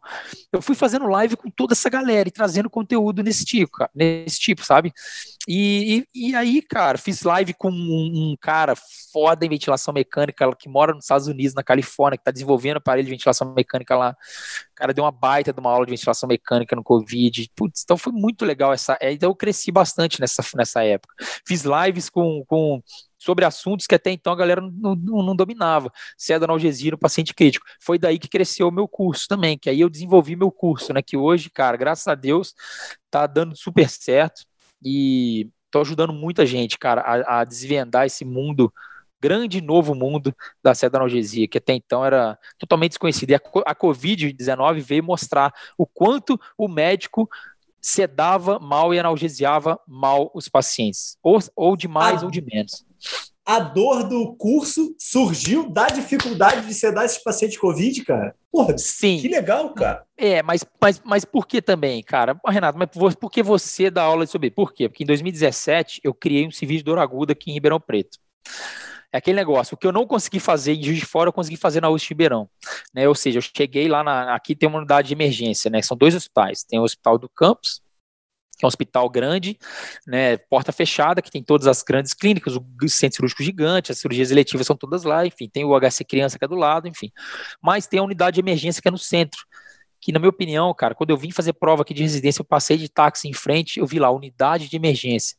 [0.52, 4.64] Eu fui fazendo live com toda essa galera e trazendo conteúdo nesse tipo, nesse tipo,
[4.64, 4.92] sabe?
[5.48, 8.74] E, e, e aí, cara, fiz live com um, um, cara
[9.10, 13.06] foda em ventilação mecânica que mora nos Estados Unidos, na Califórnia, que está desenvolvendo aparelho
[13.06, 14.10] de ventilação mecânica lá.
[14.10, 17.50] O cara deu uma baita de uma aula de ventilação mecânica no Covid.
[17.56, 18.98] Putz, então foi muito legal essa.
[19.00, 21.14] É, então eu cresci bastante nessa, nessa época.
[21.46, 22.82] Fiz lives com, com
[23.20, 25.92] sobre assuntos que até então a galera não, não, não dominava.
[26.16, 27.66] Se é analgesia no paciente crítico.
[27.78, 31.02] Foi daí que cresceu o meu curso também, que aí eu desenvolvi meu curso, né?
[31.02, 32.54] Que hoje, cara, graças a Deus,
[33.10, 34.42] tá dando super certo
[34.82, 38.72] e tô ajudando muita gente, cara, a, a desvendar esse mundo
[39.20, 43.30] grande novo mundo da analgesia, que até então era totalmente desconhecido.
[43.30, 47.28] E a Covid-19 veio mostrar o quanto o médico
[47.80, 52.84] sedava mal e analgesiava mal os pacientes, ou, ou de mais a, ou de menos.
[53.44, 58.34] A dor do curso surgiu da dificuldade de sedar esses pacientes Covid, cara?
[58.52, 59.18] Porra, Sim.
[59.18, 60.04] que legal, cara.
[60.16, 62.38] É, mas, mas, mas por que também, cara?
[62.46, 64.50] Renato, mas por que você dá aula sobre?
[64.50, 64.88] Por quê?
[64.88, 68.18] Porque em 2017 eu criei um serviço de dor aguda aqui em Ribeirão Preto.
[69.12, 71.80] É aquele negócio, o que eu não consegui fazer em de Fora, eu consegui fazer
[71.80, 72.48] na USP Ribeirão.
[72.94, 73.08] Né?
[73.08, 75.82] Ou seja, eu cheguei lá, na, aqui tem uma unidade de emergência, né?
[75.82, 76.62] São dois hospitais.
[76.62, 77.82] Tem o Hospital do Campus,
[78.60, 79.58] que é um hospital grande,
[80.06, 84.30] né, porta fechada, que tem todas as grandes clínicas, o centro cirúrgico gigante, as cirurgias
[84.30, 87.10] eletivas são todas lá, enfim, tem o HC Criança que é do lado, enfim.
[87.62, 89.40] Mas tem a unidade de emergência que é no centro,
[89.98, 92.76] que na minha opinião, cara, quando eu vim fazer prova aqui de residência, eu passei
[92.76, 95.36] de táxi em frente, eu vi lá, unidade de emergência.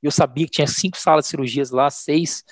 [0.00, 2.44] Eu sabia que tinha cinco salas de cirurgias lá, seis.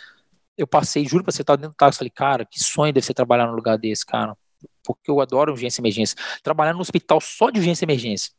[0.60, 3.14] Eu passei, juro pra você, estar dentro do táxi, falei, cara, que sonho deve ser
[3.14, 4.36] trabalhar num lugar desse, cara.
[4.84, 6.16] Porque eu adoro urgência e emergência.
[6.42, 8.32] Trabalhar num hospital só de urgência e emergência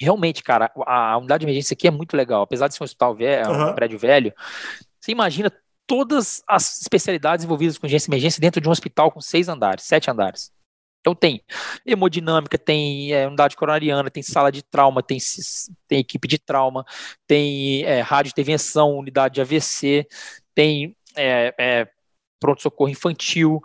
[0.00, 2.42] realmente, cara, a, a, unidade de emergência aqui é muito legal.
[2.42, 3.70] Apesar de ser um hospital velho, uhum.
[3.70, 4.34] um prédio velho,
[5.00, 5.52] você imagina
[5.86, 9.84] todas as especialidades envolvidas com urgência e emergência dentro de um hospital com seis andares,
[9.84, 10.50] sete andares.
[11.00, 11.42] Então tem
[11.84, 15.18] hemodinâmica, tem é, unidade coronariana, tem sala de trauma, tem,
[15.88, 16.84] tem equipe de trauma,
[17.26, 20.06] tem é, intervenção, unidade de AVC,
[20.54, 21.88] tem é, é,
[22.40, 23.60] pronto-socorro infantil,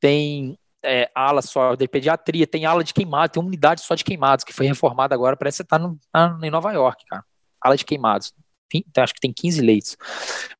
[0.00, 4.44] tem é, ala só de pediatria, tem ala de queimados, tem unidade só de queimados
[4.44, 5.78] que foi reformada agora, parece que está
[6.12, 7.24] tá em Nova York, cara.
[7.60, 8.32] Ala de queimados.
[8.74, 9.96] Então, acho que tem 15 leitos.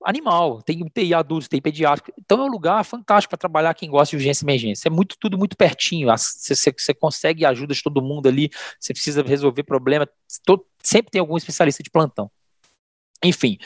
[0.05, 2.13] Animal, tem UTI adultos, tem pediátrico.
[2.19, 4.89] Então é um lugar fantástico para trabalhar quem gosta de urgência e emergência.
[4.89, 6.09] É muito, tudo muito pertinho.
[6.09, 8.51] Você, consegue ajuda de todo mundo ali.
[8.81, 10.09] Você precisa resolver problema.
[10.83, 12.31] Sempre tem algum especialista de plantão.
[13.23, 13.59] Enfim.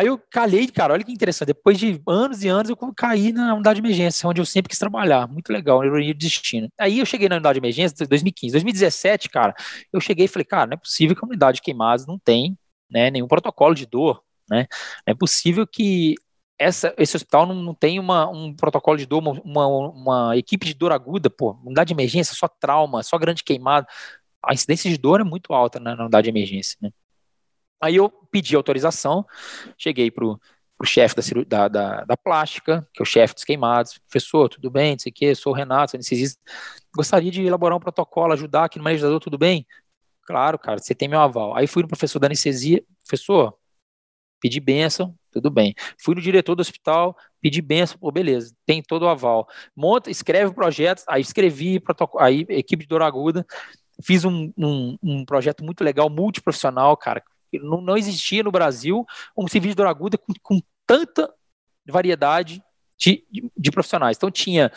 [0.00, 1.48] Aí eu calhei, cara, olha que interessante.
[1.48, 4.78] Depois de anos e anos, eu caí na unidade de emergência, onde eu sempre quis
[4.78, 5.28] trabalhar.
[5.28, 6.70] Muito legal, ironia de destino.
[6.78, 8.52] Aí eu cheguei na unidade de emergência em 2015.
[8.52, 9.54] 2017, cara,
[9.92, 12.56] eu cheguei e falei, cara, não é possível que a unidade de queimados não tem
[12.90, 14.22] né, nenhum protocolo de dor.
[14.48, 14.66] Né?
[15.06, 16.14] Não é possível que
[16.58, 20.64] essa, esse hospital não, não tem uma, um protocolo de dor, uma, uma, uma, equipe
[20.64, 23.86] de dor aguda, pô, unidade de emergência, só trauma, só grande queimado.
[24.42, 26.90] A incidência de dor é muito alta na unidade de emergência, né?
[27.80, 29.24] Aí eu pedi autorização,
[29.78, 30.40] cheguei pro,
[30.76, 34.70] pro chefe da, da, da, da, plástica, que é o chefe dos queimados, professor, tudo
[34.70, 36.40] bem, não sei o quê, sou o Renato, anestesista,
[36.94, 39.66] gostaria de elaborar um protocolo, ajudar aqui no manejador, tudo bem?
[40.24, 41.56] Claro, cara, você tem meu aval.
[41.56, 43.56] Aí fui no professor da anestesia, professor,
[44.40, 45.74] pedi benção, tudo bem.
[46.02, 49.46] Fui no diretor do hospital, pedi benção, pô, beleza, tem todo o aval.
[49.76, 53.46] Monta, escreve o projeto, aí escrevi, protocolo, aí equipe de dor aguda,
[54.02, 57.22] fiz um, um, um projeto muito legal, multiprofissional, cara,
[57.58, 59.04] não, não existia no Brasil
[59.36, 61.32] um serviço de dor aguda com, com tanta
[61.88, 62.62] variedade
[62.96, 64.16] de, de, de, profissionais.
[64.16, 64.70] Então tinha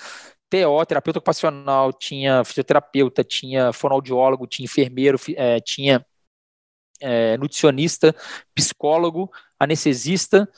[0.49, 6.05] TO, terapeuta ocupacional, tinha fisioterapeuta, tinha fonoaudiólogo, tinha enfermeiro, é, tinha
[6.99, 8.15] é, nutricionista,
[8.55, 10.49] psicólogo, anestesista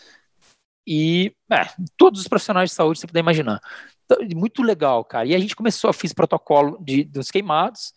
[0.88, 1.66] e é,
[1.98, 3.60] todos os profissionais de saúde você puder imaginar.
[4.06, 5.28] Então, muito legal, cara.
[5.28, 7.94] E a gente começou, fiz protocolo de, dos queimados,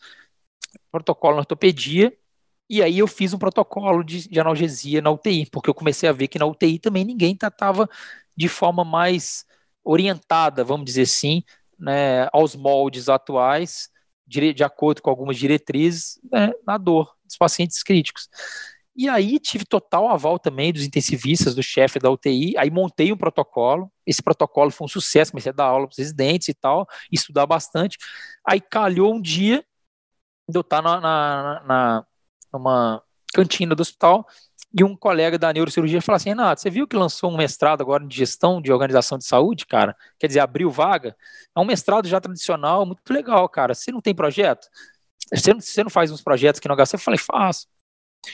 [0.90, 2.16] protocolo na ortopedia,
[2.68, 6.12] e aí eu fiz um protocolo de, de, analgesia na UTI, porque eu comecei a
[6.12, 7.88] ver que na UTI também ninguém tratava
[8.36, 9.44] de forma mais
[9.82, 11.42] orientada, vamos dizer assim,
[11.78, 13.88] né, aos moldes atuais,
[14.26, 18.28] de, de acordo com algumas diretrizes, né, na dor dos pacientes críticos.
[18.94, 23.16] E aí tive total aval também dos intensivistas, do chefe da UTI, aí montei um
[23.16, 26.86] protocolo, esse protocolo foi um sucesso, comecei a dar aula para os residentes e tal,
[27.10, 27.96] estudar bastante,
[28.44, 29.64] aí calhou um dia
[30.52, 32.06] eu estar na, na, na
[32.52, 33.02] numa
[33.34, 34.26] cantina do hospital,
[34.76, 38.06] e um colega da neurocirurgia falou assim: Renato, você viu que lançou um mestrado agora
[38.06, 39.96] de gestão de organização de saúde, cara?
[40.18, 41.16] Quer dizer, abriu vaga?
[41.56, 43.74] É um mestrado já tradicional, muito legal, cara.
[43.74, 44.68] Você não tem projeto?
[45.32, 46.96] Você não, você não faz uns projetos aqui no HC?
[46.96, 47.66] Eu falei: faço.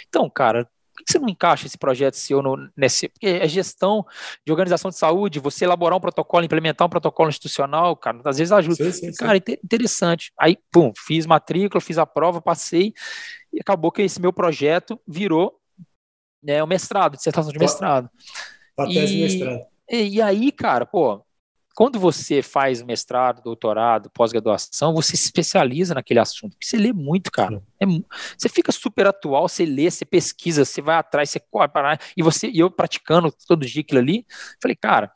[0.09, 3.09] Então, cara, por que você não encaixa esse projeto seu no, nesse.
[3.09, 4.07] Porque é gestão
[4.47, 8.53] de organização de saúde, você elaborar um protocolo, implementar um protocolo institucional, cara, às vezes
[8.53, 8.93] ajuda.
[8.93, 9.57] Sim, sim, cara, sim.
[9.65, 10.33] interessante.
[10.39, 12.95] Aí, pum, fiz matrícula, fiz a prova, passei,
[13.53, 15.59] e acabou que esse meu projeto virou
[16.43, 18.09] né, o mestrado, dissertação de mestrado.
[18.77, 19.61] A tese e, mestrado.
[19.91, 21.24] E, e aí, cara, pô,
[21.75, 26.57] quando você faz mestrado, doutorado, pós-graduação, você se especializa naquele assunto.
[26.61, 27.61] Você lê muito, cara.
[27.81, 27.85] É,
[28.39, 32.23] você fica super atual, você lê, você pesquisa, você vai atrás, você corre para e
[32.23, 34.25] você e eu praticando todo dia aquilo ali,
[34.63, 35.13] falei, cara,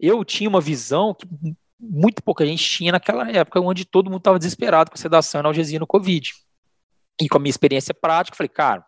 [0.00, 1.26] eu tinha uma visão que
[1.78, 5.40] muito pouca gente tinha naquela época, onde todo mundo estava desesperado com a sedação e
[5.40, 6.32] analgesia no Covid.
[7.20, 8.84] E com a minha experiência prática, falei, cara,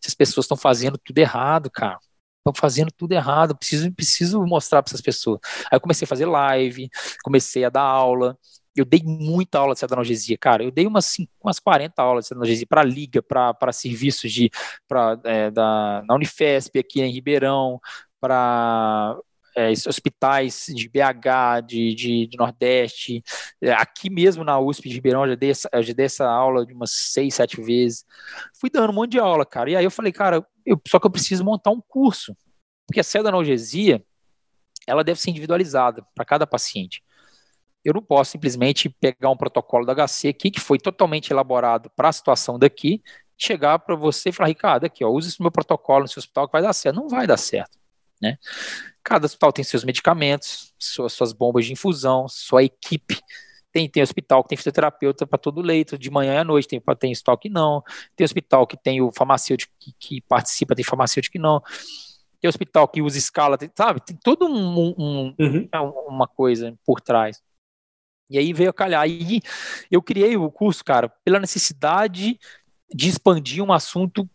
[0.00, 1.98] essas pessoas estão fazendo tudo errado, cara.
[2.42, 5.38] Estão fazendo tudo errado, preciso, preciso mostrar para essas pessoas.
[5.70, 6.90] Aí eu comecei a fazer live,
[7.22, 8.36] comecei a dar aula.
[8.74, 10.64] Eu dei muita aula de analgesia, cara.
[10.64, 14.50] Eu dei umas, umas 40 aulas de analgesia para liga, para serviços de
[14.88, 17.80] pra, é, da, na Unifesp aqui em Ribeirão,
[18.20, 19.16] para
[19.56, 23.22] é, hospitais de BH, de, de, de Nordeste,
[23.60, 26.72] é, aqui mesmo na USP de Ribeirão, já dei, essa, já dei essa aula de
[26.72, 28.04] umas seis, sete vezes.
[28.58, 29.70] Fui dando um monte de aula, cara.
[29.70, 32.36] E aí eu falei, cara, eu, só que eu preciso montar um curso.
[32.86, 34.04] Porque a pseudoanalgesia,
[34.86, 37.02] ela deve ser individualizada para cada paciente.
[37.84, 42.08] Eu não posso simplesmente pegar um protocolo da HC aqui, que foi totalmente elaborado para
[42.08, 43.02] a situação daqui,
[43.36, 46.46] chegar para você e falar, Ricardo, aqui, ó, use esse meu protocolo no seu hospital
[46.46, 46.96] que vai dar certo.
[46.96, 47.76] Não vai dar certo.
[48.20, 48.38] Né?
[49.04, 53.18] Cada hospital tem seus medicamentos, suas, suas bombas de infusão, sua equipe.
[53.72, 57.12] Tem, tem hospital que tem fisioterapeuta para todo leito, de manhã à noite, tem, tem
[57.12, 57.82] hospital que não,
[58.14, 61.62] tem hospital que tem o farmacêutico que, que participa, tem farmacêutico que não,
[62.38, 64.00] tem hospital que usa escala, tem, sabe?
[64.04, 65.68] Tem todo um, um, uhum.
[65.72, 67.40] É uma coisa por trás.
[68.28, 69.00] E aí veio a calhar.
[69.00, 69.40] Aí
[69.90, 72.38] eu criei o curso, cara, pela necessidade
[72.92, 74.28] de expandir um assunto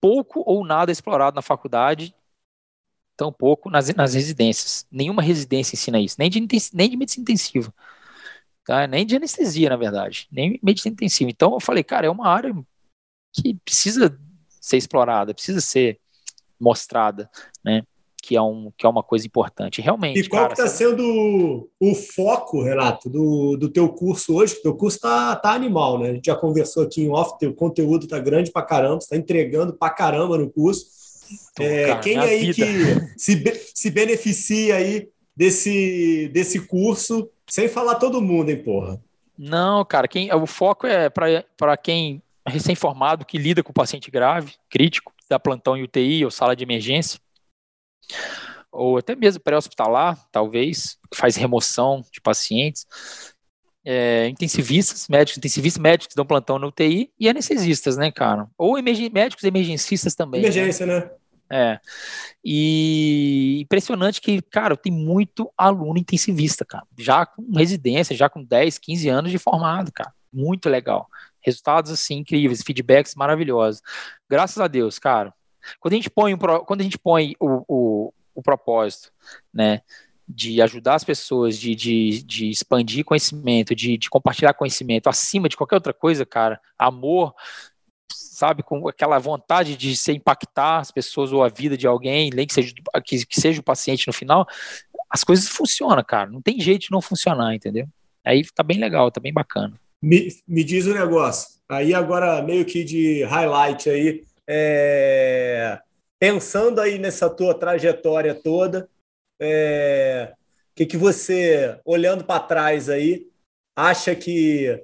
[0.00, 2.14] pouco ou nada explorado na faculdade
[3.18, 4.86] tão pouco nas, nas residências.
[4.90, 6.40] Nenhuma residência ensina isso, nem de,
[6.72, 7.74] nem de medicina intensiva.
[8.64, 8.86] Tá?
[8.86, 11.28] Nem de anestesia, na verdade, nem medicina intensiva.
[11.28, 12.54] Então eu falei, cara, é uma área
[13.32, 14.16] que precisa
[14.60, 15.98] ser explorada, precisa ser
[16.60, 17.28] mostrada,
[17.64, 17.82] né?
[18.22, 19.80] Que é, um, que é uma coisa importante.
[19.80, 20.20] Realmente.
[20.20, 24.54] E qual está sendo o foco, Renato, do, do teu curso hoje?
[24.54, 26.10] O teu curso tá, tá animal, né?
[26.10, 29.16] A gente já conversou aqui em off, teu conteúdo tá grande pra caramba, você tá
[29.16, 30.97] entregando pra caramba no curso.
[31.58, 32.54] É, quem aí vida.
[32.54, 39.00] que se, se beneficia aí desse, desse curso, sem falar todo mundo, hein, porra?
[39.36, 44.54] Não, cara, quem, o foco é para quem é recém-formado, que lida com paciente grave,
[44.68, 47.20] crítico, dar plantão em UTI ou sala de emergência,
[48.72, 52.86] ou até mesmo pré-hospitalar, talvez, faz remoção de pacientes,
[53.84, 58.48] é, intensivistas, médicos intensivistas, médicos que dão plantão no UTI e anestesistas, né, cara?
[58.58, 60.42] Ou médicos emergencistas também.
[60.42, 60.48] Né?
[60.48, 61.00] Emergência, né?
[61.00, 61.10] né?
[61.50, 61.80] É.
[62.44, 66.86] E impressionante que, cara, tem muito aluno intensivista, cara.
[66.98, 70.12] Já com residência, já com 10, 15 anos de formado, cara.
[70.32, 71.08] Muito legal.
[71.40, 73.80] Resultados, assim, incríveis, feedbacks maravilhosos.
[74.28, 75.32] Graças a Deus, cara.
[75.80, 79.10] Quando a gente põe, quando a gente põe o, o, o propósito,
[79.52, 79.80] né,
[80.28, 85.56] de ajudar as pessoas, de, de, de expandir conhecimento, de, de compartilhar conhecimento acima de
[85.56, 87.34] qualquer outra coisa, cara, amor,
[88.38, 92.46] sabe, com aquela vontade de se impactar as pessoas ou a vida de alguém, nem
[92.46, 92.72] que seja,
[93.04, 94.46] que, que seja o paciente no final,
[95.10, 96.30] as coisas funcionam, cara.
[96.30, 97.88] Não tem jeito de não funcionar, entendeu?
[98.24, 99.74] Aí tá bem legal, tá bem bacana.
[100.00, 101.58] Me, me diz o um negócio.
[101.68, 105.80] Aí agora meio que de highlight aí, é...
[106.16, 108.88] pensando aí nessa tua trajetória toda,
[109.40, 110.32] é...
[110.32, 113.26] o que, que você, olhando para trás aí,
[113.76, 114.80] acha que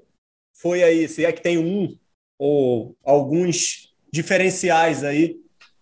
[0.52, 1.96] foi aí, se é que tem um
[2.38, 5.40] ou alguns diferenciais aí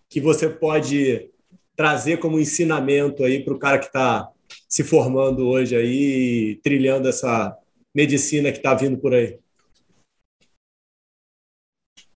[0.08, 1.30] que você pode
[1.76, 4.30] trazer como ensinamento aí para o cara que está
[4.68, 7.56] se formando hoje aí, trilhando essa
[7.94, 9.38] medicina que está vindo por aí?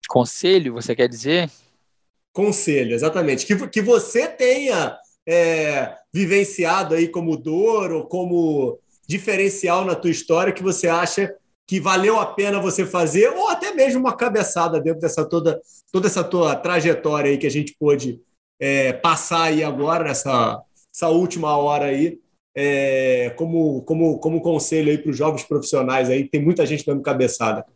[0.09, 1.51] Conselho, você quer dizer?
[2.33, 3.47] Conselho, exatamente.
[3.47, 4.97] Que, que você tenha
[5.27, 11.35] é, vivenciado aí como dor ou como diferencial na tua história que você acha
[11.67, 15.61] que valeu a pena você fazer, ou até mesmo uma cabeçada dentro dessa toda,
[15.93, 18.21] toda essa tua trajetória aí que a gente pôde
[18.61, 20.63] é, passar aí agora, nessa
[20.95, 22.19] essa última hora aí,
[22.55, 27.03] é, como, como, como conselho aí para os jovens profissionais aí, tem muita gente dando
[27.03, 27.67] cabeçada.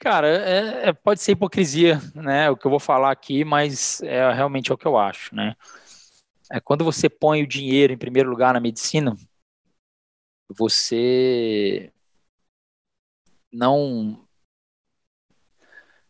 [0.00, 2.50] Cara, é, é, pode ser hipocrisia, né?
[2.50, 5.54] O que eu vou falar aqui, mas é realmente é o que eu acho, né?
[6.50, 9.16] É quando você põe o dinheiro em primeiro lugar na medicina,
[10.56, 11.92] você
[13.54, 14.26] não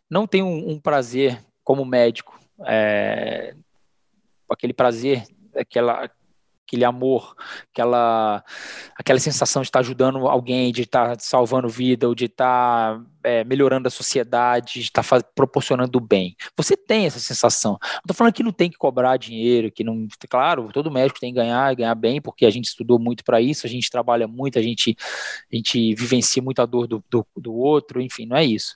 [0.09, 3.55] não tem um, um prazer como médico, é,
[4.49, 6.09] aquele prazer, aquela
[6.65, 7.35] aquele amor,
[7.71, 8.43] aquela,
[8.97, 13.87] aquela sensação de estar ajudando alguém, de estar salvando vida, ou de estar é, melhorando
[13.87, 16.35] a sociedade, de estar faz, proporcionando bem.
[16.57, 17.77] Você tem essa sensação.
[17.81, 20.07] Não estou falando que não tem que cobrar dinheiro, que não.
[20.27, 23.65] Claro, todo médico tem que ganhar, ganhar bem, porque a gente estudou muito para isso,
[23.65, 24.97] a gente trabalha muito, a gente,
[25.51, 28.75] a gente vivencia muito a dor do, do, do outro, enfim, não é isso.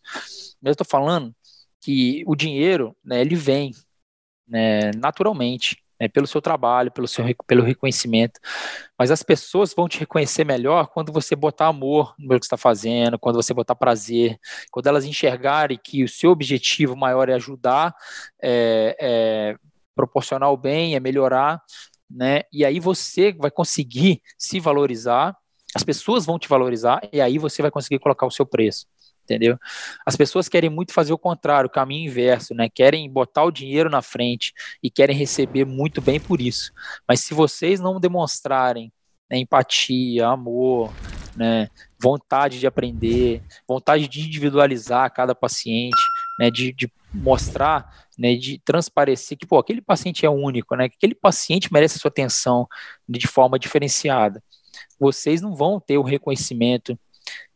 [0.61, 1.33] Mas eu estou falando
[1.81, 3.71] que o dinheiro, né, ele vem
[4.47, 8.39] né, naturalmente né, pelo seu trabalho, pelo seu pelo reconhecimento.
[8.97, 12.57] Mas as pessoas vão te reconhecer melhor quando você botar amor no que você está
[12.57, 14.39] fazendo, quando você botar prazer,
[14.71, 17.93] quando elas enxergarem que o seu objetivo maior é ajudar,
[18.41, 19.55] é, é
[19.95, 21.61] proporcionar o bem, é melhorar,
[22.09, 22.43] né?
[22.53, 25.35] E aí você vai conseguir se valorizar,
[25.75, 28.87] as pessoas vão te valorizar e aí você vai conseguir colocar o seu preço
[29.29, 29.57] entendeu?
[30.05, 32.67] As pessoas querem muito fazer o contrário, o caminho inverso, né?
[32.67, 36.71] Querem botar o dinheiro na frente e querem receber muito bem por isso.
[37.07, 38.91] Mas se vocês não demonstrarem
[39.29, 40.91] né, empatia, amor,
[41.35, 41.69] né,
[42.01, 46.01] vontade de aprender, vontade de individualizar cada paciente,
[46.39, 50.95] né, de, de mostrar, né, de transparecer que pô, aquele paciente é único, né, que
[50.95, 52.67] aquele paciente merece a sua atenção
[53.07, 54.43] de forma diferenciada.
[54.99, 56.97] Vocês não vão ter o reconhecimento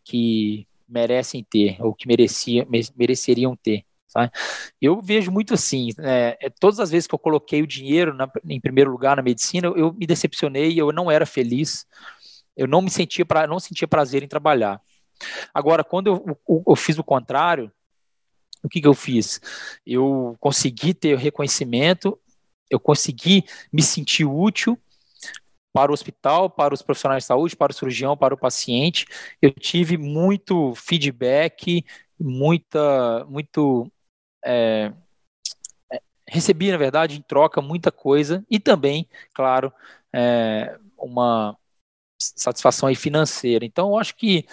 [0.03, 3.85] que merecem ter, ou que merecia, mereceriam ter.
[4.07, 4.31] Sabe?
[4.79, 8.29] Eu vejo muito assim, é, é, todas as vezes que eu coloquei o dinheiro na,
[8.47, 11.87] em primeiro lugar na medicina, eu, eu me decepcionei, eu não era feliz,
[12.55, 14.79] eu não me sentia, pra, não sentia prazer em trabalhar.
[15.51, 17.71] Agora, quando eu, eu, eu fiz o contrário,
[18.63, 19.41] o que, que eu fiz?
[19.85, 22.17] Eu consegui ter reconhecimento,
[22.69, 24.79] eu consegui me sentir útil
[25.73, 29.05] para o hospital, para os profissionais de saúde, para o cirurgião, para o paciente.
[29.41, 31.83] Eu tive muito feedback,
[32.19, 33.91] muita, muito
[34.45, 34.93] é,
[36.27, 39.73] recebi na verdade em troca muita coisa e também, claro,
[40.13, 41.57] é, uma
[42.19, 43.65] satisfação aí financeira.
[43.65, 44.45] Então, eu acho que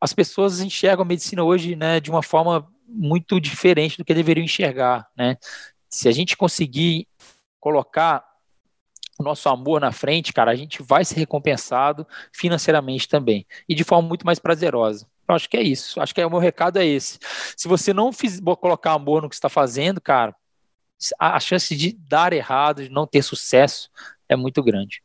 [0.00, 4.44] as pessoas enxergam a medicina hoje, né, de uma forma muito diferente do que deveriam
[4.44, 5.36] enxergar, né?
[5.90, 7.08] Se a gente conseguir
[7.60, 8.24] colocar
[9.22, 14.08] nosso amor na frente, cara, a gente vai ser recompensado financeiramente também e de forma
[14.08, 15.06] muito mais prazerosa.
[15.28, 16.00] Eu acho que é isso.
[16.00, 17.18] Acho que é, o meu recado é esse.
[17.56, 20.34] Se você não fiz, colocar amor no que está fazendo, cara,
[21.18, 23.90] a chance de dar errado, de não ter sucesso,
[24.28, 25.02] é muito grande.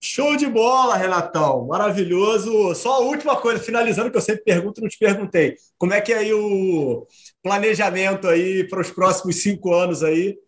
[0.00, 1.66] Show de bola, Renatão.
[1.66, 2.72] Maravilhoso.
[2.76, 5.56] Só a última coisa, finalizando, que eu sempre pergunto, não te perguntei.
[5.76, 7.04] Como é que é aí o
[7.42, 10.38] planejamento aí para os próximos cinco anos aí?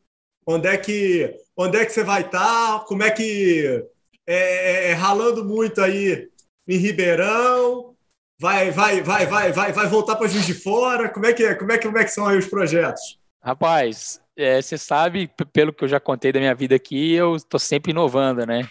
[0.46, 2.84] Onde é que, onde é que você vai estar?
[2.86, 3.86] Como é que
[4.26, 6.28] é, é, é, ralando muito aí
[6.66, 7.94] em Ribeirão?
[8.40, 11.10] Vai, vai, vai, vai, vai, vai voltar para Juiz de Fora?
[11.10, 11.54] Como é que é?
[11.54, 13.20] Como é que, como é que são aí os projetos?
[13.42, 17.60] Rapaz, é, você sabe, pelo que eu já contei da minha vida aqui, eu estou
[17.60, 18.66] sempre inovando, né?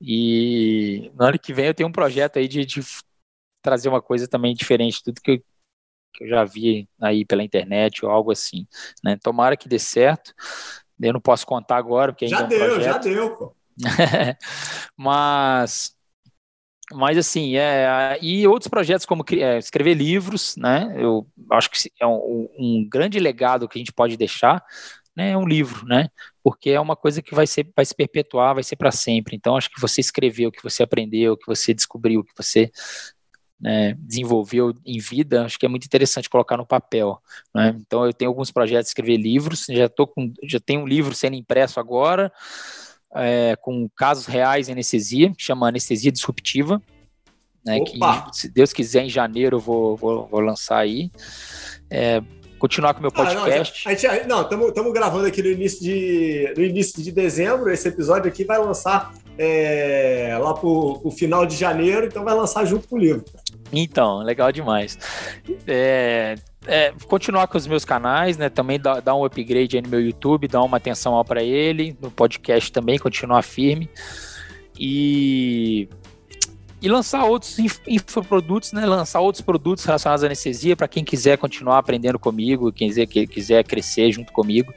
[0.00, 2.80] E no ano que vem eu tenho um projeto aí de, de
[3.62, 5.38] trazer uma coisa também diferente de tudo que eu,
[6.14, 8.66] que eu já vi aí pela internet ou algo assim.
[9.04, 9.16] Né?
[9.22, 10.34] Tomara que dê certo.
[11.00, 12.92] Eu não posso contar agora, porque ainda já é um deu, projeto.
[12.92, 13.56] já deu, pô.
[14.96, 15.96] mas
[16.90, 20.94] mas assim, é, e outros projetos como é, escrever livros, né?
[20.96, 24.64] Eu acho que é um, um, grande legado que a gente pode deixar,
[25.14, 25.32] né?
[25.32, 26.08] É um livro, né?
[26.48, 29.36] porque é uma coisa que vai, ser, vai se perpetuar, vai ser para sempre.
[29.36, 32.70] Então, acho que você escreveu, que você aprendeu, que você descobriu, que você
[33.60, 37.20] né, desenvolveu em vida, acho que é muito interessante colocar no papel.
[37.54, 37.76] Né?
[37.80, 41.14] Então, eu tenho alguns projetos de escrever livros, já, tô com, já tenho um livro
[41.14, 42.32] sendo impresso agora,
[43.14, 46.80] é, com casos reais em anestesia, que chama Anestesia Disruptiva,
[47.64, 47.98] né, que,
[48.32, 51.10] se Deus quiser, em janeiro eu vou, vou, vou lançar aí.
[51.90, 52.22] É,
[52.58, 53.88] continuar com o meu podcast.
[53.88, 57.70] Ah, não, estamos gravando aqui no início, de, no início de dezembro.
[57.70, 62.64] Esse episódio aqui vai lançar é, lá para o final de janeiro, então vai lançar
[62.64, 63.24] junto com o livro.
[63.72, 64.98] Então, legal demais.
[65.66, 66.34] É,
[66.66, 68.48] é, continuar com os meus canais, né?
[68.48, 72.72] Também dar, um upgrade aí no meu YouTube, dar uma atenção para ele, no podcast
[72.72, 73.88] também, continuar firme.
[74.78, 75.88] E
[76.80, 77.58] e lançar outros
[77.88, 78.86] infoprodutos, né?
[78.86, 83.64] Lançar outros produtos relacionados à anestesia para quem quiser continuar aprendendo comigo, quem quiser, quiser
[83.64, 84.72] crescer junto comigo,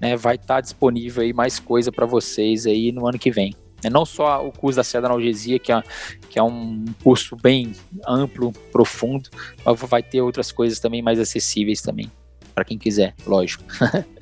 [0.00, 0.14] né?
[0.14, 3.54] Vai estar tá disponível aí mais coisa para vocês aí no ano que vem.
[3.82, 5.82] É não só o curso da seda analgesia, que é,
[6.28, 7.72] que é um curso bem
[8.06, 9.30] amplo, profundo,
[9.64, 12.10] mas vai ter outras coisas também mais acessíveis também,
[12.54, 13.64] para quem quiser, lógico.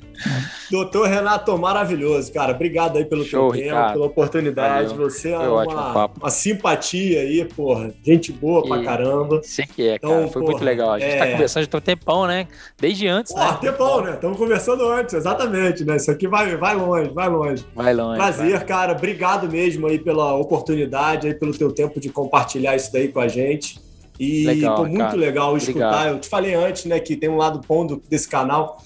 [0.69, 2.53] Doutor Renato, maravilhoso, cara.
[2.53, 4.89] Obrigado aí pelo Show, teu tempo, pela oportunidade.
[4.89, 5.09] Valeu.
[5.09, 7.93] Você é uma, uma, simpatia aí, porra.
[8.03, 8.67] Gente boa e...
[8.67, 9.41] pra caramba.
[9.43, 10.27] Sei que é, então, cara.
[10.27, 10.93] Foi porra, muito legal.
[10.93, 11.19] A gente tá é...
[11.19, 12.47] tá conversando já tem um tempão, né?
[12.79, 13.57] Desde antes, porra, né?
[13.61, 14.13] tempão, né?
[14.13, 15.95] Estamos conversando antes, exatamente, né?
[15.95, 17.65] Isso aqui vai, vai longe, vai longe.
[17.73, 18.17] Vai longe.
[18.17, 18.65] Prazer, vai.
[18.65, 18.91] cara.
[18.93, 23.27] Obrigado mesmo aí pela oportunidade, aí pelo teu tempo de compartilhar isso daí com a
[23.27, 23.79] gente.
[24.19, 25.15] E legal, muito cara.
[25.15, 25.87] legal escutar.
[25.87, 26.07] Obrigado.
[26.15, 28.77] Eu te falei antes, né, que tem um lado bom desse canal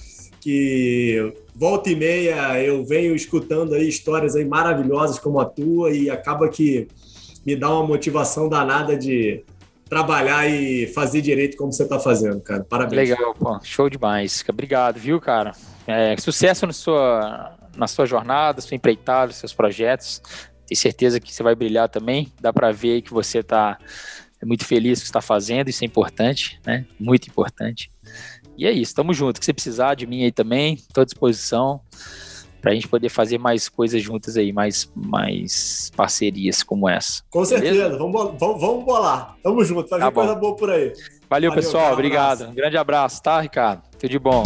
[0.42, 6.10] que volta e meia eu venho escutando aí histórias aí maravilhosas como a tua e
[6.10, 6.88] acaba que
[7.46, 9.44] me dá uma motivação danada de
[9.88, 12.64] trabalhar e fazer direito como você está fazendo, cara.
[12.64, 13.10] Parabéns.
[13.10, 13.60] Legal, pô.
[13.62, 14.44] show demais.
[14.48, 15.52] Obrigado, viu, cara?
[15.86, 20.22] É, sucesso na sua, na sua jornada, sua empreitada, seus projetos.
[20.66, 22.32] Tenho certeza que você vai brilhar também.
[22.40, 23.78] Dá para ver que você está
[24.44, 25.70] muito feliz com o que está fazendo.
[25.70, 26.86] Isso é importante, né?
[26.98, 27.92] Muito importante.
[28.62, 29.40] E é isso, tamo junto.
[29.40, 31.82] Que você precisar de mim aí também, estou à disposição
[32.62, 37.24] para a gente poder fazer mais coisas juntas aí, mais, mais parcerias como essa.
[37.32, 39.36] Com certeza, vamos, vamos, vamos bolar.
[39.42, 40.94] Tamo junto, vai tá coisa boa por aí.
[41.28, 42.50] Valeu, Valeu pessoal, obrigado.
[42.50, 43.82] Um grande abraço, tá, Ricardo?
[43.98, 44.44] Tudo de bom.